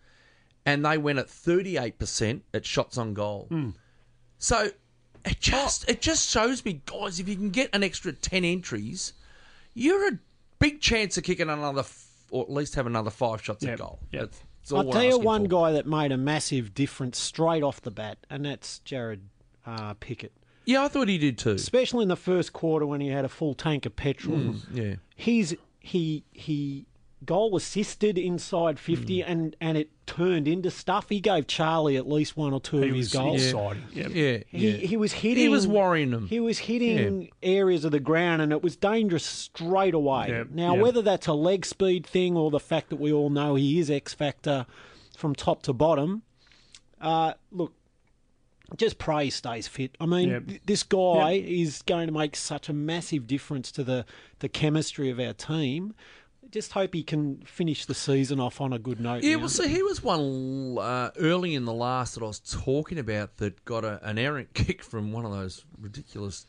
[0.67, 3.47] and they went at 38% at shots on goal.
[3.51, 3.71] Hmm.
[4.39, 4.71] So
[5.25, 9.15] it just it just shows me guys if you can get an extra 10 entries,
[9.73, 10.19] you're a
[10.59, 13.79] big chance of kicking another f- or at least have another 5 shots Yep, at
[13.79, 13.99] goal.
[14.13, 14.21] yep.
[14.23, 15.49] That's, that's I'll tell you one for.
[15.49, 19.21] guy that made a massive difference straight off the bat, and that's Jarrod
[19.67, 20.33] uh, Pickett.
[20.67, 21.51] Yeah, I thought he did too.
[21.51, 24.57] Especially in the first quarter when he had a full tank of petrol.
[24.73, 24.95] Yeah.
[25.17, 26.87] He's he he
[27.25, 29.31] goal assisted inside fifty, Hmm.
[29.31, 31.09] and and it turned into stuff.
[31.09, 33.45] He gave Charlie at least one or two He of was his goals.
[33.45, 33.83] exciting.
[33.93, 34.11] Yep.
[34.15, 34.39] Yeah.
[34.49, 34.77] He, yeah.
[34.79, 35.43] he was hitting.
[35.45, 36.29] He was worrying them.
[36.29, 40.27] He was hitting areas of the ground, and it was dangerous straight away.
[40.29, 40.83] Yeah, now, yeah.
[40.83, 43.91] whether that's a leg speed thing or the fact that we all know he is
[43.91, 44.67] X factor
[45.17, 46.23] from top to bottom,
[47.01, 47.73] uh, look,
[48.77, 49.97] just pray he stays fit.
[50.01, 54.05] I mean, th- this guy is going to make such a massive difference to the
[54.41, 55.95] the chemistry of our team.
[56.51, 59.25] Just hope he can finish the season off on a good note.
[59.25, 59.41] Yeah, now.
[59.41, 63.39] well, see, he was one uh, early in the last that I was talking about
[63.39, 66.47] that got a, an errant kick from one of those ridiculous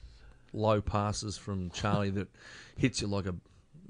[0.53, 2.27] low passes from Charlie that
[2.77, 3.35] hits you like a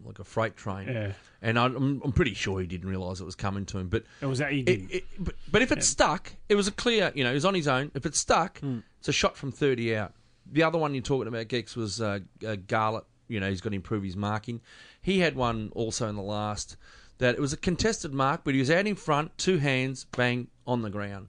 [0.05, 0.87] like a freight train.
[0.87, 1.11] Yeah.
[1.41, 3.87] And I, I'm, I'm pretty sure he didn't realise it was coming to him.
[3.89, 4.91] But It was that he didn't.
[4.91, 7.11] it, but, but if it stuck, it was a clear.
[7.15, 7.91] You know, he was on his own.
[7.93, 8.79] If it stuck, Hmm.
[8.99, 10.13] it's a shot from 30 out.
[10.51, 13.03] The other one you're talking about, Geeks, was uh, uh, Garlett.
[13.27, 14.61] You know, he's got to improve his marking.
[15.01, 16.77] He had one also in the last
[17.17, 20.47] that it was a contested mark, but he was out in front, two hands, bang,
[20.67, 21.27] on the ground.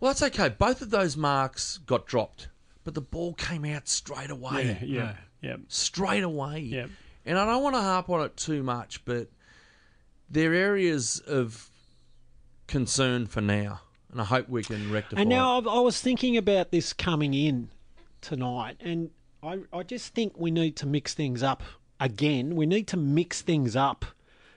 [0.00, 0.48] Well, that's okay.
[0.48, 2.48] Both of those marks got dropped,
[2.84, 4.78] but the ball came out straight away.
[4.82, 5.56] yeah, yeah, yeah.
[5.68, 6.60] Straight away.
[6.60, 6.86] Yeah.
[7.28, 9.28] And I don't want to harp on it too much, but
[10.30, 11.68] they're areas of
[12.66, 13.80] concern for now.
[14.10, 15.20] and I hope we can rectify.
[15.20, 15.66] And now it.
[15.66, 17.68] I I was thinking about this coming in
[18.22, 19.10] tonight, and
[19.42, 21.62] I, I just think we need to mix things up
[22.00, 22.56] again.
[22.56, 24.06] We need to mix things up,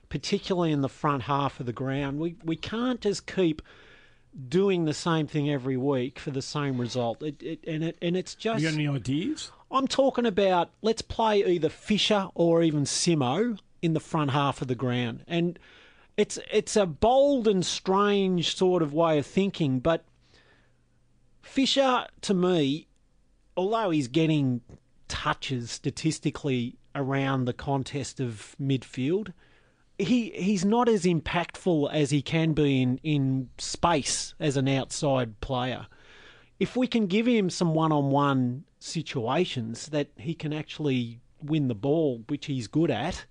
[0.09, 2.19] particularly in the front half of the ground.
[2.19, 3.61] We we can't just keep
[4.47, 7.21] doing the same thing every week for the same result.
[7.21, 9.51] It, it and it and it's just You got any ideas?
[9.71, 14.67] I'm talking about let's play either Fisher or even Simo in the front half of
[14.67, 15.23] the ground.
[15.27, 15.57] And
[16.17, 20.05] it's it's a bold and strange sort of way of thinking, but
[21.41, 22.87] Fisher to me,
[23.55, 24.61] although he's getting
[25.07, 29.33] touches statistically around the contest of midfield,
[29.97, 35.39] he he's not as impactful as he can be in, in space as an outside
[35.39, 35.87] player
[36.59, 42.23] if we can give him some one-on-one situations that he can actually win the ball,
[42.27, 43.25] which he's good at,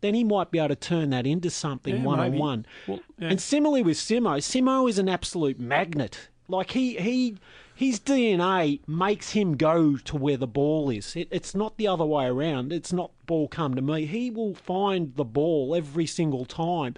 [0.00, 2.38] then he might be able to turn that into something maybe.
[2.86, 3.28] Well, yeah.
[3.28, 6.28] And similarly with Simo, Simo is an absolute magnet.
[6.48, 7.36] Like he he
[7.74, 11.14] his DNA makes him go to where the ball is.
[11.16, 12.72] It, it's not the other way around.
[12.72, 14.06] It's not ball come to me.
[14.06, 16.94] He will find the ball every single time.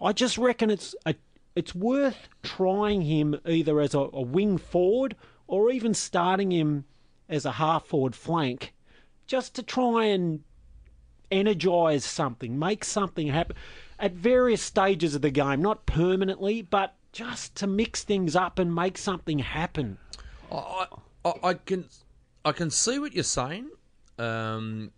[0.00, 1.14] I just reckon it's a
[1.54, 6.84] it's worth trying him either as a, a wing forward or even starting him
[7.28, 8.74] as a half forward flank
[9.26, 10.40] just to try and
[11.30, 13.56] energize something, make something happen
[13.98, 18.74] at various stages of the game, not permanently, but just to mix things up and
[18.74, 19.98] make something happen.
[20.50, 20.86] I,
[21.24, 21.88] I, I can
[22.44, 23.70] I can see what you're saying,
[24.18, 24.90] um,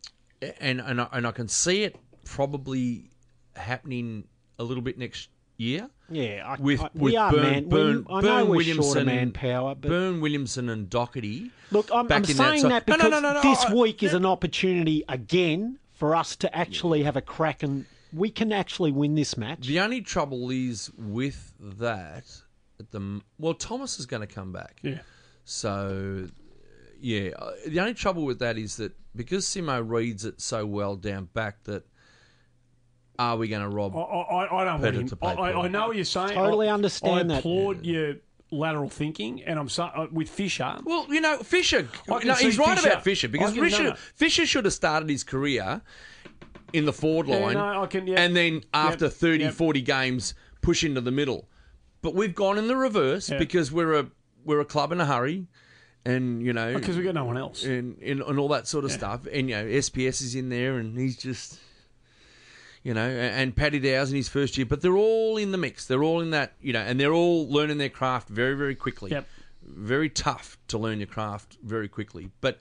[0.60, 3.10] and and I, and I can see it probably
[3.54, 4.24] happening
[4.58, 5.88] a little bit next year.
[6.10, 7.68] Yeah, I, With, I, with we are Burn, man.
[7.68, 11.50] Burn, I Burn know we're Williamson, short of and- manpower, but Burn Williamson and Doherty.
[11.70, 14.12] look, I'm, back I'm in saying that, that, because no, no, no, this week is
[14.14, 19.14] an opportunity again for us to actually have a crack and we can actually win
[19.14, 19.66] this match.
[19.66, 22.24] The only trouble is with that.
[22.78, 24.80] At the well, Thomas is going to come back.
[24.82, 24.98] Yeah.
[25.44, 26.28] So,
[27.00, 30.96] yeah, uh, the only trouble with that is that because Simo reads it so well
[30.96, 31.84] down back, that
[33.18, 33.96] are we going to rob?
[33.96, 35.08] I, I, I don't want him.
[35.08, 36.30] to play I, I, I know what you're saying.
[36.34, 37.38] Totally I, understand I that.
[37.40, 38.14] applaud your
[38.50, 40.76] lateral thinking, and I'm so, uh, with Fisher.
[40.84, 41.88] Well, you know, Fisher.
[42.08, 43.94] No, he's right Fisher- about Fisher because can- Fisher, no.
[44.14, 45.80] Fisher should have started his career
[46.72, 48.20] in the forward Yeah, line, no, I can- yeah.
[48.20, 49.54] and then after Yep, 30, yep.
[49.54, 51.48] 40 games, push into the middle.
[52.02, 53.38] But we've gone in the reverse Yeah.
[53.38, 54.06] because we're a
[54.44, 55.46] we're a club in a hurry,
[56.04, 57.64] and you know because we got no one else.
[57.64, 59.26] and, and and all that sort of stuff.
[59.32, 61.58] And you know, SPS is in there, and he's just,
[62.84, 65.86] you know, and, Paddy Dow's in his first year, but they're all in the mix.
[65.86, 69.10] They're all in that, you know, and they're all learning their craft very, very quickly.
[69.10, 69.26] Yep.
[69.62, 72.30] Very tough to learn your craft very quickly.
[72.42, 72.60] But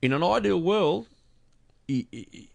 [0.00, 1.06] in an ideal world,
[1.86, 2.48] he, he,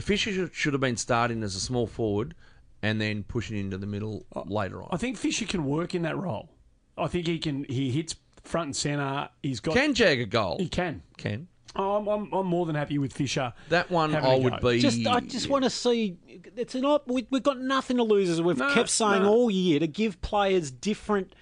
[0.00, 2.36] Fisher should, should have been starting as a small forward
[2.80, 4.88] and then pushing into the middle later on.
[4.92, 6.48] I think Fisher can work in that role.
[6.96, 7.64] I think he can.
[7.64, 9.28] He hits front and centre.
[9.42, 9.74] He's got.
[9.74, 10.58] Can jag a goal?
[10.60, 11.02] he can.
[11.16, 11.48] Can.
[11.78, 13.52] Oh, I'm, I'm, I'm more than happy with Fisher.
[13.68, 14.70] That one having I a would go.
[14.70, 14.80] be.
[14.80, 16.16] Just, I just want to see.
[16.56, 17.08] It's an op.
[17.08, 19.30] We, we've got nothing to lose, as we've No, kept saying no.
[19.30, 21.34] all year, to give players different,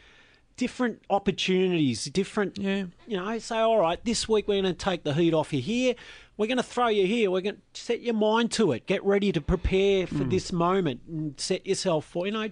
[0.56, 2.58] different opportunities, different.
[2.58, 2.86] Yeah.
[3.06, 5.60] You know, say, all right, this week we're going to take the heat off you
[5.60, 5.94] here.
[6.36, 7.30] We're going to throw you here.
[7.30, 8.86] We're going to set your mind to it.
[8.86, 10.30] Get ready to prepare for hmm.
[10.30, 12.26] this moment and set yourself for.
[12.26, 12.50] You know,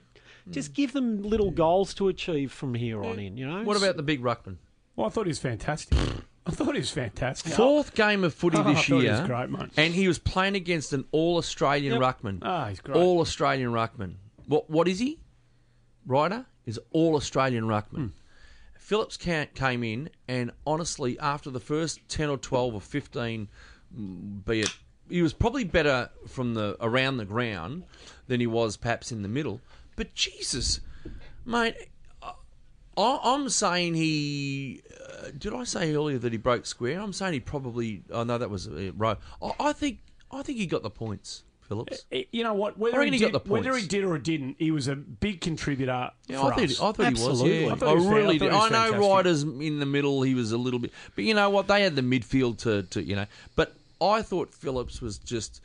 [0.50, 0.74] just hmm.
[0.74, 3.36] give them little goals to achieve from here on in.
[3.36, 3.64] You know.
[3.64, 4.56] What about the big ruckman?
[4.94, 5.98] Well, I thought he was fantastic.
[6.44, 7.52] I thought he was fantastic.
[7.52, 9.70] Fourth game of footy Oh, I this thought he year, was great, mate.
[9.76, 12.02] and he was playing against an All Australian Yep.
[12.02, 12.38] ruckman.
[12.42, 12.96] Ah, he's great.
[12.96, 14.14] All Australian ruckman.
[14.46, 15.20] What what is he?
[16.06, 17.94] Ryder is All Australian ruckman.
[17.94, 18.06] Hmm.
[18.78, 23.48] Phillips ca- came in, and honestly, after the first ten or twelve or fifteen,
[23.96, 24.74] mm, be it,
[25.08, 27.84] he was probably better from the around the ground
[28.26, 29.60] than he was perhaps in the middle.
[29.94, 30.80] But Jesus,
[31.44, 31.76] mate,
[32.96, 34.82] I, I'm saying he.
[34.90, 37.00] Uh, did I say earlier that he broke square?
[37.00, 38.02] I'm saying he probably.
[38.10, 39.16] Oh no, that was uh, row.
[39.42, 39.98] I, I think.
[40.30, 42.06] I think he got the points, Phillips.
[42.10, 42.78] Eh, You know what?
[42.78, 44.96] Whether he, he did, got the points whether he did or didn't, he was a
[44.96, 46.80] big contributor Yeah, for I thought, us.
[46.80, 47.42] I thought he was.
[47.42, 47.72] Yeah.
[47.72, 48.52] I thought I, he was fan- really I did.
[48.52, 50.22] was I know Ryder's in the middle.
[50.22, 51.66] He was a little bit, but you know what?
[51.68, 53.26] They had the midfield to, to you know.
[53.56, 55.60] But I thought Phillips was just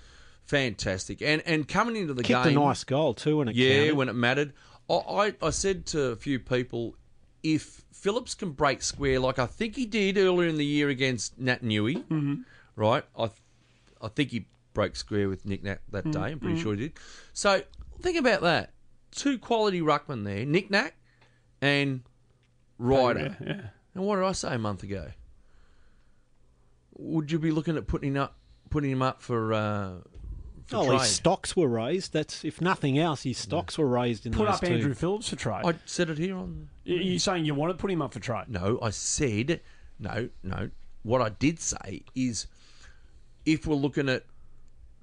[0.45, 3.79] fantastic, and and coming into the kicked game, a nice goal too, and it yeah,
[3.79, 3.93] counted.
[3.97, 4.53] when it mattered.
[4.89, 6.95] I, I I said to a few people,
[7.43, 11.39] if Phillips can break square like I think he did earlier in the year against
[11.39, 12.35] Naitanui, Mm-hmm.
[12.75, 13.03] right?
[13.17, 13.29] I
[14.01, 16.19] I think he broke square with Nic Nat that day.
[16.19, 16.45] I'm Mm-hmm.
[16.45, 16.93] pretty sure he did.
[17.33, 17.61] So
[18.01, 18.71] think about that.
[19.11, 20.95] Two quality ruckmen there, Nick Nack
[21.61, 22.01] and
[22.77, 23.35] Ryder.
[23.41, 23.61] Yeah, yeah.
[23.95, 25.11] And what did I say a month ago?
[26.99, 28.35] Would you be looking at putting up,
[28.69, 29.91] putting him up for uh,
[30.67, 30.99] for Oh, trade.
[30.99, 32.13] his stocks were raised.
[32.13, 34.73] That's if nothing else, his stocks were raised in the Put those up two.
[34.73, 35.61] Andrew Phillips for trade.
[35.65, 36.69] I said it here on.
[36.85, 38.45] Y- You're saying you want to put him up for trade?
[38.49, 39.61] No, I said
[39.99, 40.69] no, no.
[41.03, 42.47] What I did say is,
[43.45, 44.25] if we're looking at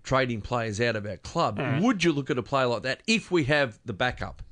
[0.03, 1.83] trading players out of our club, mm.
[1.83, 4.43] would you look at a player like that if we have the backup?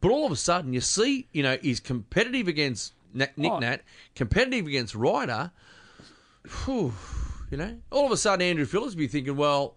[0.00, 3.58] But all of a sudden, you see, you know, he's competitive against Nick, Nick Oh.
[3.58, 3.82] Nat,
[4.14, 5.50] competitive against Ryder.
[6.64, 6.92] Whew,
[7.54, 9.76] you know, all of a sudden, Andrew Phillips be thinking, well,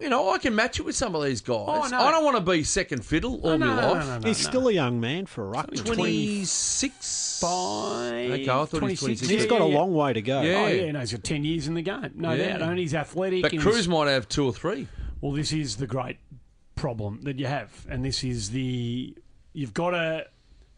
[0.00, 1.66] you know, I can match it with some of these guys.
[1.68, 1.98] Oh, no.
[1.98, 4.06] I don't want to be second fiddle all no, my no, life.
[4.06, 4.48] no, no, He's no.
[4.50, 5.70] still a young man for a ruck.
[5.74, 9.20] 26 Five, Okay, I thought he was 26.
[9.28, 10.40] He's Yeah, got a yeah, long way to go.
[10.40, 10.54] Yeah.
[10.64, 12.56] Oh yeah, no, he's got ten years in the game, no Yeah.
[12.58, 12.62] doubt.
[12.70, 13.42] And he's athletic.
[13.42, 14.88] But Cruz might have two or three.
[15.20, 16.16] Well, this is the great
[16.74, 19.14] problem that you have, and this is the
[19.52, 20.26] you've got to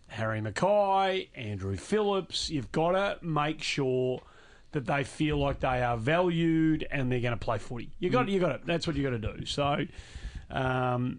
[0.08, 2.50] Harry McKay, Andrew Phillips.
[2.50, 4.22] You've got to make sure
[4.74, 7.90] that they feel like they are valued and they're going to play footy.
[7.98, 8.60] You got, you got it.
[8.66, 9.44] That's what you got to do.
[9.46, 9.86] So,
[10.50, 11.18] um,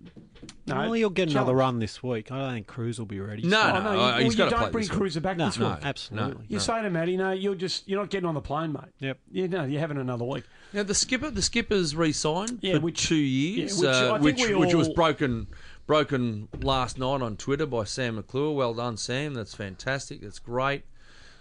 [0.68, 1.58] no, Well, he'll get another challenge.
[1.60, 2.32] run this week.
[2.32, 3.44] I don't think Cruz will be ready.
[3.44, 4.98] No, Oh, no, no, uh, you, well, you don't bring this week.
[4.98, 5.80] Cruiser back No, this no, week.
[5.84, 6.46] absolutely.
[6.48, 8.92] You say to Matty, no, you're just you're not getting on the plane, mate.
[9.00, 9.18] Yep.
[9.32, 10.44] Yeah, no, you're having another week.
[10.74, 14.48] Now the skipper, the skipper's re-signed Yeah, for which- two years, yeah, which uh, which
[14.50, 15.48] we which was broken
[15.88, 18.52] broken last night on Twitter by Sam McClure.
[18.54, 19.34] Well done, Sam.
[19.34, 20.22] That's fantastic.
[20.22, 20.84] That's great.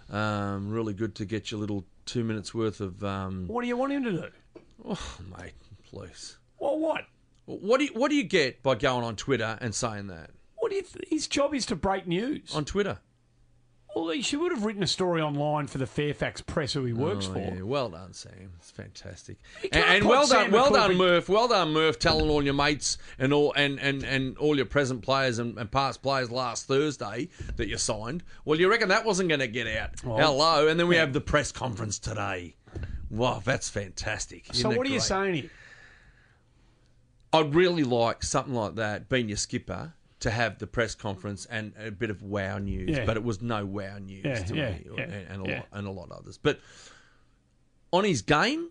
[0.09, 3.03] Um, really good to get your little two minutes worth of.
[3.03, 4.25] Um, What do you want him to do?
[4.87, 5.53] oh, mate,
[5.89, 6.37] please.
[6.59, 7.01] Well, what?
[7.45, 10.71] What do you, what do you get by going on Twitter and saying that What
[10.71, 10.83] do you?
[11.07, 12.55] His job is to break news.
[12.55, 12.99] on Twitter?
[13.95, 17.27] Well, she would have written a story online for the Fairfax Press, who he works
[17.29, 17.39] Oh, for.
[17.39, 17.61] yeah.
[17.61, 18.51] Well done, Sam.
[18.57, 19.37] It's fantastic.
[19.71, 21.29] And, and well Sam done, well done, Murph.
[21.29, 21.97] Well done, Murph.
[21.97, 25.71] Telling all your mates and all and, and, and all your present players and, and
[25.71, 28.21] past players last Thursday that you signed.
[28.43, 29.91] Well, you reckon that wasn't going to get out?
[30.01, 32.55] Hello, and then we have the press conference today.
[33.09, 34.47] Wow, that's fantastic.
[34.47, 35.49] So Isn't that what are you saying here?
[37.31, 39.93] I'd really like something like that, being your skipper,
[40.25, 42.89] to have the press conference and a bit of wow news.
[42.97, 43.05] Yeah.
[43.05, 45.55] But it was no wow news Yeah, to yeah, me, yeah, and, and a yeah.
[45.57, 46.37] lot and a lot of others.
[46.41, 46.59] But
[47.91, 48.69] on his game,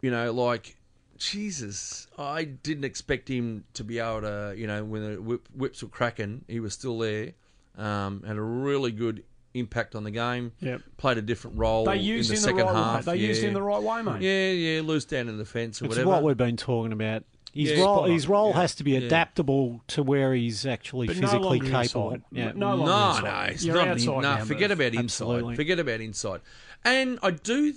[0.00, 0.76] you know, like
[1.18, 5.82] Jesus, I didn't expect him to be able to, you know, when the whip, whips
[5.82, 7.32] were cracking, he was still there.
[7.76, 9.24] Um, had a really good
[9.54, 10.52] impact on the game.
[10.60, 10.82] Yep.
[10.98, 13.06] Played a different role They used in the him second the right half.
[13.06, 13.16] way.
[13.18, 13.48] They used yeah.
[13.48, 14.20] him the right way, mate.
[14.22, 16.10] Yeah, yeah, loose down in the fence or It's whatever.
[16.10, 17.24] what we've been talking about.
[17.52, 18.60] His Yeah, role, his role Yeah.
[18.62, 22.16] has to be adaptable to where he's actually But physically longer capable.
[22.32, 22.52] Yeah.
[22.54, 23.88] No longer No, no, it's You're not.
[23.88, 24.78] outside no, now, forget Murph.
[24.78, 25.04] about inside.
[25.04, 25.56] Absolutely.
[25.56, 26.40] Forget about inside.
[26.84, 27.74] And I do.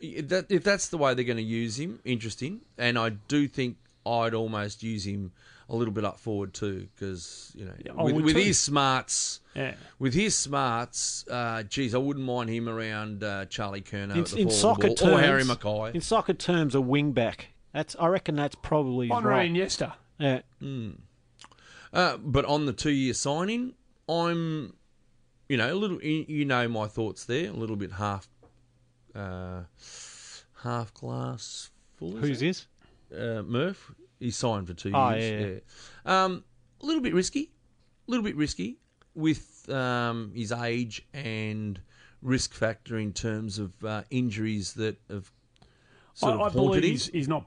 [0.00, 2.60] That if that's the way they're going to use him, interesting.
[2.76, 5.32] And I do think I'd almost use him
[5.68, 9.74] a little bit up forward too, because you know, I with, with his smarts, Yeah.
[9.98, 14.26] with his smarts, uh, geez, I wouldn't mind him around uh, Charlie Curnow In, at
[14.26, 15.94] the in forward soccer ball, terms, or Harry McKay.
[15.94, 17.48] in soccer terms, a wing back.
[17.76, 19.48] That's I reckon that's probably his Andre role.
[19.54, 19.92] Iniesta.
[20.18, 20.40] Yeah.
[21.92, 23.74] Uh, but on the two-year signing,
[24.08, 24.72] I'm,
[25.46, 26.02] you know, a little.
[26.02, 27.50] You you know my thoughts there.
[27.50, 28.26] A little bit half,
[29.14, 29.64] uh,
[30.62, 32.16] half glass full.
[32.16, 32.46] is Who's it?
[32.46, 32.66] this?
[33.14, 33.92] Uh, Murph.
[34.20, 35.60] He signed for two Oh, years.
[36.06, 36.24] yeah.
[36.24, 36.44] Um,
[36.82, 37.50] a little bit risky.
[38.08, 38.78] A little bit risky
[39.14, 41.78] with um, his age and
[42.22, 45.30] risk factor in terms of uh, injuries that have
[46.14, 46.90] sort I, of I haunted believe him.
[46.92, 47.44] he's, he's not.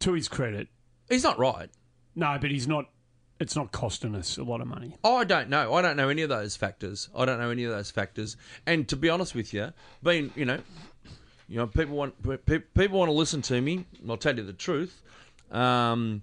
[0.00, 0.68] To his credit,
[1.08, 1.70] He's not right.
[2.14, 2.86] no, but he's not.
[3.38, 4.96] It's not costing us a lot of money.
[5.02, 5.72] Oh, I don't know.
[5.72, 7.08] I don't know any of those factors.
[7.16, 8.36] I don't know any of those factors.
[8.66, 9.72] And to be honest with you,
[10.02, 10.58] being you know,
[11.48, 12.14] you know, people want
[12.46, 13.86] pe- people want to listen to me.
[14.08, 15.02] I'll tell you the truth.
[15.50, 16.22] Um,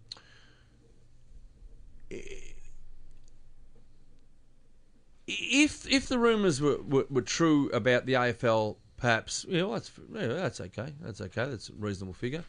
[5.28, 9.92] if if the rumours were, were, were true about the AFL, perhaps yeah, well, that's
[10.14, 10.94] yeah, that's okay.
[11.02, 11.46] That's okay.
[11.50, 12.44] That's a reasonable figure.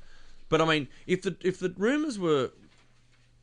[0.49, 2.51] But I mean, if the if the rumours were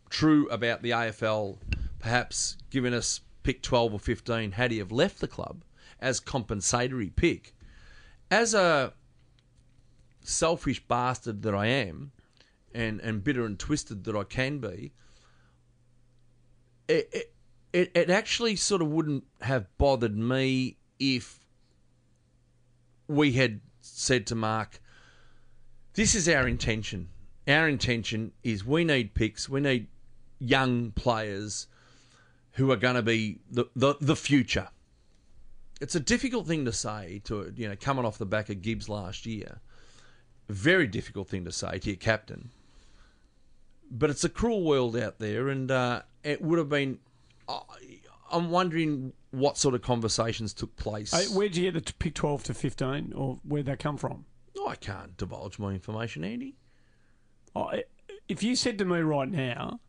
[0.10, 1.58] true about the AFL
[1.99, 5.64] perhaps giving us pick 12 or 15 had he have left the club
[5.99, 7.53] as compensatory pick.
[8.30, 8.93] As a
[10.22, 12.12] selfish bastard that I am
[12.74, 14.93] and, and bitter and twisted that I can be,
[16.88, 17.34] it,
[17.74, 21.39] it, it actually sort of wouldn't have bothered me if
[23.08, 24.80] we had said to Mark,
[25.95, 27.09] this is our intention.
[27.47, 29.87] Our intention is we need picks, we need
[30.39, 31.67] young players
[32.53, 34.69] who are going to be the, the, the future.
[35.81, 38.87] It's a difficult thing to say to you know coming off the back of Gibbs
[38.87, 39.59] last year.
[40.47, 42.51] Very difficult thing to say to your captain.
[43.91, 46.99] But it's a cruel world out there, and uh, it would have been.
[47.49, 47.59] I
[48.31, 51.11] I'm wondering what sort of conversations took place.
[51.11, 54.25] Hey, where'd you get the pick twelve to fifteen, or where'd that come from?
[54.68, 56.55] I can't divulge my information, Andy.
[57.55, 57.84] Oh, I-
[58.28, 59.80] if you said to me right now,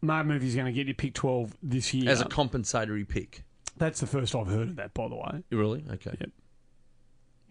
[0.00, 3.42] Mark Murphy's going to get you pick 12 this year, As a compensatory pick.
[3.76, 5.42] that's the first I've heard of that, by the way.
[5.50, 5.84] Really?
[5.92, 6.16] Okay.
[6.20, 6.30] Yep.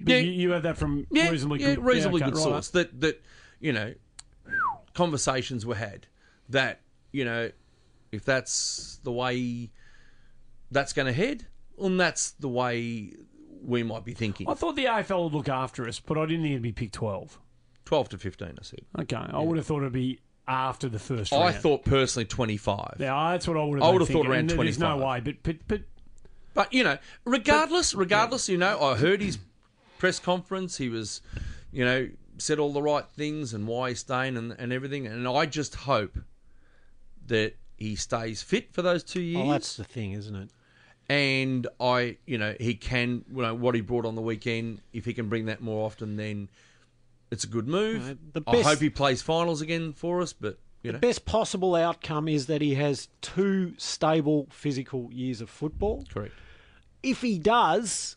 [0.06, 0.18] Yeah.
[0.18, 2.44] you, you had that from Yeah, reasonably yeah, good, reasonably okay, good right.
[2.44, 2.70] source.
[2.70, 3.24] That that
[3.60, 3.94] you know,
[4.94, 6.08] conversations were had.
[6.50, 7.52] That you know,
[8.12, 9.72] if that's the way
[10.72, 11.46] that's going to head,
[11.80, 13.14] and that's the way
[13.66, 14.48] we might be thinking.
[14.50, 16.92] I thought the AFL would look after us, but I didn't think it'd be pick
[16.92, 17.40] 12.
[17.86, 18.80] Twelve to fifteen, I said.
[19.00, 21.56] Okay, I would have thought it'd be after the first I round.
[21.58, 22.96] thought personally twenty-five.
[23.00, 24.98] Yeah, that's what I would have I would have thought thinking, around and There's no
[24.98, 25.82] way, but, but, but
[26.56, 29.38] But you know, regardless, regardless, you know, I heard his
[30.00, 30.78] press conference.
[30.78, 31.22] He was,
[31.72, 32.10] you know,
[32.40, 35.06] said all the right things and why he's staying and, and everything.
[35.06, 36.18] And I just hope
[37.28, 39.44] that he stays fit for those two years.
[39.44, 40.50] Well, that's the thing, isn't it?
[41.10, 44.82] And I, you know, he can, you know, what he brought on the weekend.
[44.94, 46.50] If he can bring that more often, then
[47.32, 48.10] it's a good move.
[48.12, 50.34] Uh, the I hope he plays finals again for us.
[50.34, 55.42] But you know, The best possible outcome is that he has two stable physical years
[55.42, 56.06] of football.
[56.12, 56.34] correct.
[57.04, 58.16] If he does,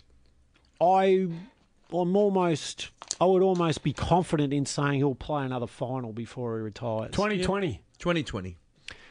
[0.80, 1.28] I,
[1.92, 6.62] I'm almost, I would almost be confident in saying he'll play another final before he
[6.62, 7.10] retires.
[7.12, 7.82] 2020.
[7.98, 8.56] Twenty twenty.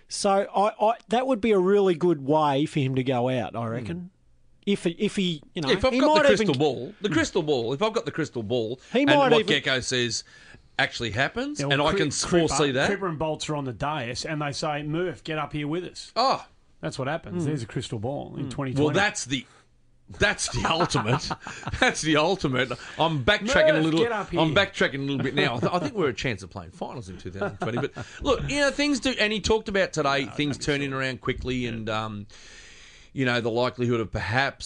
[0.10, 3.56] So I, I, that would be a really good way for him to go out.
[3.56, 4.10] I reckon.
[4.66, 5.78] If he- if he, you know, Hmm.
[5.78, 7.74] If I've he got the crystal even, ball, the crystal ball.
[7.74, 10.24] If I've got the crystal ball, He and might what even- Gecko says
[10.80, 12.90] actually happens, Yeah, and well, I can Cripper- foresee that.
[12.90, 15.84] Cripper and Bolts are on the dais, and they say, Murph, get up here with
[15.86, 16.12] us.
[16.16, 16.46] Oh,
[16.82, 17.46] That's what happens.
[17.46, 18.72] There's a crystal ball in 2020.
[18.74, 18.84] Hmm.
[18.84, 19.46] well, that's the.
[20.10, 21.30] That's the ultimate.
[21.80, 22.72] That's the ultimate.
[22.98, 24.00] I'm backtracking a little.
[24.00, 24.40] get up here.
[24.40, 25.58] I'm backtracking a little bit now.
[25.58, 27.78] I, th- I think we're a chance of playing finals in 2020.
[27.78, 27.92] But
[28.22, 29.14] look, you know, things do.
[29.20, 32.28] And he talked about today things turning around quickly, and um,
[33.12, 34.64] you know, the likelihood of perhaps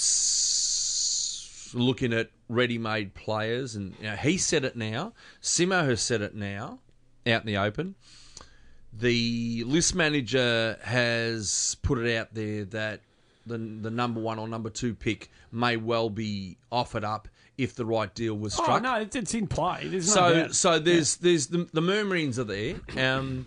[1.73, 3.75] looking at ready-made players.
[3.75, 5.13] And you know, he said it now.
[5.41, 6.79] Simo has said it now,
[7.25, 7.95] out in the open.
[8.93, 13.01] The list manager has put it out there that
[13.51, 17.27] the the number one or number two pick may well be offered up
[17.57, 18.67] if the right deal was struck.
[18.69, 18.83] Oh, struck.
[18.83, 19.87] no, it's, it's in play.
[19.87, 22.75] There's no so so there's there's the, the murmurings are there.
[22.97, 23.45] Um,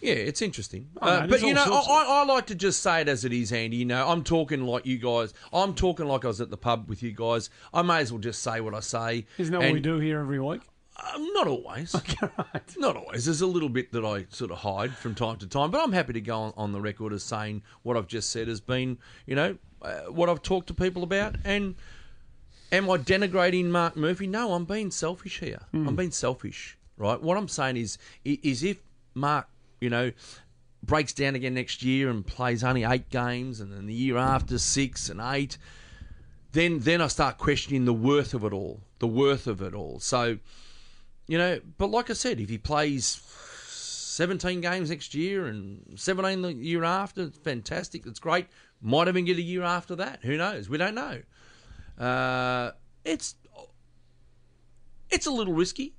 [0.00, 0.88] yeah, it's interesting.
[1.02, 3.02] Oh, Uh, no, but you know, all sorts of- I, I like to just say
[3.02, 3.76] it as it is, Andy.
[3.78, 5.34] You know, I'm talking like you guys.
[5.52, 7.50] I'm talking like I was at the pub with you guys.
[7.74, 9.26] I may as well just say what I say.
[9.36, 10.62] Isn't that what we do here every week?
[11.14, 11.94] Um, not always.
[12.78, 13.24] Not always.
[13.24, 15.92] There's a little bit that I sort of hide from time to time, but I'm
[15.92, 18.98] happy to go on, on the record as saying what I've just said has been,
[19.26, 21.36] you know, uh, what I've talked to people about.
[21.44, 21.74] And
[22.72, 24.26] am I denigrating Mark Murphy?
[24.26, 25.60] No, I'm being selfish here.
[25.72, 27.20] I'm being selfish, right?
[27.20, 28.78] What I'm saying is, is if
[29.14, 29.48] Mark,
[29.80, 30.12] you know,
[30.82, 34.58] breaks down again next year and plays only eight games, and then the year after
[34.58, 35.58] six and eight,
[36.52, 40.00] then then I start questioning the worth of it all, the worth of it all.
[40.00, 40.38] So,
[41.30, 43.22] you know, but like I said, if he plays
[43.68, 48.04] 17 games next year and 17 the year after, it's fantastic.
[48.04, 48.48] It's great.
[48.82, 50.18] Might even get a year after that.
[50.22, 50.68] Who knows?
[50.68, 51.22] We don't know.
[51.96, 52.72] Uh,
[53.04, 53.36] it's
[55.08, 55.94] it's a little risky,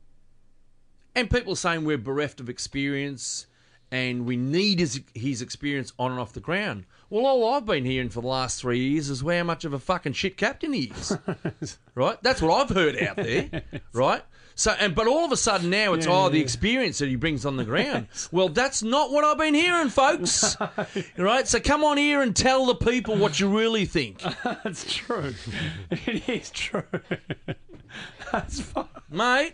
[1.15, 3.45] and people are saying we're bereft of experience
[3.91, 6.85] and we need his, his experience on and off the ground.
[7.09, 9.79] Well, all I've been hearing for the last three years is how much of a
[9.79, 11.17] fucking shit captain he is.
[11.95, 12.17] right?
[12.23, 13.63] That's what I've heard out there.
[13.93, 14.23] right?
[14.55, 16.43] So, and but all of a sudden now it's Yeah, oh yeah, the yeah.
[16.43, 18.07] experience that he brings on the ground.
[18.31, 20.55] Well, that's not what I've been hearing, folks.
[21.17, 21.47] right?
[21.47, 24.21] So come on here and tell the people what you really think,
[24.63, 25.33] That's true.
[25.89, 26.83] It is true.
[28.31, 28.85] That's fine.
[29.09, 29.53] mate.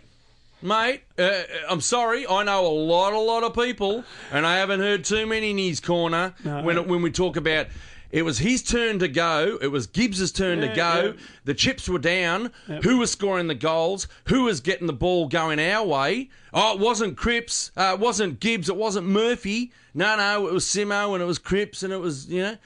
[0.60, 2.26] Mate, uh, I'm sorry.
[2.26, 5.58] I know a lot, a lot of people, and I haven't heard too many in
[5.58, 7.68] his corner when when we talk about.
[8.10, 9.58] It was his turn to go.
[9.60, 11.14] It was Gibbs's turn to go.
[11.16, 11.22] yeah.
[11.44, 12.52] The chips were down.
[12.82, 14.08] Who was scoring the goals?
[14.28, 16.30] Who was getting the ball going our way?
[16.54, 17.70] Oh, it wasn't Cripps.
[17.76, 18.68] Uh, it wasn't Gibbs.
[18.68, 19.72] It wasn't Murphy.
[19.92, 22.56] No, no, it was Simo and it was Cripps and it was you know.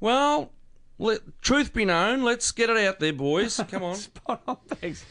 [0.00, 0.52] Well,
[0.98, 3.60] let, truth be known, let's get it out there, boys.
[3.70, 3.94] Come on.
[3.96, 5.04] Spot on, thanks.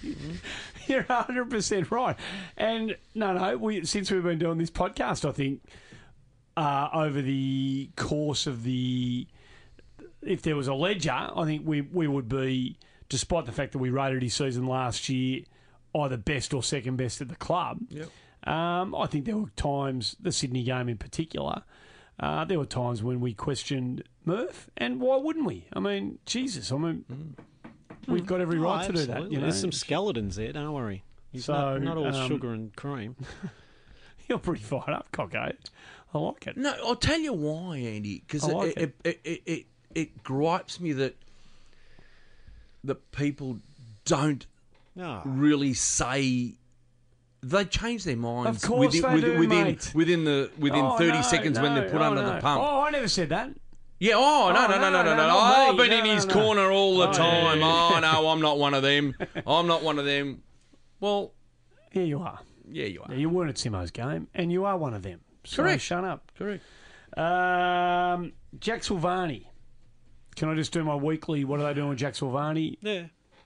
[0.87, 2.15] You're 100% right.
[2.57, 5.61] And no, no, we, since we've been doing this podcast, I think
[6.55, 9.27] uh, over the course of the.
[10.21, 12.77] If there was a ledger, I think we, we would be,
[13.09, 15.41] despite the fact that we rated his season last year
[15.95, 17.79] either best or second best at the club.
[17.89, 18.09] Yep.
[18.47, 21.63] Um, I think there were times, the Sydney game in particular,
[22.19, 25.65] uh, there were times when we questioned Murph, and why wouldn't we?
[25.73, 27.35] I mean, Jesus, I mean,
[28.07, 29.31] we've got every right Oh, to do that.
[29.31, 29.43] You know?
[29.43, 30.51] There's some skeletons there.
[30.51, 31.03] Don't worry.
[31.31, 33.15] He's So, not, not all um, sugar and cream.
[34.27, 35.51] You're pretty fired up, Coco.
[36.13, 36.57] I like it.
[36.57, 38.23] No, I'll tell you why, Andy.
[38.25, 39.65] Because I it, like it, it, it, it,
[39.97, 41.15] it gripes me that
[42.83, 43.57] that people
[44.05, 44.45] don't
[44.95, 45.21] No.
[45.25, 46.53] really say.
[47.43, 49.91] They change their minds Of course within, they do, within, mate.
[49.93, 52.35] within the within Oh, thirty no, seconds when they're put oh, under no.
[52.35, 52.61] the pump.
[52.63, 53.51] Oh, I never said that.
[53.99, 54.13] Yeah.
[54.15, 55.35] Oh no Oh, no no no no, no no no, no.
[55.37, 55.69] Oh.
[55.71, 56.33] I've been No, in no, his no.
[56.33, 57.59] corner all the Oh, time.
[57.59, 57.89] yeah.
[57.95, 59.15] Oh no, I'm not one of them.
[59.45, 60.41] I'm not one of them.
[60.99, 61.33] Well,
[61.91, 62.39] Here you are.
[62.69, 63.07] yeah, you are.
[63.11, 65.21] Yeah, you weren't at Simo's game, and you are one of them.
[65.43, 65.81] So Correct.
[65.81, 66.31] Shut up.
[66.37, 66.63] Correct.
[67.15, 69.45] Um, Jack Silvagni.
[70.37, 71.43] Can I just do my weekly?
[71.43, 72.77] What are they doing with Jack Silvagni?
[72.81, 73.05] Yeah.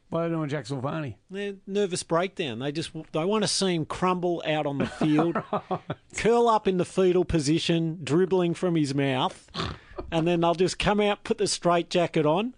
[0.09, 1.15] What are they doing with Jack Silvagni?
[1.29, 2.59] They're nervous breakdown.
[2.59, 5.41] They just they want to see him crumble out on the field,
[6.17, 9.49] curl up in the fetal position, dribbling from his mouth,
[10.11, 12.55] and then they'll just come out, put the straight jacket on,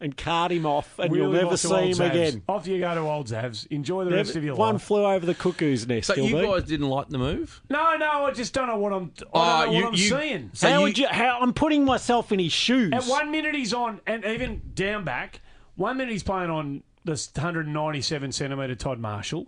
[0.00, 2.10] and cart him off, and you'll never see him Zavs.
[2.10, 2.42] again.
[2.48, 3.66] Off you go to Old Zavs.
[3.70, 4.72] Enjoy the rest of your One life.
[4.74, 6.08] One flew over the cuckoo's nest.
[6.08, 6.30] So Gilby.
[6.32, 7.62] you guys didn't like the move?
[7.70, 9.04] No, no, I just don't know what I'm.
[9.04, 10.50] I don't Oh, know you- what I'm you- seeing.
[10.52, 11.06] So how you- would you?
[11.08, 12.92] How I'm putting myself in his shoes.
[12.92, 15.40] At one minute he's on, and even down back.
[15.76, 19.46] One minute he's playing on this 197 centimetre Todd Marshall.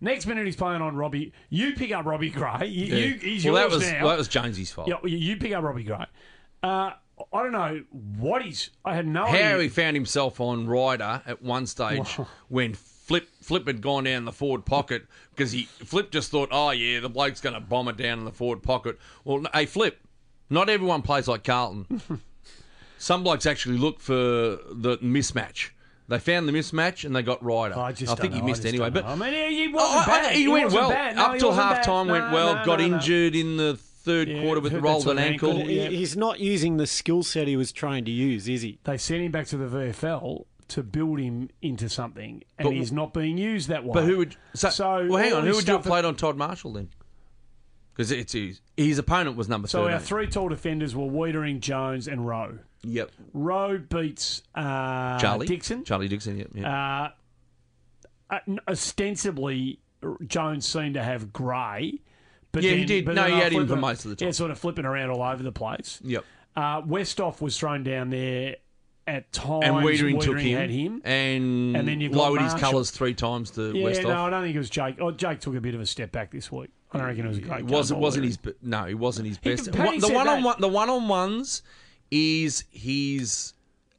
[0.00, 1.32] Next minute he's playing on Robbie.
[1.50, 2.66] You pick up Robbie Gray.
[2.68, 3.98] You, you, he's well, yours that was now.
[4.02, 4.86] well, that was Jonesy's fault.
[4.88, 6.06] Yeah, you- you pick up Robbie Gray.
[6.62, 6.90] Uh,
[7.32, 7.82] I don't know
[8.18, 8.70] what he's.
[8.84, 9.42] I had no idea.
[9.44, 9.62] How idea.
[9.64, 14.32] he found himself on Ryder at one stage when Flip Flip had gone down the
[14.32, 17.96] forward pocket because he Flip just thought, oh yeah, the bloke's going to bomb it
[17.96, 18.98] down in the forward pocket.
[19.24, 19.98] Well, hey Flip,
[20.50, 22.00] not everyone plays like Carlton.
[22.98, 25.70] Some blokes actually look for the mismatch.
[26.08, 27.78] They found the mismatch and they got Ryder.
[27.78, 28.46] I just think don't he know.
[28.46, 28.88] missed anyway.
[28.90, 29.10] But know.
[29.12, 30.32] I mean, he, he Oh, wasn't I- bad.
[30.34, 31.16] he, went wasn't well bad.
[31.16, 31.84] No, up till wasn't half bad.
[31.84, 32.08] time.
[32.08, 32.56] Went well.
[32.56, 32.94] no, got no, no.
[32.96, 33.78] injured in the
[34.08, 35.50] third Yeah, quarter with that's rolled an an ankle.
[35.58, 35.88] ankle, yeah.
[35.88, 38.78] He's not using the skill set he was trained to use, is he?
[38.84, 42.90] They sent him back to the VFL to build him into something, and But- he's
[42.92, 43.92] not being used that way.
[43.94, 44.36] But who would?
[44.54, 45.46] So, So, well, hang on.
[45.46, 46.88] Who would you have played on Todd Marshall then?
[47.94, 49.94] Because it's his, his opponent was number So 13.
[49.94, 52.58] our three tall defenders were Weitering, Jones, and Rowe.
[52.84, 53.10] Yep.
[53.32, 55.84] Rowe beats uh, Charlie Dixon.
[55.84, 56.38] Charlie Dixon.
[56.38, 56.48] Yep.
[56.54, 56.64] yep.
[56.66, 57.08] Uh,
[58.30, 58.38] uh,
[58.68, 59.80] ostensibly,
[60.26, 62.00] Jones seemed to have Gray.
[62.58, 63.04] But Yeah, he did.
[63.04, 64.26] but No, then he had him for most of the time.
[64.28, 66.00] Yeah, sort of flipping around all over the place.
[66.04, 66.24] yep.
[66.56, 68.56] Uh, Westhoff was thrown down there
[69.06, 69.64] at times.
[69.64, 71.00] And Weitering took him, had him.
[71.04, 74.02] and, And then you've got lowered his colours three times to Yeah, Westhoff.
[74.04, 74.96] no, I don't think it was Jake.
[75.00, 76.70] Oh, Jake took a bit of a step back this week.
[76.92, 77.60] I don't reckon it was a great.
[77.60, 79.70] It wasn't wasn't his no, he wasn't his best.
[79.72, 81.62] Paddy the one on one, the one on ones
[82.10, 83.52] is his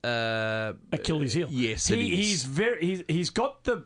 [0.03, 1.47] uh, Achilles heel.
[1.51, 2.17] Yes, it he, is.
[2.17, 2.85] he's very.
[2.85, 3.85] He's, he's got the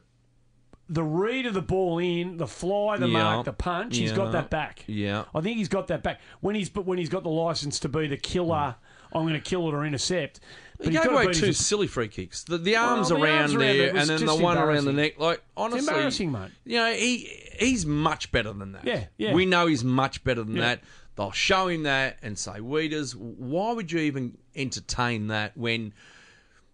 [0.94, 3.24] the read of the ball in, the fly, the Yeah.
[3.24, 4.84] mark, the punch—he's got that back.
[4.88, 5.26] Yeah.
[5.34, 7.90] I think he's got that back when he's but when he's got the license to
[7.90, 8.56] be the killer.
[8.56, 8.76] Mm.
[9.16, 10.40] I'm going to kill it or intercept.
[10.80, 12.44] But He he's gave got away two his- silly free kicks.
[12.46, 15.20] The, the arms the around arms around there, and then the one around the neck.
[15.20, 16.50] Like honestly, embarrassing, mate.
[16.66, 17.30] You know, he
[17.60, 18.86] he's much better than that.
[18.86, 19.34] Yeah, yeah.
[19.34, 20.62] We know he's much better than Yeah.
[20.62, 20.80] that.
[21.16, 25.94] They'll show him that and say, "Weeders, why would you even entertain that when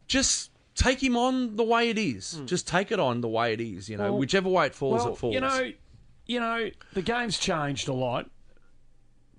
[0.08, 2.34] just take him on the way it is?
[2.38, 2.46] Hmm.
[2.46, 3.90] Just take it on the way it is.
[3.90, 4.12] You know.
[4.12, 5.34] Well- whichever way it falls, well, it falls.
[5.34, 5.72] You know,
[6.26, 8.30] you know, the game's changed a lot,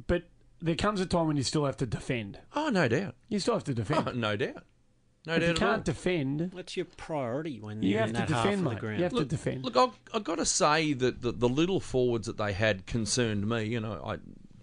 [0.07, 0.25] but
[0.61, 2.39] there comes a time when you still have to defend.
[2.55, 4.09] oh, no doubt, You still have to defend.
[4.09, 4.65] oh, no doubt,
[5.27, 5.69] no if you doubt at all.
[5.75, 8.65] can't defend, What's your priority when you you're have in to that half defend, of
[8.65, 8.79] the mate.
[8.81, 8.97] ground?
[8.99, 9.65] You have Look, to defend.
[9.65, 13.49] Look, I've, I've got to say that the, the little forwards that they had concerned
[13.49, 13.65] me.
[13.65, 14.17] You know, I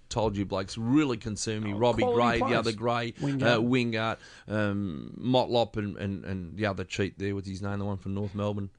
[0.09, 1.73] told you Blake's really concerned me.
[1.73, 3.43] Robbie Oh, quality Gray, the other Gray, Wingard.
[3.43, 7.85] uh, Wingard, um, Motlop, and, and, and the other cheat there with his name, the
[7.85, 8.69] one from North Melbourne.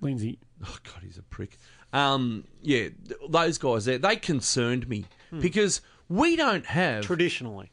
[0.00, 0.38] Lindsay.
[0.64, 1.58] Oh God, he's a prick.
[1.92, 5.40] Um, yeah, th- those guys there, they concerned me Hmm.
[5.40, 7.70] because we don't have Traditionally,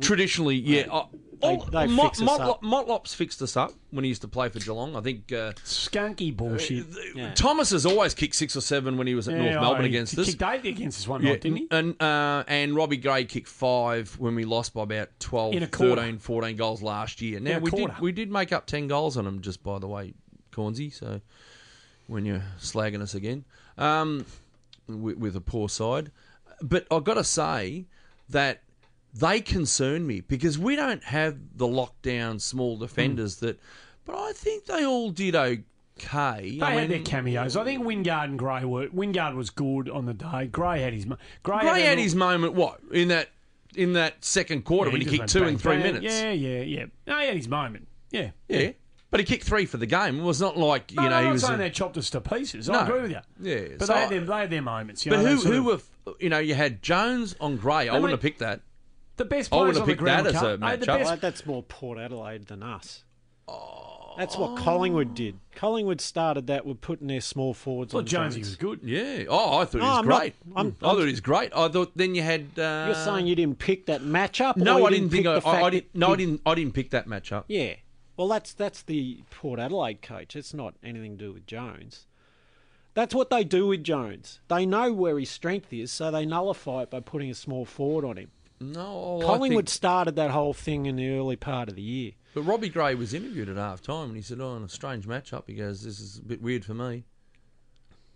[0.00, 0.86] traditionally, yeah.
[0.90, 1.06] uh,
[1.42, 2.62] They- they Mot- fix Motlop.
[2.62, 4.96] Motlop's fixed us up when he used to play for Geelong.
[4.96, 6.86] I think uh, Skunky bullshit.
[7.14, 7.34] Yeah.
[7.34, 9.84] Thomas has always kicked six or seven when he was at North Yeah, Melbourne oh,
[9.84, 10.28] against he us.
[10.30, 11.68] kicked eight against us one Yeah, night, didn't he?
[11.70, 15.66] and uh, and Robbie Gray kicked five when we lost by about 12, In a
[15.66, 15.96] quarter.
[16.00, 17.38] 13, 14 goals last year.
[17.38, 17.92] Now we quarter.
[17.92, 20.14] did we did make up ten goals on them, just by the way,
[20.52, 20.88] Cornsey.
[20.88, 21.20] So
[22.06, 23.44] when you're slagging us again,
[23.76, 24.24] um,
[24.88, 26.10] with, with a poor side,
[26.62, 27.84] but I've got to say
[28.30, 28.62] that
[29.18, 33.46] they concern me because we don't have the lockdown small defenders hmm.
[33.46, 33.60] that.
[34.04, 35.62] But I think they all did okay.
[35.98, 37.56] They I had their cameos.
[37.56, 38.86] I think Wingard and Gray were.
[38.88, 40.46] Wingard was good on the day.
[40.46, 41.06] Gray had his.
[41.06, 42.54] Gray, Gray a had little- his moment.
[42.54, 43.30] What in that
[43.74, 46.04] in that second quarter Yeah, when he, just kicked two in three minutes?
[46.04, 46.84] Yeah, yeah, yeah.
[47.06, 47.88] No, he had his moment.
[48.10, 48.72] Yeah, Yeah.
[49.10, 50.18] But he kicked three for the game.
[50.18, 51.42] It was not like you No, know no, I'm he was.
[51.42, 52.68] saying a- they chopped us to pieces.
[52.68, 52.80] No.
[52.80, 53.20] I agree with you.
[53.40, 55.06] Yeah, but so they had I- their they had their moments.
[55.06, 57.88] You but know, who who of- were you know you had Jones on Gray.
[57.88, 58.60] I wouldn't mate, have picked that.
[59.16, 60.26] The best I players wouldn't on the have picked ground?
[60.26, 60.86] that as a cut- hey, matchup.
[60.86, 63.04] best- Well, that's more Port Adelaide than us.
[64.18, 65.38] That's what Collingwood did.
[65.54, 68.46] Collingwood started that with putting their small forwards Well, on Jonesy Jones.
[68.48, 68.80] was good.
[68.82, 69.24] Yeah.
[69.28, 70.34] Oh, I thought he was I'm not- great.
[70.56, 71.52] I'm- I thought he was great.
[71.54, 72.46] I thought then you had.
[72.58, 74.56] Uh, You're saying you didn't pick that matchup?
[74.56, 75.26] No, I didn't think.
[75.26, 75.92] pick I, I, I didn't.
[75.92, 76.40] that No, I didn't.
[76.46, 77.44] I didn't pick that matchup.
[77.48, 77.74] Yeah.
[78.16, 80.34] Well, that's that's the Port Adelaide coach.
[80.34, 82.06] It's not anything to do with Jones.
[82.94, 84.40] That's what they do with Jones.
[84.48, 88.06] They know where his strength is, so they nullify it by putting a small forward
[88.06, 88.30] on him.
[88.60, 92.12] No, Collingwood think, started that whole thing in the early part of the year.
[92.34, 95.06] but Robbie Gray was interviewed at half time and he said, "Oh, in a strange
[95.06, 97.04] matchup." He goes, "This is a bit weird for me."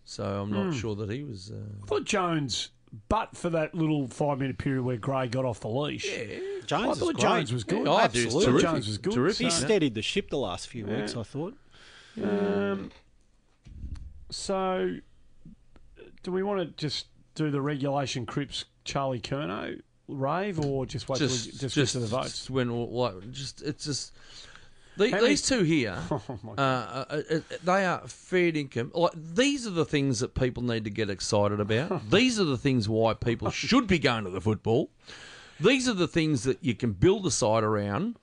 [0.04, 1.50] So I'm not sure that he was.
[1.50, 2.70] Uh, I thought Jones,
[3.08, 6.06] but for that little five minute period where Gray got off the leash,
[6.66, 7.22] Jones I was thought great.
[7.22, 7.86] Jones was good.
[7.86, 8.24] Yeah, I do.
[8.24, 8.44] Absolutely.
[8.46, 8.62] Terrific.
[8.70, 9.12] Jones was good.
[9.12, 9.44] Terrific.
[9.46, 11.54] He So- steadied the ship the last few weeks, I thought.
[12.20, 12.90] Um,
[14.30, 14.96] so,
[16.22, 19.80] do we want to just do the regulation Cripps Charlie Curnow
[20.10, 22.30] rave, or just wait just, till we just, just, to the votes?
[22.30, 24.12] just when like, just it's just
[24.96, 25.96] the, these two here.
[26.10, 28.92] Oh Uh, uh, uh, they are fair income.
[28.94, 32.10] Like these are the things that people need to get excited about.
[32.10, 34.90] these are the things why people should be going to the football.
[35.58, 38.16] These are the things that you can build a side around.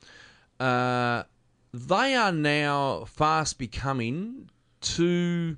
[0.60, 1.24] Uh,
[1.74, 4.50] they are now fast becoming
[4.82, 5.58] two.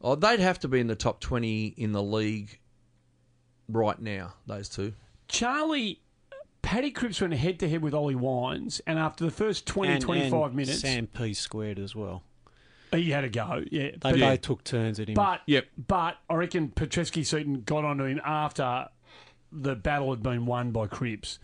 [0.00, 2.58] Oh, they'd have to be in the top twenty in the league
[3.68, 4.34] right now.
[4.46, 4.92] Those two.
[5.32, 6.00] Charlie,
[6.60, 10.02] Paddy Cripps went head to head with Ollie Wines, and after the first 20, And-
[10.02, 12.22] 25 and minutes, Sam P squared as well.
[12.92, 13.64] he had a go.
[13.70, 15.14] Yeah, They but, both took turns at him.
[15.14, 15.66] but Yep.
[15.88, 18.88] but I reckon Petrevski-Seton got onto him after
[19.50, 21.38] the battle had been won by Cripps.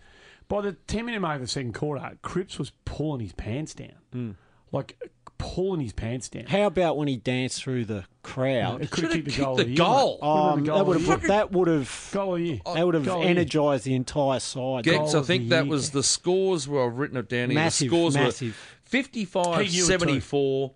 [0.47, 3.93] By the 10 minute mark of the second quarter, Cripps was pulling his pants down.
[4.13, 4.31] Hmm.
[4.71, 4.99] Like,
[5.39, 6.43] pulling his pants down.
[6.45, 8.81] How about when he danced through the crowd?
[8.83, 9.51] It could have Should've kicked the goal.
[9.53, 10.19] of the year, goal.
[10.21, 10.23] mate.
[10.23, 11.27] Would've been the that goal would of the have year.
[11.29, 12.59] that would have Goal of the year.
[12.75, 13.37] that would have Goal of the year.
[13.39, 14.83] energised the entire side.
[14.83, 15.71] Gex, I of think the that year.
[15.71, 17.55] was the scores were I've written it down here.
[17.55, 18.49] Massive, the scores massive.
[18.49, 20.71] were 55 He knew it 74.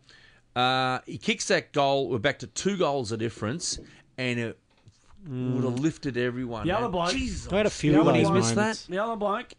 [0.56, 2.10] Uh, he kicks that goal.
[2.10, 3.80] We're back to two goals a difference,
[4.18, 4.58] and it
[5.28, 6.66] would have lifted everyone.
[6.68, 6.92] The other man.
[6.92, 8.86] bloke- Jesus, I had a few The of other those one- missed moments.
[8.86, 8.92] that.
[8.92, 9.54] The other bloke,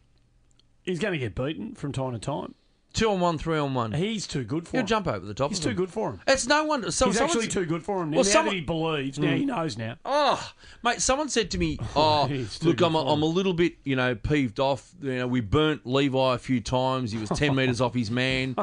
[0.82, 2.54] he's going to get beaten from time to time.
[2.94, 3.90] Two on one, three on one.
[3.92, 4.78] He's too good for him.
[4.78, 4.86] He'll him.
[4.86, 5.50] jump over the top.
[5.50, 5.76] He's of too him.
[5.76, 6.20] good for him.
[6.28, 6.90] It's no wonder.
[6.92, 8.10] So, He's someone actually too good for him.
[8.10, 9.96] Now Well, that someone- he believes, now he knows now.
[10.04, 10.52] Oh,
[10.84, 11.00] mate!
[11.00, 13.52] Someone said to me, "Oh, he's too look, good I'm a, for I'm a little
[13.52, 14.92] bit, you know, peeved off.
[15.02, 17.10] You know, we burnt Levi a few times.
[17.10, 18.54] He was ten meters off his man,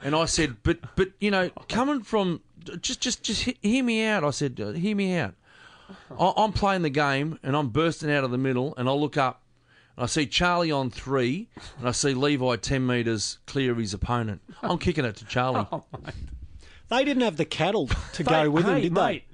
[0.00, 2.40] and I said, but, but, you know, coming from,
[2.80, 4.22] just, just, just he- hear me out.
[4.22, 5.34] I said, uh, hear me out.
[6.18, 9.16] I, I'm playing the game, and I'm bursting out of the middle, and I look
[9.16, 9.41] up,
[9.96, 13.94] and I see Charlie on three, and I see Levi ten meters clear of his
[13.94, 14.40] opponent.
[14.62, 15.66] I'm kicking it to Charlie.
[15.72, 15.84] Oh,
[16.98, 19.24] they didn't have the cattle to They- go with him, did mate,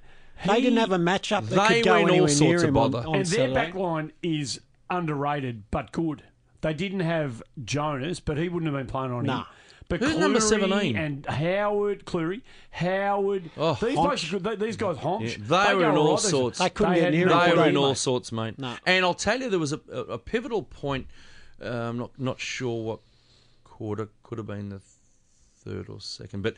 [0.45, 0.49] they?
[0.49, 2.57] They he- didn't have a matchup that They could go were all anywhere sorts near
[2.59, 3.09] of him on, bother.
[3.09, 3.55] on and their Saturday.
[3.55, 6.23] back line is underrated but good.
[6.61, 9.39] They didn't have Jonas, but he wouldn't have been playing on Nah.
[9.41, 9.47] him.
[9.89, 10.97] But Who's Clurey number 17?
[10.97, 13.51] and Howard, Clurey, Howard.
[13.57, 14.03] Oh, these, Honch.
[14.05, 14.61] blokes, are good.
[14.61, 15.39] these guys, Honch.
[15.39, 16.21] Yeah, they were go in all right.
[16.21, 16.59] Sorts.
[16.59, 17.97] They couldn't get had near him, They could were in all mate?
[17.97, 18.59] sorts, mate.
[18.59, 18.77] No.
[18.85, 21.07] And I'll tell you, there was a, a, a pivotal point.
[21.63, 23.01] Uh, I'm not not sure what
[23.65, 24.81] quarter could have been the
[25.65, 26.53] third or second, but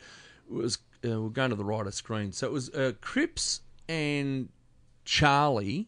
[0.49, 2.33] it was uh, we're going to the right of screen.
[2.33, 4.49] So it was uh, Cripps and
[5.05, 5.87] Charlie,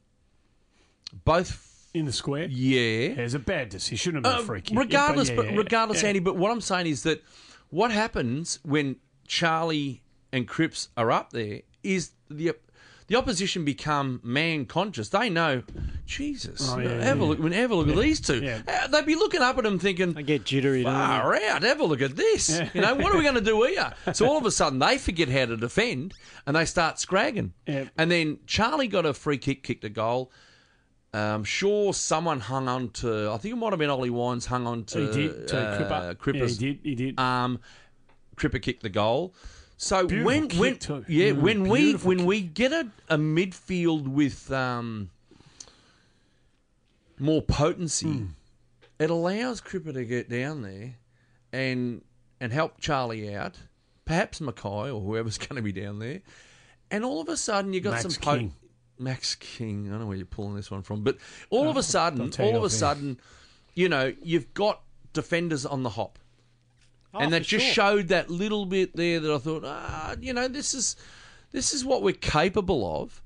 [1.25, 1.71] both.
[1.93, 2.45] In the square.
[2.49, 3.97] Yeah, Yeah, it's a bad decision.
[3.97, 4.77] Shouldn't have been uh, a free kick.
[4.77, 5.57] regardless, Yeah, but yeah, yeah.
[5.57, 6.07] regardless, Yeah.
[6.09, 6.19] Andy.
[6.19, 7.23] But what I'm saying is that
[7.69, 12.53] what happens when Charlie and Cripps are up there is the
[13.07, 15.09] the opposition become man conscious.
[15.09, 15.61] They know,
[16.05, 17.37] Jesus, Oh, yeah, have yeah, a look.
[17.39, 18.61] When have a look at these two, Yeah.
[18.65, 20.17] Uh, they'd be looking up at them thinking.
[20.17, 20.99] I get jittery, don't they?
[20.99, 22.61] Far out, have a look at this.
[22.73, 23.93] You know, what are we going to do here?
[24.13, 26.13] So all of a sudden they forget how to defend
[26.47, 27.53] and they start scragging.
[27.67, 27.85] Yeah.
[27.97, 30.31] And then Charlie got a free kick, kicked a goal.
[31.13, 34.65] I'm sure someone hung on to, I think it might have been Ollie Wines hung
[34.65, 35.47] on to he did.
[35.49, 36.15] To uh, Cripper.
[36.17, 36.79] Cripper's Yeah, he did.
[36.83, 37.15] He did.
[37.19, 37.59] arm.
[38.35, 39.33] Cripper kicked the goal.
[39.77, 42.27] So Beautiful when when yeah Mm, when we when kick.
[42.27, 45.09] we get a, a midfield with um,
[47.19, 48.25] more potency, Hmm.
[48.99, 50.95] it allows Cripper to get down there
[51.51, 52.01] and
[52.39, 53.55] and help Charlie out,
[54.05, 56.21] perhaps McKay or whoever's going to be down there,
[56.91, 58.51] and all of a sudden you got Max some po-.
[58.99, 59.87] Max King.
[59.87, 61.17] I don't know where you're pulling this one from, but
[61.49, 63.19] all of a sudden, tell you all of a sudden,
[63.73, 64.81] you know, you've got
[65.13, 66.19] defenders on the hop
[67.13, 67.73] Oh, and that just sure.
[67.73, 70.95] showed that little bit there that I thought, ah, you know, this is
[71.51, 73.21] this is what we're capable of.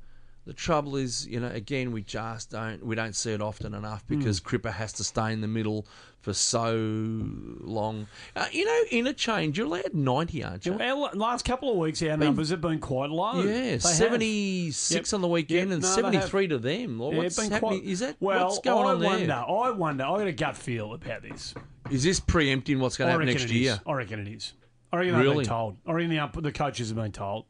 [0.48, 4.08] The trouble is, you know, again, we just don't we don't see it often enough
[4.08, 5.86] because Cripper has to stay in the middle
[6.22, 8.08] for so long.
[8.34, 10.72] Uh, you know, interchange, you're allowed ninety, aren't you?
[10.74, 13.42] well, last couple of weeks, our numbers have been quite low.
[13.42, 15.18] Yeah, seventy six Yep.
[15.18, 16.98] on the weekend Yep, and no, seventy three to them.
[17.02, 17.60] Yeah, what's happening?
[17.60, 19.10] quite- Is that well, what's going I on there?
[19.10, 19.34] wonder.
[19.34, 20.04] I wonder.
[20.06, 21.56] I got a gut feel about this.
[21.92, 23.82] Is this preempting what's going to happen next year?
[23.86, 24.54] I reckon it is.
[24.94, 25.76] I reckon they've been told.
[25.86, 27.48] I reckon the, the coaches have been told.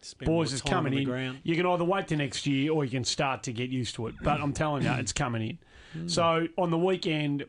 [0.00, 1.04] Spend Boys is coming in.
[1.04, 1.40] ground.
[1.42, 4.06] You can either wait till next year or you can start to get used to
[4.06, 4.14] it.
[4.22, 5.58] But I'm telling you, it's coming in.
[5.92, 6.08] Hmm.
[6.08, 7.44] So on the weekend,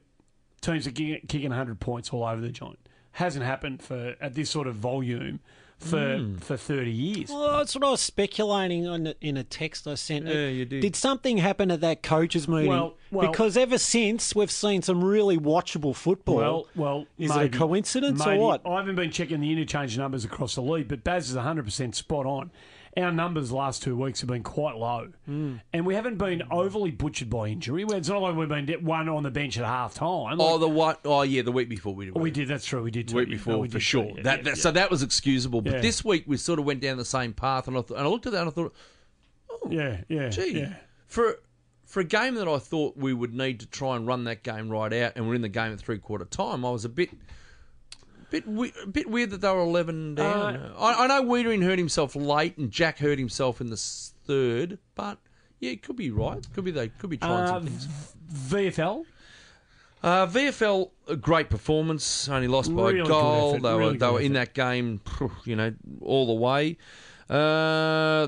[0.62, 2.80] teams are kicking, kicking 100 points all over the joint.
[3.12, 5.40] hasn't happened for at this sort of volume
[5.80, 6.36] for Hmm.
[6.38, 7.30] for thirty years.
[7.30, 10.28] Well, that's what I was speculating on the- in a text I sent.
[10.28, 10.82] Yeah, you did.
[10.82, 12.70] Did something happen at that coaches meeting?
[12.70, 16.36] Well- well- because ever since we've seen some really watchable football.
[16.36, 18.40] Well, well, is it a coincidence maybe.
[18.40, 18.62] or what?
[18.66, 22.26] I haven't been checking the interchange numbers across the league, but Baz is 100% spot
[22.26, 22.52] on.
[22.98, 25.56] Our numbers last two weeks have been quite low, Hmm.
[25.74, 27.86] and we haven't been overly butchered by injury.
[27.88, 30.42] It's not like we've been one on the bench at half time.
[30.42, 31.00] Oh, the what?
[31.06, 32.16] Oh, yeah, the week before we did.
[32.18, 32.48] we did.
[32.48, 32.82] That's true.
[32.84, 33.08] We did.
[33.10, 34.14] the week before no, we for sure.
[34.24, 34.54] that, that yeah.
[34.56, 35.62] so that was excusable.
[35.62, 35.82] But Yeah.
[35.82, 38.10] this week we sort of went down the same path, and I th- and I
[38.10, 38.74] looked at that and I thought,
[39.70, 40.74] yeah, yeah, gee, yeah.
[41.08, 41.40] for
[41.86, 44.70] for a game that I thought we would need to try and run that game
[44.70, 47.10] right out, and we're in the game at three quarter time, I was a bit.
[48.30, 50.56] Bit, we- a bit weird that they were 11 down.
[50.56, 54.14] Uh, I, I know Weitering hurt himself late and Jack hurt himself in the s-
[54.26, 55.18] third, but
[55.60, 56.46] yeah, it could be right.
[56.54, 57.88] Could be they could be trying Uh, some things.
[58.32, 59.06] VFL.
[60.02, 62.30] Uh, VFL, a great performance.
[62.30, 63.60] Only lost by Really a goal.
[63.60, 64.54] They were they were in effort.
[64.54, 65.02] that game,
[65.46, 66.78] you know, all the way.
[67.30, 68.28] Uh,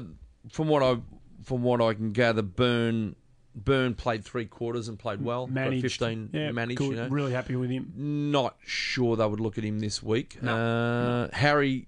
[0.51, 0.97] from what I
[1.43, 3.15] from what I can gather, Burn
[3.53, 5.45] Burn played three quarters and played well.
[5.45, 5.81] Got Managed.
[5.81, 6.77] fifteen Yeah, managed.
[6.77, 6.91] good.
[6.91, 7.91] You know, Really happy with him.
[7.97, 10.37] not sure they would look at him this week.
[10.41, 11.87] Uh, Harry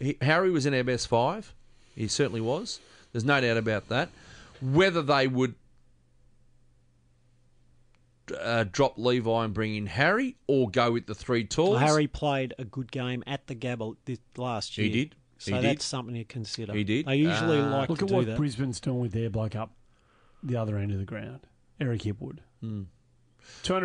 [0.00, 1.54] he, Harry was in our best five.
[1.94, 2.80] He certainly was.
[3.12, 4.08] There's no doubt about that.
[4.62, 5.54] Whether they would
[8.40, 11.70] uh, drop Levi and bring in Harry or go with the three talls.
[11.76, 14.86] Well, Harry played a good game at the Gabba this last year.
[14.88, 15.14] He did.
[15.38, 15.82] So He that's did.
[15.82, 16.72] something to consider.
[16.74, 17.06] He did.
[17.06, 18.36] They usually Uh, like Look at what that.
[18.36, 19.70] Brisbane's doing with their bloke up
[20.42, 21.40] the other end of the ground.
[21.80, 22.38] Eric Hipwood.
[22.60, 22.82] 203 Hmm.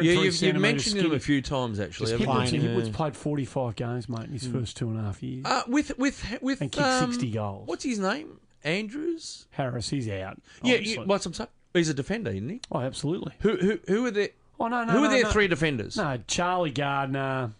[0.03, 2.11] Yeah, you've, you've mentioned him a few times actually.
[2.11, 2.63] Just Hipwood's, playing.
[2.63, 5.45] Hipwood's played 45 games, mate, in his first two and a half years.
[5.45, 7.67] Uh, with with with And kicked um, 60 goals.
[7.67, 8.39] What's his name?
[8.63, 9.47] Andrews.
[9.51, 10.39] Harris, he's out.
[10.61, 11.49] Yeah, you, what's I'm saying?
[11.73, 12.61] He's a defender, isn't he?
[12.71, 13.33] Oh, absolutely.
[13.39, 14.29] Who who who are there?
[14.59, 15.31] Oh, no, no, who no, are their no.
[15.31, 15.97] three defenders?
[15.97, 17.51] No, Charlie Gardner.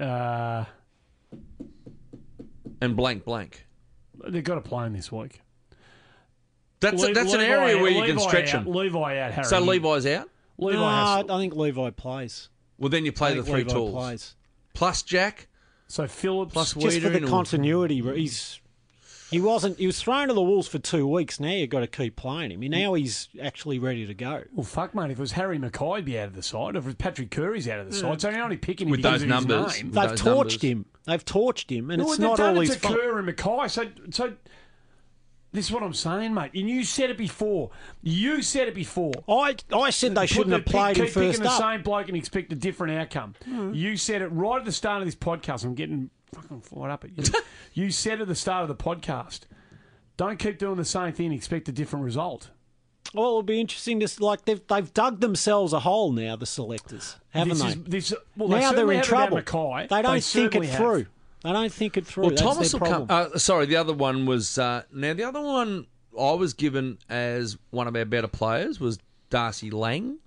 [0.00, 0.64] Uh,
[2.80, 3.66] And blank blank.
[4.26, 5.41] they've got to play him this week.
[6.82, 8.72] That's Le- that's an area where you can stretch out, him.
[8.72, 9.44] Levi out, Harry.
[9.46, 10.28] So Levi's out.
[10.58, 12.48] Levi no, has I think Levi plays.
[12.78, 14.34] Well, then you I play the think three Levi tools plays.
[14.74, 15.48] plus Jack.
[15.88, 16.52] So Phillips.
[16.52, 18.58] Plus Just for the Weitering or- continuity, he's
[19.30, 19.78] he wasn't.
[19.78, 21.40] He was thrown to the wolves for two weeks.
[21.40, 22.60] Now you've got to keep playing him.
[22.70, 24.42] Now he's actually ready to go.
[24.52, 25.10] Well, fuck, mate.
[25.10, 26.76] If it was Harry McKay, he'd be out of the side.
[26.76, 28.98] If it was Patrick Curry's out of the side, so you're only picking him With
[29.02, 29.76] because those of his numbers.
[29.76, 29.86] name.
[29.86, 30.62] With They've those torched numbers.
[30.62, 30.86] him.
[31.06, 32.98] They've torched him, and No, it's they've not done all it his to fault.
[33.00, 33.70] Kerr and McKay.
[33.70, 34.32] So, so
[35.52, 36.52] this is what I'm saying, mate.
[36.54, 37.70] And you said it before.
[38.02, 39.12] You said it before.
[39.28, 42.08] I I said they shouldn't have played pick, him keep first picking the same bloke
[42.08, 43.34] and expect a different outcome.
[43.44, 43.74] Hmm.
[43.74, 45.64] You said it right at the start of this podcast.
[45.64, 47.40] I'm getting fucking fired up at you.
[47.74, 49.40] you said at the start of the podcast,
[50.16, 52.50] don't keep doing the same thing and expect a different result.
[53.14, 56.36] Well, it'll be interesting to like they've they've dug themselves a hole now.
[56.36, 57.68] The selectors haven't this they?
[57.68, 59.38] Is, this, well, now they are in trouble.
[59.38, 59.88] McKay.
[59.88, 60.78] they don't think certainly it have.
[60.78, 61.06] through.
[61.44, 62.22] They don't think it through.
[62.24, 63.06] Well, That's Thomas their will come.
[63.08, 65.86] Uh, sorry, the other one was uh, now the other one
[66.18, 68.98] I was given as one of our better players was
[69.30, 70.18] Darcy Lang.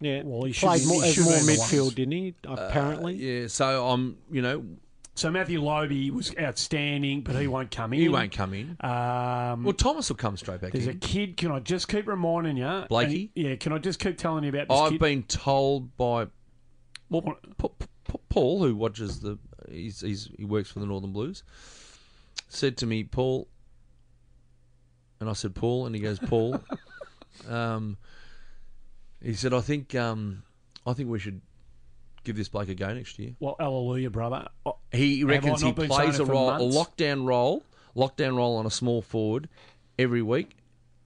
[0.00, 1.94] yeah, Well, he played be- more, he should be more midfield, ones.
[1.94, 2.34] didn't he?
[2.44, 4.64] Apparently, Yeah, so I'm you know
[5.16, 8.00] So Matthew Lobbe was outstanding, but he won't come in.
[8.00, 8.76] he won't come in.
[8.80, 11.36] Um, Well, Thomas will come straight back there's a kid.
[11.36, 13.30] Can I just keep reminding you, Blakey?
[13.34, 13.56] and- yeah.
[13.56, 15.00] Can I just keep telling you about this I've kid?
[15.00, 16.26] been told by
[17.10, 17.38] well,
[18.28, 19.38] Paul, who watches the,
[19.70, 21.42] he's, he's, he works for the Northern Blues,
[22.48, 23.48] said to me, Paul,
[25.20, 26.60] and I said, Paul, and he goes, Paul,
[27.48, 27.96] um,
[29.22, 30.42] he said, I think, um,
[30.86, 31.40] I think we should
[32.24, 33.34] give this bloke a go next year.
[33.40, 34.48] well, hallelujah, brother.
[34.66, 37.62] Oh, He I reckons he plays a it for role, a lockdown role,
[37.96, 39.48] lockdown role on a small forward
[39.98, 40.56] every week.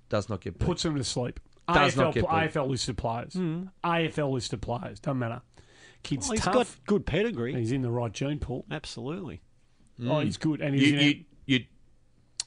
[0.09, 0.65] Does not get beat.
[0.65, 1.39] puts him to sleep.
[1.73, 2.31] Does AFL, not get beat.
[2.31, 3.35] AFL listed players.
[3.35, 5.01] AFL listed players.
[5.01, 5.43] Doesn't matter.
[6.09, 6.55] Kid's Well, he's tough.
[6.55, 7.55] got good pedigree.
[7.55, 8.65] He's in the right gene pool.
[8.71, 9.41] Absolutely.
[10.07, 10.61] Oh, he's good.
[10.61, 11.65] And he's you, in you, you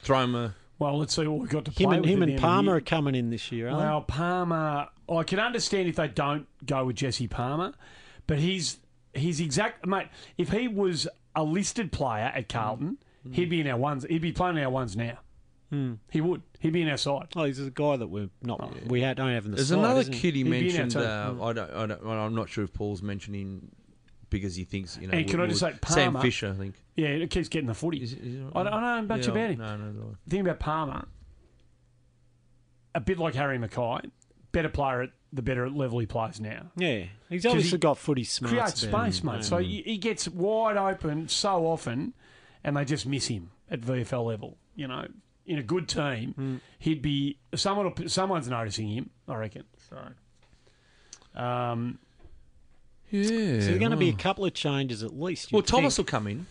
[0.00, 0.54] throw him a.
[0.78, 2.42] well, let's see what we've got to Him play and with him and end of
[2.42, 6.08] the Palmer are coming in this year, aren't Well, Palmer, I can understand if they
[6.08, 7.74] don't go with Jesse Palmer,
[8.26, 8.78] but he's
[9.14, 10.08] he's exact mate.
[10.38, 11.06] If he was
[11.36, 12.98] a listed player at Carlton,
[13.28, 13.34] Mm.
[13.34, 14.04] he'd be in our ones.
[14.08, 15.18] He'd be playing in our ones now.
[15.72, 15.94] Hmm.
[16.10, 16.42] He would.
[16.60, 17.28] He'd be in our side.
[17.34, 18.86] Oh, he's a guy that we're not.
[18.86, 19.58] We ha- don't have in the side.
[19.58, 20.90] There's side, another isn't kid he He'd be in our mentioned.
[20.92, 21.02] team.
[21.40, 22.06] Uh, I don't, I don't.
[22.06, 23.70] I'm not sure if Paul's mentioning
[24.28, 25.16] because he thinks you know.
[25.16, 26.50] And can I would- just say, would- Sam Palmer- Fisher?
[26.50, 26.74] I think.
[26.94, 28.02] Yeah, it keeps getting the footy.
[28.02, 29.58] Is, is, I, don't, I know much yeah, about him.
[29.60, 30.16] No, no, no.
[30.26, 31.08] The thing about Palmer,
[32.94, 34.10] a bit like Harry McKay,
[34.52, 36.66] better player at the better level he plays now.
[36.76, 38.52] Yeah, he's 'Cause obviously he got footy smarts.
[38.52, 39.26] Creates space, him.
[39.32, 39.44] mate.
[39.44, 42.12] So he, he gets wide open so often,
[42.62, 44.58] and they just miss him at VFL level.
[44.76, 45.06] You know,
[45.46, 46.56] in a good team, Hmm.
[46.78, 47.92] he'd be someone.
[47.96, 49.10] will- Someone's noticing him.
[49.28, 49.64] I reckon.
[49.88, 51.98] So, um,
[53.10, 53.24] Yeah.
[53.24, 55.52] So there's going to be a couple of changes at least.
[55.52, 56.46] Well, you'd Thomas will come in.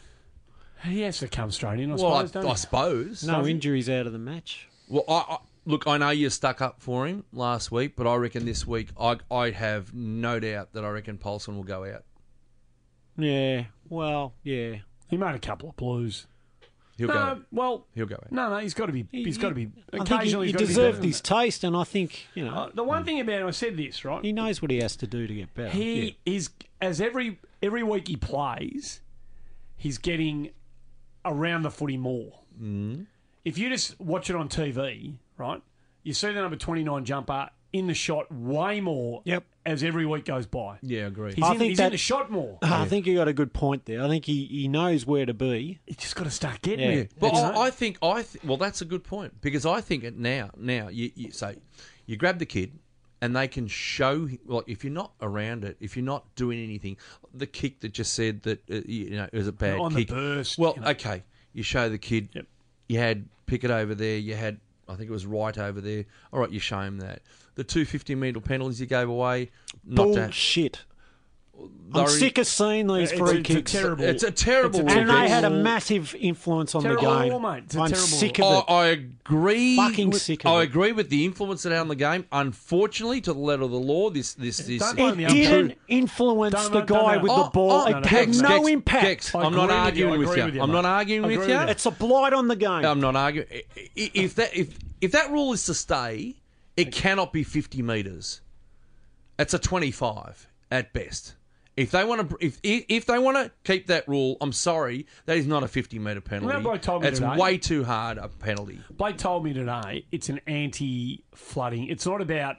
[0.84, 2.56] He has to come straight in, I Well, I, suppose, don't I he?
[2.56, 3.24] suppose.
[3.24, 4.68] no injuries out of the match.
[4.88, 5.88] Well, I, I look.
[5.88, 9.18] I know you stuck up for him last week, but I reckon this week I
[9.32, 12.04] I have no doubt that I reckon Polson will go out.
[13.18, 13.66] Yeah.
[13.90, 14.78] Well, yeah.
[15.08, 16.26] He made a couple of blues.
[17.02, 17.42] He'll no, go.
[17.52, 18.32] well, He'll go out.
[18.32, 19.08] no, no, he's got to be.
[19.12, 19.72] He's got to be.
[19.92, 22.28] I think he, Occasionally, he he's got to be deserved his taste, and I think
[22.36, 22.54] you know.
[22.54, 24.24] Uh, the one thing about him, I said this right.
[24.24, 25.70] he knows what he has to do to get better.
[25.70, 29.02] He is as every every week he plays,
[29.76, 30.52] he's getting
[31.26, 32.34] around the footy more.
[32.62, 33.08] Mm.
[33.44, 35.64] If you just watch it on TV, right,
[36.04, 39.22] you see the number twenty nine jumper in the shot way more.
[39.26, 39.44] Yep.
[39.64, 41.36] As every week goes by, Yeah, agreed.
[41.36, 42.58] he's, I in, think he's in that- the shot more.
[42.64, 44.04] I think you got a good point there.
[44.04, 45.80] I think he, he knows where to be.
[45.86, 46.96] He's just got to start getting Yeah.
[47.02, 47.12] it.
[47.20, 50.18] But I, I think I th- well, that's a good point because I think it
[50.18, 50.50] now.
[50.58, 51.58] Now you, you say
[52.08, 52.72] you grab the kid,
[53.22, 54.28] and they can show.
[54.48, 56.98] Like if you're not around it, if you're not doing anything,
[57.32, 60.06] the kick that just said that uh, you know it was a bad On the
[60.06, 60.88] burst, Well, you know.
[60.90, 61.22] okay,
[61.54, 62.30] you show the kid.
[62.34, 62.48] Yep.
[62.90, 64.18] You had Pickett over there.
[64.18, 66.06] You had I think it was Wright over there.
[66.34, 67.22] All right, you show him that.
[67.56, 69.52] The two fifty 50 metre penalties you gave away.
[69.86, 70.84] Not to, Bullshit.
[71.94, 73.72] I'm sick of seeing these It's- free it's a kicks.
[73.74, 77.30] terrible- It's a terrible It's a and they had a massive influence on the game.
[77.30, 77.64] rule, mate.
[77.66, 78.72] It's a I'm terrible sick of it.
[78.72, 79.76] I agree.
[79.76, 80.64] Fucking with, sick of I it.
[80.64, 82.26] agree with the influence that had on the game.
[82.32, 84.80] Unfortunately, to the letter of the law, this this this.
[84.82, 87.72] Don't blame the It didn't influence Don't- the guy with Oh, the ball.
[87.72, 89.04] oh, it no, had no, Gex, no impact.
[89.04, 90.46] Gex, I I'm not agree with you, I arguing with you.
[90.46, 91.40] with you, I'm not arguing with you.
[91.40, 91.58] with you.
[91.58, 92.86] It's a blight on the game.
[92.86, 93.48] I'm not arguing.
[93.52, 96.38] I- I- If that if if that rule is to stay,
[96.78, 98.42] it cannot be 50 meters.
[99.40, 101.36] It's a 25 at best.
[101.78, 105.38] If they want to, if if they want to keep that rule, I'm sorry, that
[105.38, 106.62] is not a 50 meter penalty.
[106.62, 107.38] bloke told me It's today.
[107.38, 108.82] way too hard a penalty.
[108.92, 111.88] Blake told me today it's an anti-flooding.
[111.88, 112.58] It's not about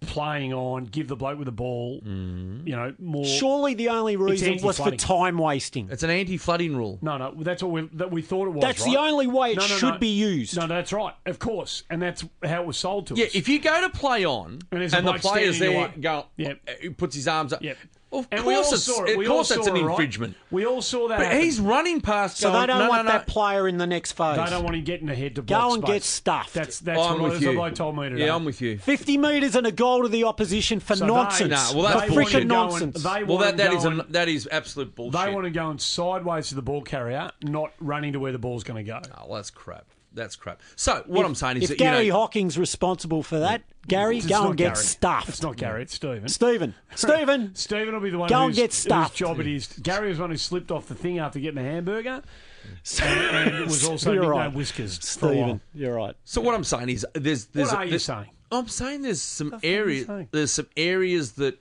[0.00, 2.66] playing on, give the bloke with the ball, Mm.
[2.66, 3.24] you know, more.
[3.24, 5.88] Surely the only reason was for time wasting.
[5.90, 6.98] It's an anti-flooding rule.
[7.02, 8.62] No, no, that's what we, that we thought it was.
[8.62, 8.92] That's right?
[8.92, 9.98] the only way it No, no, should no.
[9.98, 10.56] be used.
[10.56, 13.34] No, that's right, of course, and that's how it was sold to Yeah, us.
[13.34, 15.92] Yeah, if you go to play on And and, the player's there in the way.
[16.00, 16.60] go, Yep.
[16.68, 17.62] uh, puts his arms up.
[17.62, 17.76] Yep.
[18.20, 19.10] Of and we all course, it's, saw it.
[19.12, 19.90] of We course that's an it, right?
[19.90, 20.36] infringement.
[20.50, 21.18] We all saw that.
[21.18, 21.42] But happen.
[21.42, 22.38] he's running past.
[22.38, 23.18] so going, they don't no, want no, no.
[23.18, 24.36] that player in the next phase.
[24.36, 25.92] They don't want him getting ahead to Go block and space.
[25.94, 26.54] get stuffed.
[26.54, 27.52] That's that's I'm what with the you.
[27.52, 28.26] bloke told me today.
[28.26, 28.78] Yeah, I'm with you.
[28.78, 31.50] 50 metres and a goal to the opposition for So they- nonsense.
[31.50, 32.28] Nah, well, that's bullshit.
[32.28, 33.02] freaking to go and- nonsense.
[33.02, 35.20] They Well, that, that going, is an, that is absolute bullshit.
[35.20, 38.38] They want to go and sideways to the ball carrier, not running to where the
[38.38, 39.00] ball's going to go.
[39.16, 39.84] Oh, well, that's crap.
[40.16, 40.60] That's crap.
[40.74, 44.16] So what I'm saying is if that Gary you know, Hocking's responsible for that, Gary,
[44.18, 44.84] It's go not and get Gary.
[44.84, 45.28] stuffed.
[45.28, 45.82] It's not Gary.
[45.82, 46.28] It's Stephen.
[46.28, 46.74] Stephen.
[46.96, 47.54] Stephen.
[47.54, 49.68] Stephen will be the one Go and who's, get whose job it is.
[49.82, 52.22] Gary was the one who slipped off the thing after getting a hamburger,
[53.02, 54.52] and, and it was also You're right.
[54.52, 54.98] Whiskers.
[55.16, 55.36] for a while.
[55.44, 56.16] Stephen, you're right.
[56.24, 58.26] so what I'm saying is there's there's What are you saying?
[58.50, 61.60] I'm saying there's some fuck are you areas there's some areas that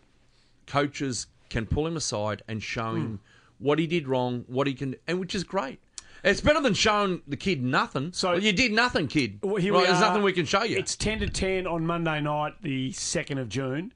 [0.67, 2.97] coaches can pull him aside and show Hmm.
[3.01, 3.19] him
[3.59, 5.79] what he did wrong, what he can, and which is great.
[6.25, 8.11] It's better than showing the kid nothing.
[8.11, 9.39] So- well, you did nothing, kid.
[9.43, 10.07] Well, here right, we there's are.
[10.09, 10.77] nothing we can show you.
[10.77, 13.93] It's ten to ten on Monday night, the second of June.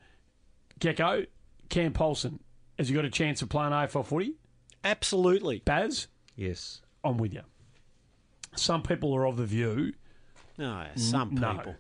[0.80, 1.26] Gecko,
[1.70, 2.40] Cam Polson,
[2.78, 4.36] has you got a chance of playing AFL footy?
[4.84, 5.62] Absolutely.
[5.66, 6.82] Baz, yes.
[7.04, 7.42] I'm with you.
[8.56, 9.94] Some people are of the view,
[10.58, 11.76] No, some no, people.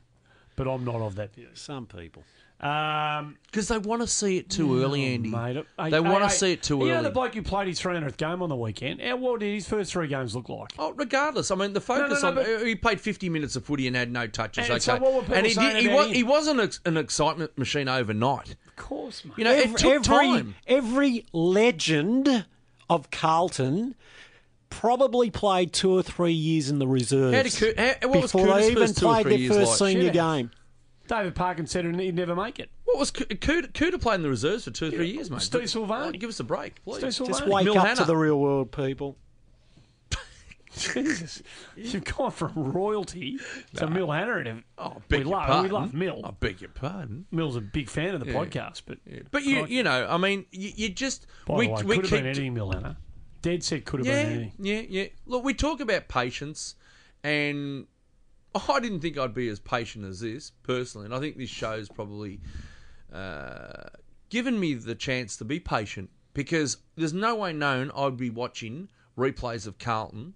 [0.60, 1.48] But I'm not of that view.
[1.53, 2.22] Some people.
[2.60, 5.30] Um, Because they want to see it too early, Andy.
[5.30, 6.91] mate, hey, they hey, want to hey, see it too you early.
[6.91, 8.99] know the bloke who played his 300th game on the weekend?
[9.02, 10.73] How what did his first three games look like?
[10.77, 11.49] Oh, regardless.
[11.52, 14.11] I mean, the focus no, on but- he played 50 minutes of footy and had
[14.11, 14.65] no touches.
[14.65, 16.98] And okay, so what were people and he, saying did, he, was, he wasn't an
[16.98, 18.57] excitement machine overnight.
[18.68, 19.36] Of course, mate.
[19.38, 20.56] You know, Every, it took every, time.
[20.68, 22.45] every legend
[22.90, 23.95] of Carlton
[24.70, 28.32] probably played two or three years in the reserves How did Coo- how- what was
[28.32, 29.90] before Cooter's they even two played three their first like?
[29.91, 30.14] senior Shit.
[30.14, 30.52] game.
[31.08, 32.70] David Parkin said he'd never make it.
[32.86, 35.41] What was Coo- Cooter, Cooter played in the reserves for two or three years, mate?
[35.41, 36.08] Steve Silvagni.
[36.08, 37.16] Oh, give us a break, please.
[37.16, 37.96] Steve Just wake Mil up Hanna.
[37.98, 39.18] to the real world, people.
[40.78, 41.41] Jesus,
[41.76, 43.40] you've gone from royalty
[43.76, 44.38] to Mil Hanna.
[44.38, 45.64] And Oh, we beg your love, pardon.
[45.64, 46.22] we love Mil.
[46.24, 47.26] I beg your pardon.
[47.32, 49.00] Mil's a big fan of the podcast, but
[49.32, 49.74] But you, Crikey.
[49.74, 52.26] you know, I mean, you, you just by we the way, we could have been
[52.28, 52.98] anything, Mil Hanna.
[53.41, 54.53] Dead set could have yeah, been anything.
[54.60, 55.06] yeah, yeah.
[55.26, 56.76] Look, we talk about patience,
[57.24, 57.88] and
[58.53, 61.88] I didn't think I'd be as patient as this personally, and I think this show's
[61.90, 62.41] probably
[63.14, 63.90] uh,
[64.30, 68.90] given me the chance to be patient because there's no way known I'd be watching
[69.18, 70.34] replays of Carlton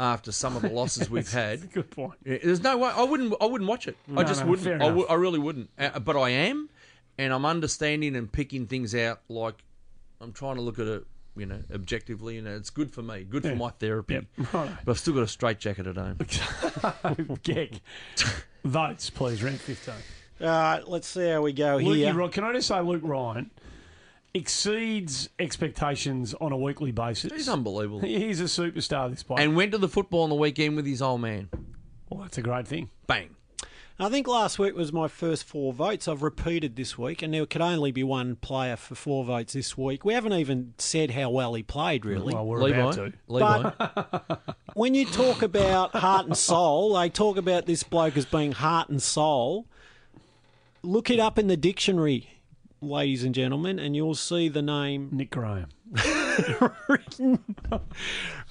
[0.00, 1.72] after some of the losses we've had.
[1.72, 2.14] Good point.
[2.24, 3.34] Yeah, There's no way I wouldn't.
[3.40, 3.96] I wouldn't watch it.
[4.16, 4.82] I just no, wouldn't.
[4.82, 5.70] I, w- I really wouldn't.
[5.78, 6.68] Uh, but I am,
[7.18, 9.20] and I'm understanding and picking things out.
[9.28, 9.62] Like
[10.20, 11.04] I'm trying to look at it,
[11.36, 13.24] you know, objectively, and it's good for me.
[13.24, 13.50] Good Yeah.
[13.50, 14.14] for my therapy.
[14.14, 14.24] Yep.
[14.52, 14.78] Righto.
[14.84, 16.18] But I've still got a straight jacket at home.
[17.42, 17.80] Geg.
[18.64, 19.94] Votes, please, round 15.
[20.40, 22.14] All right, let's see how we go Lukey here.
[22.14, 23.50] Ryan, can I just say Luke Ryan?
[24.36, 27.32] exceeds expectations on a weekly basis.
[27.32, 28.00] He's unbelievable.
[28.06, 29.10] He's a superstar.
[29.10, 29.38] This bloke.
[29.38, 31.48] and went to the football on the weekend with his old man.
[32.10, 32.90] well, that's a great thing.
[33.06, 33.30] Bang.
[33.96, 36.08] I think last week was my first four votes.
[36.08, 39.78] I've repeated this week, and there could only be one player for four votes this
[39.78, 40.04] week.
[40.04, 42.34] We haven't even said how well he played, really.
[42.34, 42.76] Well, we're Levi.
[42.76, 43.12] about to.
[43.28, 44.52] Levi.
[44.74, 48.88] when you talk about heart and soul, they talk about this bloke as being heart
[48.88, 49.66] and soul.
[50.82, 52.30] Look it up in the dictionary,
[52.82, 55.68] ladies and gentlemen, and you'll see the name Nick Graham.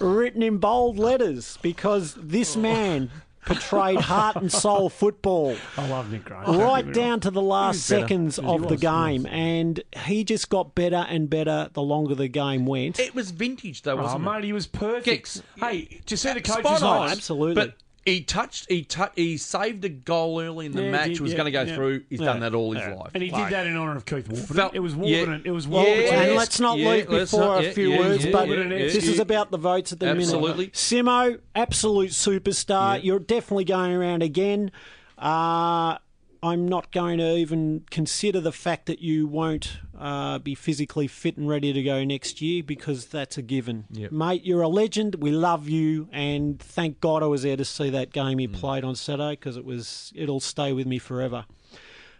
[0.00, 3.10] written in bold letters because this man
[3.46, 6.44] portrayed heart and soul football I love Nick Graham.
[6.46, 8.02] Don't right down to the last He was better.
[8.08, 9.32] seconds of the was, he game, was.
[9.32, 12.98] and he just got better and better the longer the game went.
[12.98, 13.92] it was vintage, though.
[13.98, 14.30] Oh, wasn't it?
[14.30, 15.04] mate, he was perfect.
[15.04, 15.42] Gex.
[15.58, 16.96] Hey, to you see the Spot coach's on.
[16.96, 17.12] Oh, notes?
[17.12, 17.54] absolutely.
[17.54, 21.08] But he touched, he tou- he saved a goal early in the Yeah, he match.
[21.08, 21.74] did, was yeah, going to go yeah.
[21.74, 22.02] through.
[22.10, 22.26] He's Yeah.
[22.26, 22.94] done that all his Yeah.
[22.94, 23.10] life.
[23.14, 24.56] And he Like- did that in honour of Keith Warburton.
[24.56, 25.38] Felt- it was yeah.
[25.44, 26.04] It was Well, Warburton.
[26.12, 28.24] Yeah, and yes, let's not yeah, leave let's before not- a yeah, few yeah, words,
[28.26, 29.12] yeah, but yeah, this yeah.
[29.12, 30.50] is about the votes at the Absolutely.
[30.66, 30.72] minute.
[30.74, 33.02] Simo, absolute superstar.
[33.02, 34.70] You're definitely going around again.
[35.18, 35.96] Uh,
[36.42, 41.36] I'm not going to even consider the fact that you won't uh, be physically fit
[41.36, 43.84] and ready to go next year because that's a given.
[43.90, 44.12] Yep.
[44.12, 45.16] Mate, you're a legend.
[45.16, 48.40] We love you, and thank God I was there to see that game Mm.
[48.40, 51.44] he played on Saturday because it was it'll stay with me forever.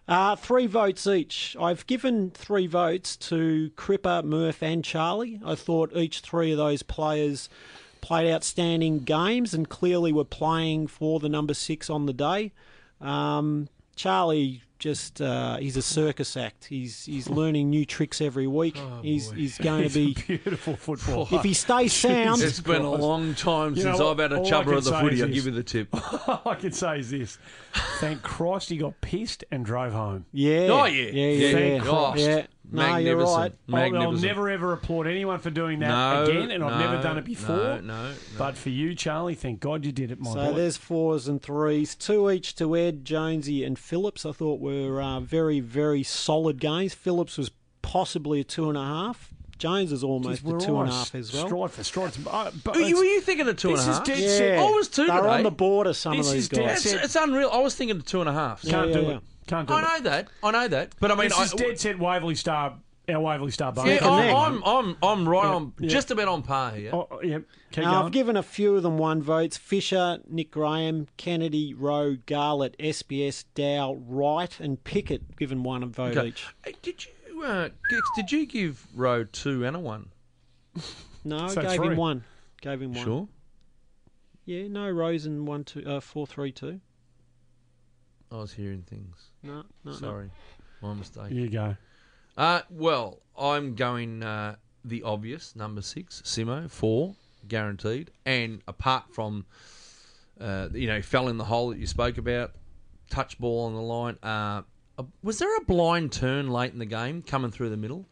[0.06, 1.56] Uh, three votes each.
[1.58, 5.40] I've given three votes to Cripper, Murph, and Charlie.
[5.44, 7.48] I thought each three of those players
[8.02, 12.52] played outstanding games and clearly were playing for the number six on the day.
[13.00, 16.64] Um, Charlie just uh, he's a circus act.
[16.66, 18.78] He's he's learning new tricks every week.
[19.02, 21.28] he's he's going to be Beautiful football.
[21.32, 22.42] if he stays sound.
[22.42, 24.38] It's been a long time You since know I've had a?
[24.38, 25.22] All chubber of the footy.
[25.22, 25.88] I'll give you the tip.
[26.28, 27.38] All I can say is this:
[27.98, 30.26] Thank Christ he got pissed and drove home.
[30.32, 30.68] Yeah.
[30.70, 31.10] Oh, yeah.
[31.10, 31.90] Yeah, yeah, Thank yeah.
[31.90, 32.18] Christ.
[32.26, 32.46] yeah.
[32.70, 33.52] No, you're right.
[33.72, 37.18] I'll, I'll never ever applaud anyone for doing that no, again, and I've never done
[37.18, 37.56] it before.
[37.56, 38.14] No, no, no.
[38.38, 40.44] But for you, Charlie, thank God you did it, my So boy.
[40.46, 44.24] So there's fours and threes, two each to Ed, Jonesy, and Phillips.
[44.26, 46.94] I thought were uh, very, very solid games.
[46.94, 47.50] Phillips was
[47.82, 49.30] possibly a two and a half.
[49.56, 51.46] Jones is almost We're a two and a almost half as well.
[51.46, 52.12] Stride for stride.
[52.26, 54.28] Uh, but Were you, were you thinking of two and a this is dead Yeah,
[54.28, 54.58] set.
[54.58, 55.28] I was two They're today.
[55.28, 55.92] on the border.
[55.92, 56.84] Some This of these dead guys.
[56.84, 57.04] It's, set.
[57.04, 57.50] it's unreal.
[57.52, 58.62] I was thinking of two and a half.
[58.62, 59.22] Can't Yeah, do yeah, it.
[59.46, 59.82] Can't do I it.
[59.82, 60.28] know that.
[60.42, 60.94] I know that.
[61.00, 63.86] But I mean, This I, is dead set Waverley Star, our Waverley Star bone.
[63.86, 64.34] Yeah, Connect.
[64.34, 65.88] I'm, I'm, I'm, I'm right on, yeah.
[65.88, 66.90] just about on par here.
[66.94, 67.38] Oh, oh, yeah.
[67.72, 68.06] Keep Now, going.
[68.06, 69.56] I've given a few of them one votes.
[69.56, 76.16] Fisher, Nick Graham, Kennedy, Rowe, Garlett, SPS, Dow, Wright, and Pickett given one a vote
[76.16, 76.28] Okay.
[76.28, 76.46] each.
[76.64, 80.10] Hey, Did you, uh, Gex, did you give Rowe two and a one?
[81.26, 81.86] No, So gave three.
[81.88, 82.24] him one.
[82.60, 83.04] Gave him one.
[83.04, 83.28] Sure.
[84.44, 86.80] Yeah, no Rose and one, two, uh, four, three, two.
[88.34, 89.30] I was hearing things.
[89.44, 89.92] No, no, no.
[89.92, 90.30] Sorry.
[90.82, 91.30] My mistake.
[91.30, 91.76] you go.
[92.36, 97.14] Uh, well, I'm going uh, the obvious number six, Simo, four,
[97.46, 98.10] guaranteed.
[98.26, 99.46] And apart from,
[100.40, 102.52] uh, you know, fell in the hole that you spoke about,
[103.08, 104.18] touch ball on the line.
[104.20, 104.62] Uh,
[104.98, 108.04] uh, was there a blind turn late in the game coming through the middle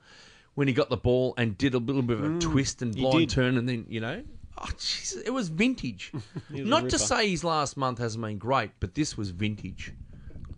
[0.54, 3.28] when he got the ball and did a little bit of a twist and blind
[3.30, 4.22] turn and then, you know?
[4.58, 6.12] Oh, Jesus, it was vintage.
[6.52, 9.30] He was a Not to say his last month hasn't been great, but this was
[9.30, 9.92] vintage.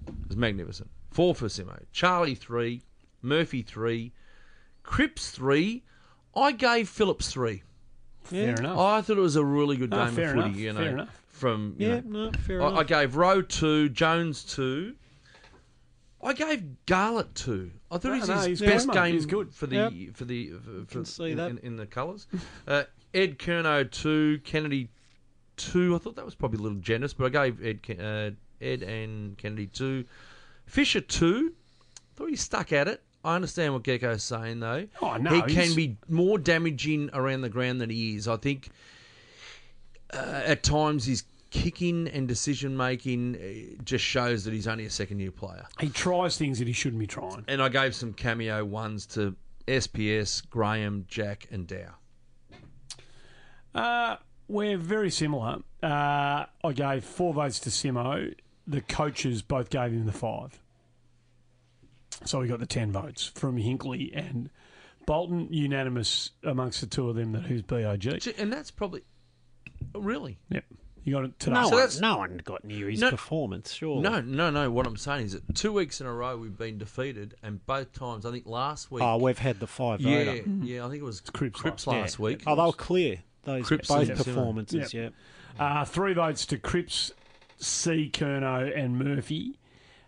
[0.06, 0.90] It was magnificent.
[1.10, 1.80] Four for Simo.
[1.92, 2.82] Charlie three.
[3.22, 4.12] Murphy three.
[4.82, 5.82] Cripps three.
[6.36, 7.62] I gave Phillips three.
[8.22, 8.78] Fair enough.
[8.78, 10.46] I thought it was a really good No, game fair of footy.
[10.48, 11.22] enough, You know, fair enough.
[11.28, 12.24] from you Yeah, know.
[12.26, 12.80] no, fair I, enough.
[12.80, 13.88] I gave Rowe two.
[13.90, 14.94] Jones two.
[16.22, 17.70] I gave Garlett two.
[17.90, 19.02] I thought it was no, his he's best good, mate.
[19.04, 19.54] game He's good.
[19.54, 19.92] for the Yep.
[20.14, 21.50] for the for, for- see in, that.
[21.50, 22.26] in, in the colours.
[22.66, 24.40] Uh, Ed Curnow two.
[24.42, 24.88] Kennedy
[25.56, 25.94] two.
[25.94, 28.30] I thought that was probably a little generous, but I gave Ed Ke- uh,
[28.64, 30.04] Ed and Kennedy two.
[30.66, 31.52] Fisher two.
[32.16, 33.02] Thought he stuck at it.
[33.24, 34.86] I understand what Gecko's saying though.
[35.02, 38.28] Oh, no, he he's- can be more damaging around the ground than he is.
[38.28, 38.68] I think
[40.12, 44.90] uh, at times his kicking and decision making uh, just shows that he's only a
[44.90, 45.64] second year player.
[45.80, 47.44] He tries things that he shouldn't be trying.
[47.48, 49.34] And I gave some cameo ones to
[49.66, 51.94] SPS, Graham, Jack, and Dow.
[53.74, 54.16] Uh,
[54.48, 55.58] we're very similar.
[55.82, 58.34] Uh, I gave four votes to Simo.
[58.66, 60.58] The coaches both gave him the five.
[62.24, 64.48] So we got the 10 votes from Hinkley and
[65.06, 68.06] Bolton, unanimous amongst the two of them that who's BOG.
[68.38, 69.02] And that's probably
[69.94, 70.64] really Yep.
[71.06, 71.52] You got it today.
[71.56, 74.00] no, So one, no one got near his No- performance, sure.
[74.00, 74.70] no, no, no.
[74.70, 77.92] What I'm saying is that two weeks in a row we've been defeated, and both
[77.92, 79.02] times I think last week.
[79.02, 80.44] Oh, we've had the five yeah, voter.
[80.62, 80.86] yeah.
[80.86, 82.44] I think it was Cripps Cripps, last- last week.
[82.46, 83.18] Oh, they were clear.
[83.42, 84.24] Those Cripps both and Simo.
[84.24, 85.12] performances, Yep.
[85.58, 85.80] yeah.
[85.80, 87.12] Uh, three votes to Cripps,
[87.58, 88.10] C.
[88.12, 89.58] Curnow, and Murphy.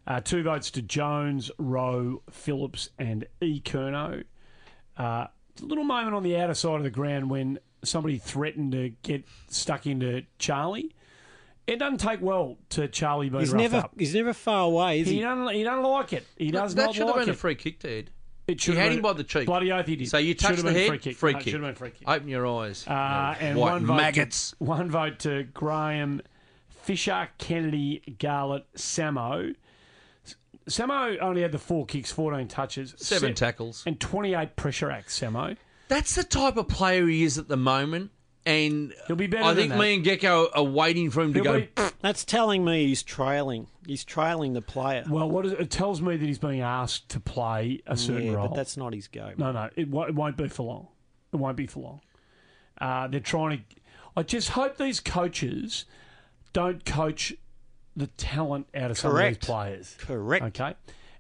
[0.07, 3.61] Uh, two votes to Jones, Rowe, Phillips, and E.
[3.61, 4.25] Curnow.
[4.99, 8.91] Uh, a little moment on the outer side of the ground when somebody threatened to
[9.03, 10.95] get stuck into Charlie.
[11.67, 13.93] It doesn't take well to Charlie being He's roughed never up.
[13.99, 15.21] he's never far away, is He he?
[15.23, 15.55] doesn't.
[15.55, 16.25] He doesn't like it.
[16.37, 17.35] He does that not should have like been it.
[17.35, 18.11] a free kick, Ted.
[18.47, 19.47] It He should had have him by the cheek.
[19.47, 20.09] Bloody oath he did.
[20.09, 21.17] So you Should touched have the been head, Free kick.
[21.17, 21.45] free No, kick.
[21.51, 22.09] Should have been free kick.
[22.09, 22.87] Open your eyes.
[22.87, 24.51] Uh, you and white one vote, maggots.
[24.53, 26.23] To, one vote to Graham,
[26.87, 29.55] Fisher, Kennedy, Garlett, Samo.
[30.69, 33.83] Samo only had the four kicks, 14 touches, Seven se- tackles.
[33.87, 35.57] and 28 pressure acts, Samo.
[35.89, 38.11] That's the type of player he is at the moment.
[38.45, 39.79] And He'll be better I think that.
[39.79, 41.61] me and Gecko are waiting for him to He'll go.
[41.61, 41.69] be-
[42.01, 43.67] That's telling me he's trailing.
[43.85, 45.05] He's trailing the player.
[45.09, 48.35] well, what is, it tells me that he's being asked to play a certain yeah,
[48.35, 48.49] role.
[48.49, 49.35] but that's not his game.
[49.37, 50.87] No, no, it, won't- it won't be for long.
[51.33, 52.01] It won't be for long.
[52.81, 53.65] Uh, they're trying to.
[54.17, 55.85] I just hope these coaches
[56.57, 57.35] don't coach
[57.95, 59.43] the talent out of some of Correct.
[59.43, 59.97] these players.
[59.99, 60.59] Correct.
[60.59, 60.75] Okay.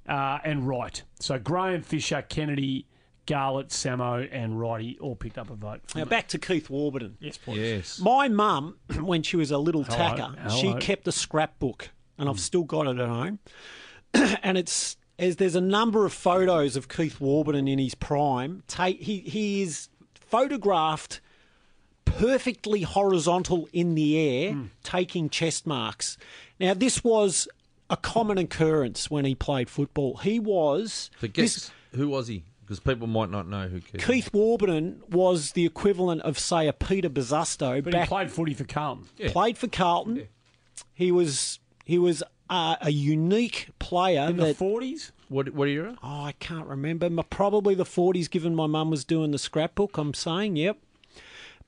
[0.08, 1.02] Uh, and right.
[1.20, 2.86] So Graham Fisher, Kennedy,
[3.26, 5.82] Garlett, Samo, and Righty all picked up a vote.
[5.94, 6.08] Now me.
[6.08, 7.18] back to Keith Warburton.
[7.20, 7.58] Yes, please.
[7.58, 8.00] Yes.
[8.00, 10.78] My mum, when she was a little Hello, tacker, she hello.
[10.78, 13.38] kept a scrapbook, and I've still got it at home.
[14.14, 18.62] and it's as there's a number of photos of Keith Warburton in his prime.
[18.68, 21.20] Take he he is photographed
[22.06, 24.64] perfectly horizontal in the air, Hmm.
[24.82, 26.16] taking chest marks.
[26.58, 27.46] Now this was
[27.90, 30.16] a common occurrence when he played football.
[30.16, 32.44] He was But this- who was he?
[32.62, 34.04] Because people might not know who Keith.
[34.04, 38.54] Keith Warburton was the equivalent of say a Peter Bosustow But back he played footy
[38.54, 39.04] for Carlton.
[39.18, 39.30] Yeah.
[39.30, 40.26] played for Carlton.
[40.94, 45.10] He was he was uh, a unique player In the 40s?
[45.28, 45.96] What what era?
[46.02, 47.06] oh, I can't remember.
[47.06, 49.96] M- Probably the forties, given my mum was doing the scrapbook.
[49.98, 50.78] I'm saying, yep.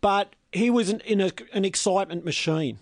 [0.01, 2.79] But he was an, in a, an excitement machine,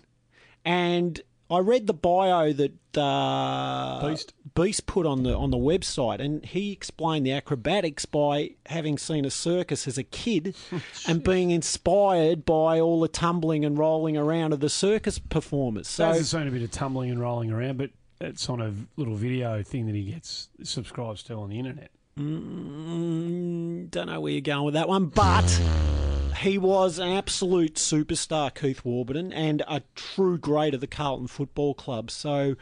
[0.63, 1.19] and
[1.49, 4.33] I read the bio that uh, Beast.
[4.53, 9.23] Beast put on the on the website, and he explained the acrobatics by having seen
[9.23, 10.55] a circus as a kid
[11.07, 15.87] and being inspired by all the tumbling and rolling around of the circus performers.
[15.87, 19.15] So has seen a bit of tumbling and rolling around, but it's on a little
[19.15, 21.91] video thing that he gets subscribes to on the internet.
[22.19, 25.43] Mm, don't know where you're going with that one, but
[26.37, 31.73] he was an absolute superstar, Keith Warburton, and a true great of the Carlton Football
[31.73, 32.11] Club.
[32.11, 32.55] So,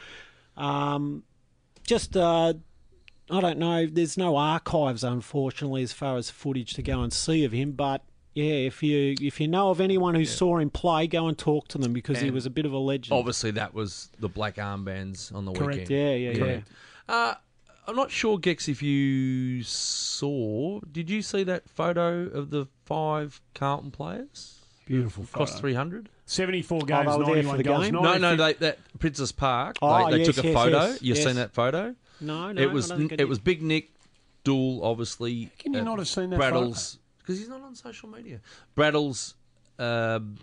[0.58, 1.24] um,
[1.86, 2.54] just uh,
[3.30, 3.86] I don't know.
[3.86, 7.72] There's no archives, unfortunately, as far as footage to go and see of him.
[7.72, 8.04] But
[8.34, 11.68] yeah, if you if you know of anyone who saw him play, go and talk
[11.70, 13.18] to them because he was a bit of a legend.
[13.18, 15.90] Obviously, that was the black armbands on the Correct.
[15.90, 15.90] weekend.
[15.90, 16.60] Yeah, yeah, yeah.
[17.08, 17.36] Uh,
[17.88, 20.80] I'm not sure, Gex, if you saw.
[20.92, 25.62] Did you see that photo of the five Carlton players Beautiful across photo.
[25.62, 26.10] 300?
[26.26, 27.84] 74 games, were 91 for the goals.
[27.86, 27.94] game?
[27.94, 29.78] No, no, they, that Princes Park.
[29.82, 30.86] Oh, they they yes, took a yes, photo.
[30.86, 31.26] yes, You've yes.
[31.26, 31.96] seen that photo?
[32.22, 33.30] No, no, it was I don't think I it did.
[33.30, 33.92] was Big Nick,
[34.44, 35.52] Doull, obviously.
[35.60, 38.40] Can you uh, not have seen that Braddles because he's not on social media.
[38.78, 39.34] Braddles,
[39.80, 40.38] um,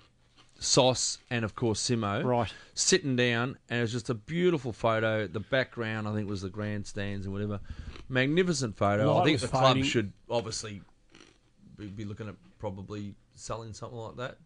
[0.59, 2.25] Sauce, and of course Simo.
[2.25, 2.53] Right.
[2.75, 5.27] Sitting down, and it was just a beautiful photo.
[5.27, 7.61] The background, I think, was the grandstands and whatever.
[8.09, 9.15] Magnificent photo.
[9.15, 10.83] Light I think was the club should obviously
[11.77, 14.39] be, be looking at probably selling something like that.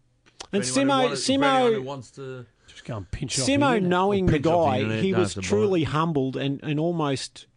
[0.53, 2.45] And For anyone who Simo, wanted- for anyone who Simo, wants to.
[2.67, 5.33] Just go and pinch it off Simo, knowing the pinch off the guy, he was
[5.35, 7.47] have to buy truly humbled and, and almost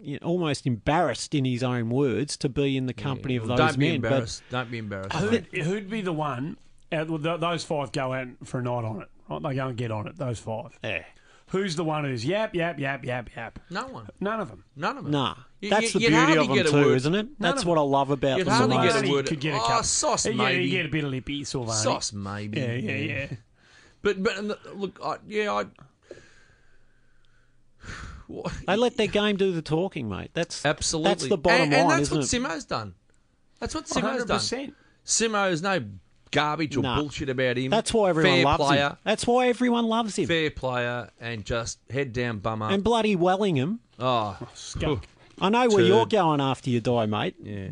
[0.00, 3.56] you know, almost embarrassed in his own words to be in the company of Well,
[3.56, 4.00] those don't be men.
[4.00, 4.42] But embarrassed.
[4.50, 5.12] Don't be embarrassed.
[5.16, 6.56] Who'd, who'd be the one?
[6.90, 7.06] Out,
[7.40, 9.08] those five go out for a night on it.
[9.30, 9.42] Right?
[9.42, 10.16] They go and get on it.
[10.18, 10.78] Those five.
[10.82, 11.04] yeah.
[11.48, 13.58] Who's the one who's yap yap yap yap yap?
[13.70, 14.08] no one.
[14.20, 14.64] None of them.
[14.74, 15.12] None of them.
[15.12, 16.96] Nah, You- that's you- the you'd beauty hardly of them get a too, word.
[16.96, 17.26] isn't it?
[17.40, 18.54] That's of what I love about You'd them.
[18.54, 19.04] hardly the get a most.
[19.04, 19.26] Silvagni word.
[19.26, 19.82] could get a Oh, couple.
[19.84, 20.64] sauce, yeah, maybe.
[20.64, 21.82] You get a bit of lippy, Silvagni.
[21.82, 22.60] Sauce, maybe.
[22.60, 23.26] Yeah, yeah, yeah.
[24.02, 25.64] But but and the- look, I, yeah, I.
[28.28, 30.30] What- They let their game do the talking, mate.
[30.34, 31.08] That's Absolutely.
[31.10, 32.54] That's the bottom and, and line, that's isn't what it?
[32.56, 32.94] Simo's done.
[33.60, 34.38] That's what Simo's done.
[34.38, 34.72] 100%.
[35.04, 35.84] Simo's no
[36.30, 37.00] garbage or Nah.
[37.00, 37.70] bullshit about him.
[37.70, 38.96] That's why everyone Fair loves player, him.
[39.04, 40.26] That's why everyone loves him.
[40.26, 42.70] Fair player, and just head down, bummer.
[42.70, 43.80] And bloody Wellingham.
[43.98, 45.06] oh, oh Skunk.
[45.40, 45.86] I know where Turd.
[45.88, 47.34] you're going after you die, mate.
[47.42, 47.68] yeah.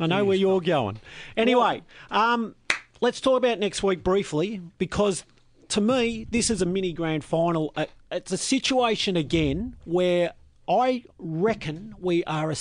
[0.00, 1.00] I know where you're going.
[1.36, 2.54] Anyway, um,
[3.00, 5.24] let's talk about next week briefly because
[5.70, 7.72] to me, this is a mini grand final.
[7.76, 10.34] Uh, It's a situation again where
[10.68, 12.56] I reckon we are a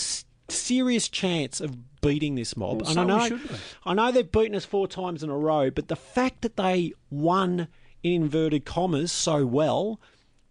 [0.49, 2.82] serious chance of beating this mob.
[2.82, 3.60] Well, and so I we know, should.
[3.86, 6.94] I know they've beaten us four times in a row, but the fact that they
[7.11, 7.68] won
[8.03, 9.99] in inverted commas so well.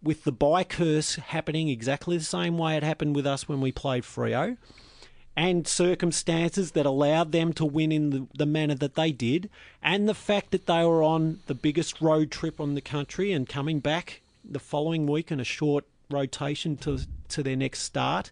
[0.06, 3.72] With the bye curse happening exactly the same way it happened with us when we
[3.72, 4.56] played Freo,
[5.36, 9.50] and circumstances that allowed them to win in the, the manner that they did,
[9.82, 13.48] and the fact that they were on the biggest road trip on the country and
[13.48, 17.00] coming back the following week in a short rotation to
[17.30, 18.30] to their next start,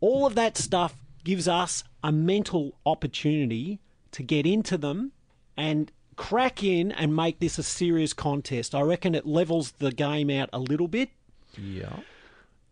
[0.00, 3.78] all of that stuff gives us a mental opportunity
[4.10, 5.12] to get into them
[5.54, 8.74] and crack in and make this a serious contest.
[8.74, 11.10] I reckon it levels the game out a little bit.
[11.56, 11.96] Yeah.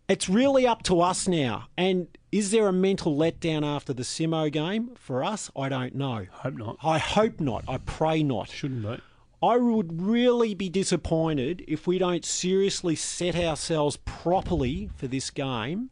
[0.09, 1.69] It's really up to us now.
[1.77, 5.51] And is there a mental letdown after the Simo game for us?
[5.56, 6.27] I don't know.
[6.32, 6.77] I hope not.
[6.82, 7.64] I hope not.
[7.69, 8.51] I pray not.
[8.51, 9.01] Shouldn't be.
[9.43, 15.90] I would really be disappointed if we don't seriously set ourselves properly for this game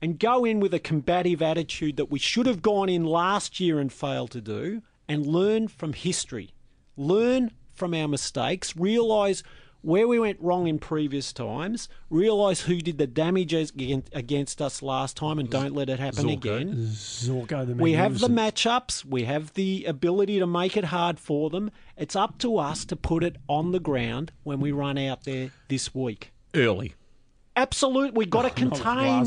[0.00, 3.80] and go in with a combative attitude that we should have gone in last year
[3.80, 6.50] and failed to do and learn from history.
[6.96, 9.42] Learn from our mistakes, realise
[9.82, 15.16] where we went wrong in previous times, realise who did the damage against, us last
[15.16, 16.32] time and don't let it happen Zorko.
[16.32, 16.74] again.
[16.90, 19.04] Zorko, We have the matchups.
[19.04, 21.70] We have the ability to make it hard for them.
[21.96, 25.50] It's up to us to put it on the ground when we run out there
[25.68, 26.32] this week.
[26.52, 26.94] Early.
[27.54, 29.26] Absolutely, we've got to contain.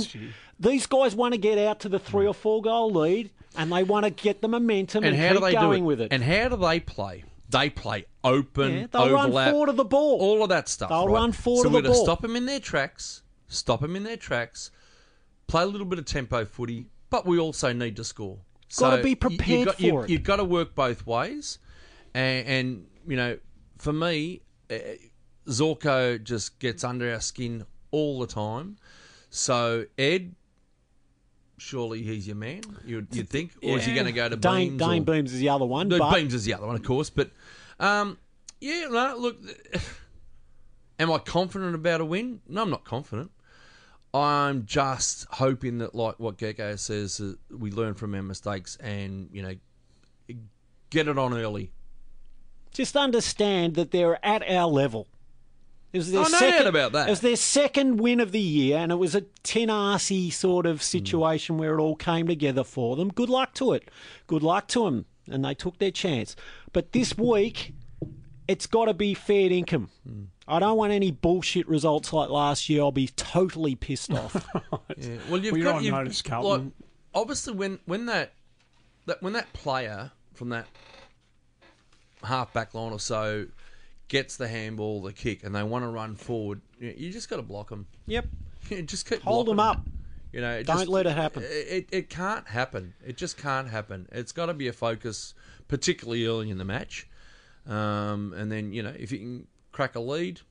[0.59, 3.83] These guys want to get out to the three or four goal lead, and they
[3.83, 5.87] want to get the momentum and, And how keep do they going do it?
[5.87, 6.11] with it.
[6.11, 7.23] And how do they play?
[7.49, 10.19] They play open, Yeah, they'll run overlap, forward of the ball.
[10.19, 10.89] all of that stuff.
[10.89, 11.13] They'll right?
[11.13, 11.81] run forward so of the ball.
[11.81, 13.23] So we're going to stop them in their tracks.
[13.47, 14.69] Stop them in their tracks.
[15.47, 18.37] Play a little bit of tempo footy, but we also need to score.
[18.77, 20.09] Gotta be you- prepared you got, you, for it.
[20.11, 21.57] You've got to work both ways,
[22.13, 23.39] and, and you know,
[23.79, 24.75] for me, uh,
[25.47, 28.77] Zorko just gets under our skin all the time.
[29.31, 30.35] So Ed,
[31.59, 32.61] surely he's your man.
[32.85, 34.79] You'd, you'd think, or is he going to go to Dane, Beams?
[34.79, 35.87] Dane or- Beams is the other one.
[35.89, 37.09] no, but Beams is the other one, of course.
[37.09, 37.31] But
[37.79, 38.17] um,
[38.61, 39.37] yeah, no, look,
[40.99, 42.41] am I confident about a win?
[42.47, 43.31] No, I'm not confident.
[44.13, 49.29] I'm just hoping that, like what Gecko says, uh, we learn from our mistakes and
[49.31, 49.53] you know
[50.89, 51.71] get it on early.
[52.73, 55.07] just understand that they're at our level.
[55.91, 57.07] It was their Oh, no second, doubt about that.
[57.07, 60.83] It was their second win of the year, and it was a tenacy sort of
[60.83, 63.09] situation where it all came together for them.
[63.09, 63.89] Good luck to it.
[64.27, 66.35] Good luck to them, and they took their chance.
[66.73, 67.73] But this week,
[68.47, 69.89] it's got to be fair income.
[70.47, 72.81] I don't want any bullshit results like last year.
[72.81, 74.47] I'll be totally pissed off.
[74.97, 75.15] Yeah.
[75.29, 76.61] Well, you've Well, you're got on you've, notice, like,
[77.13, 78.33] obviously when when that
[79.05, 80.65] that when that player from that
[82.23, 83.45] half back line or so
[84.09, 87.41] gets the handball, the kick, and they want to run forward, you, just got to
[87.41, 87.87] block them.
[88.05, 88.25] yep.
[88.85, 89.87] Just keep Hold them up.
[90.33, 91.43] You know, Don't just- let it happen.
[91.47, 92.93] It, it, can't happen.
[93.03, 94.07] It just can't happen.
[94.11, 95.33] It's got to be a focus,
[95.69, 97.07] particularly early in the match.
[97.65, 100.41] Um, and then you know, if you can crack a lead,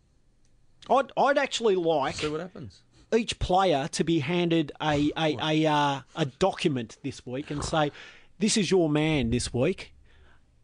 [0.90, 2.80] I'd, I'd actually like see what happens.
[3.14, 7.92] each player to be handed a a a, uh, a document this week and say,
[8.38, 9.92] "This is your man this week.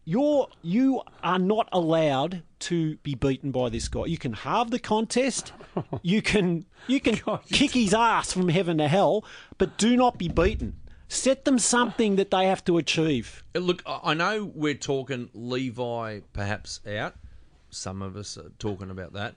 [0.05, 4.05] You're you are not allowed to be beaten by this guy.
[4.05, 5.52] You can halve the contest.
[6.02, 7.16] You can you can
[7.51, 9.24] kick his ass from heaven to hell,
[9.59, 10.76] but do not be beaten.
[11.09, 13.43] Set them something that they have to achieve.
[13.56, 17.14] Uh, Look, I I know we're talking Levi perhaps out.
[17.70, 19.35] Some of us are talking about that.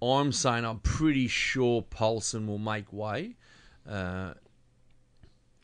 [0.00, 3.34] I'm saying I'm pretty sure Polson will make way.
[3.88, 4.32] Uh,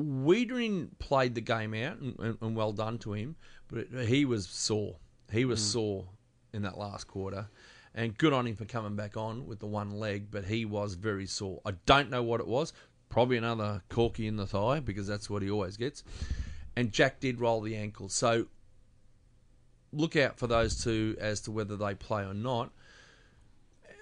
[0.01, 3.36] Weitering played the game out, and, and, and well done to him,
[3.73, 4.97] but he was sore.
[5.32, 5.73] He was mm.
[5.73, 6.05] sore
[6.53, 7.49] in that last quarter,
[7.94, 10.94] and good on him for coming back on with the one leg, but he was
[10.94, 11.61] very sore.
[11.65, 12.73] I don't know what it was.
[13.09, 16.05] Probably another corky in the thigh because that's what he always gets.
[16.77, 18.47] And Jack did roll the ankle, so
[19.93, 22.73] look out for those two as to whether they play or not.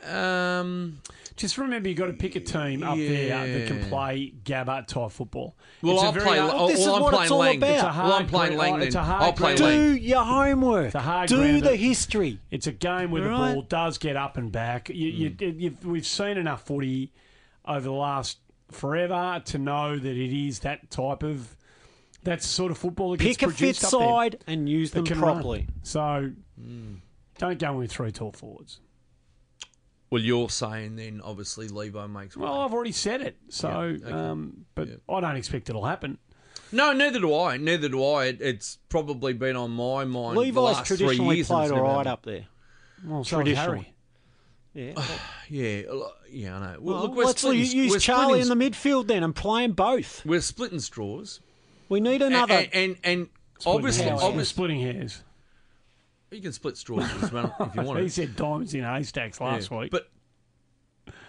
[0.06, 1.00] Um,
[1.36, 5.10] Just remember, you've got to pick a team up there that can play Gabba type
[5.10, 5.56] football.
[5.82, 6.38] well, It's a I'll play.
[6.38, 7.56] hard- oh, this is I'm what playing it's all Lang.
[7.58, 7.70] about.
[7.70, 8.82] It's well, I'm playing Lang.
[8.82, 9.60] it's Then a hard I'll play ground.
[9.72, 9.94] Lang.
[9.94, 10.86] Do your homework.
[10.86, 12.40] It's a hard Do ground the history.
[12.50, 14.88] It's a game where the ball does get up and back.
[14.90, 17.12] You, you, you've, we've seen enough footy
[17.66, 18.38] over the last
[18.70, 21.56] forever to know that it is that type of
[22.24, 25.60] that sort of football that gets Pick a fit produced side and use them properly.
[25.60, 25.68] run.
[25.82, 26.30] So
[27.38, 28.80] don't go in with three tall forwards.
[30.10, 32.44] Well, you're saying then obviously Levi makes way.
[32.44, 33.36] Well, I've already said it.
[33.48, 33.74] So, Yeah,
[34.06, 34.12] okay.
[34.12, 36.18] um, but I don't expect it'll happen.
[36.72, 37.56] No, neither do I.
[37.56, 38.26] Neither do I.
[38.26, 40.36] It, it's probably been on my mind.
[40.36, 42.46] the Levi's last three traditionally years played it's all never right up there.
[43.04, 43.78] Well, so Traditionally.
[44.74, 44.94] Harry.
[44.96, 45.04] Yeah.
[45.52, 45.82] Yeah,
[46.30, 46.76] yeah, I know.
[46.80, 49.62] Well, Well, look, we're let's splitting, use we're Charlie in the midfield then and play
[49.62, 50.24] them both.
[50.24, 51.40] We're splitting straws.
[51.88, 52.54] We need And, another.
[52.54, 53.28] and, and, and
[53.66, 54.20] obviously, hairs.
[54.22, 55.24] obviously, splitting hairs.
[56.30, 59.70] You can split straws as well if you want He said diamonds in haystacks last
[59.70, 59.78] Yeah.
[59.78, 59.90] week.
[59.90, 60.08] But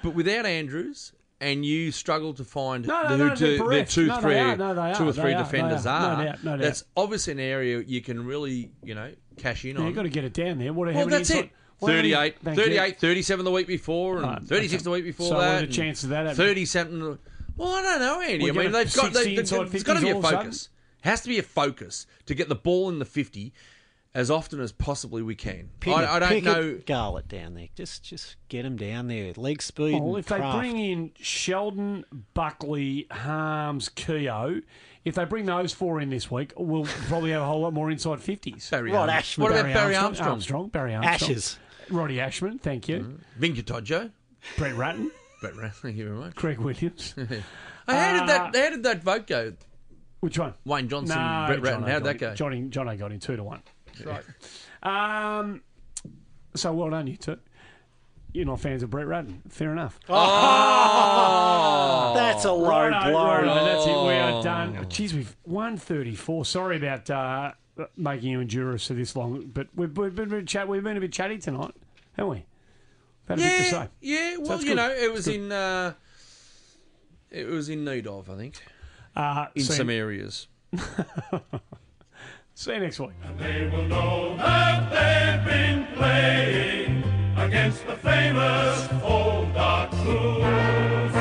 [0.03, 3.85] but without Andrews, and you struggle to find No, no, no, who they're two, the
[3.85, 4.57] two, No, they three, are.
[4.57, 5.43] No, they two or three They are.
[5.43, 6.17] defenders They are.
[6.17, 6.59] No doubt, no doubt.
[6.61, 9.85] That's obviously an area you can really, you know, cash in Yeah, on.
[9.87, 10.71] you've got to get it down there.
[10.73, 11.49] What, well, that's it.
[11.79, 12.63] what, how many- 38, Thank you.
[12.63, 14.83] 38, 37 the week before, and Right, 36 okay.
[14.83, 15.47] the week before So what that.
[15.53, 16.47] are the and chances of that happening?
[16.47, 17.17] 30 something.
[17.57, 18.43] Well, I don't know, Andy.
[18.51, 20.21] We're I mean, they've got 60 they, inside there's got to 50s be a a
[20.21, 20.37] sudden?
[20.39, 20.69] focus.
[21.01, 23.51] Has to be a focus to get the ball in the 50
[24.13, 25.69] as often as possibly we can.
[25.79, 26.79] Pickett, I, I don't Pickett, know.
[26.85, 27.67] Garlett down there.
[27.75, 29.33] Just just get him down there.
[29.37, 29.93] Leg speed.
[30.01, 34.61] Well, and if they bring in Sheldon, Buckley, Harms, Keogh,
[35.05, 37.89] if they bring those four in this week, we'll probably have a whole lot more
[37.91, 38.69] inside 50s.
[38.69, 39.17] Barry Rod Armstrong.
[39.17, 39.43] Ashman.
[39.43, 40.29] What about Barry Armstrong?
[40.29, 41.31] Armstrong, Barry Armstrong.
[41.31, 41.57] Ashes.
[41.89, 43.19] Roddy Ashman, thank you.
[43.37, 44.11] Vin Catoggio?
[44.57, 45.11] Brett Ratten,
[45.41, 46.35] Brett Ra- Thank you very much.
[46.35, 47.15] Craig Williams.
[47.87, 49.53] Hey, how, did Uh, that, how did that vote go?
[50.21, 50.53] Which one?
[50.65, 51.83] Wayne Johnson, No, Brett Ratten.
[51.83, 52.35] Jono How'd that go?
[52.35, 53.63] Johnny, Johnny got in two to one.
[54.05, 54.29] That's right.
[54.83, 55.61] Um,
[56.55, 57.37] so well done, you two.
[58.33, 59.41] You're not fans of Brett Ratten.
[59.49, 59.99] Fair enough.
[60.09, 62.13] Oh!
[62.15, 63.25] That's a low Righto, blow.
[63.25, 63.89] righto, that's it.
[63.89, 64.77] We are done.
[64.79, 66.45] Oh, Jeez, we've 134.
[66.45, 67.51] Sorry about uh,
[67.95, 70.83] making you endure us for this long, but we've, we've, been, a bit chat, we've
[70.83, 71.73] been a bit chatty tonight,
[72.13, 72.45] haven't we?
[73.27, 73.87] Had a bit to yeah, say.
[74.01, 74.37] yeah.
[74.37, 74.77] Well, that's you good.
[74.77, 75.93] know, it was in uh,
[77.29, 78.61] it was in need of, I think,
[79.15, 80.47] Uh, in see, some areas.
[82.53, 83.11] see you next week.
[83.37, 87.03] They will know that they've been playing
[87.37, 91.13] against the famous old dark blues.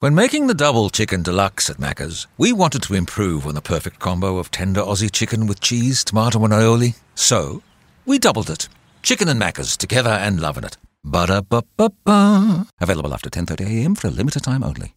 [0.00, 3.98] When making the double chicken deluxe at Macca's, we wanted to improve on the perfect
[3.98, 6.96] combo of tender Aussie chicken with cheese, tomato, and aioli.
[7.14, 7.62] So,
[8.06, 8.68] we doubled it.
[9.02, 10.78] Chicken and Macca's together and loving it.
[11.04, 12.66] Ba-da-ba-ba-ba.
[12.80, 14.94] Available after 10.30am for a limited time only.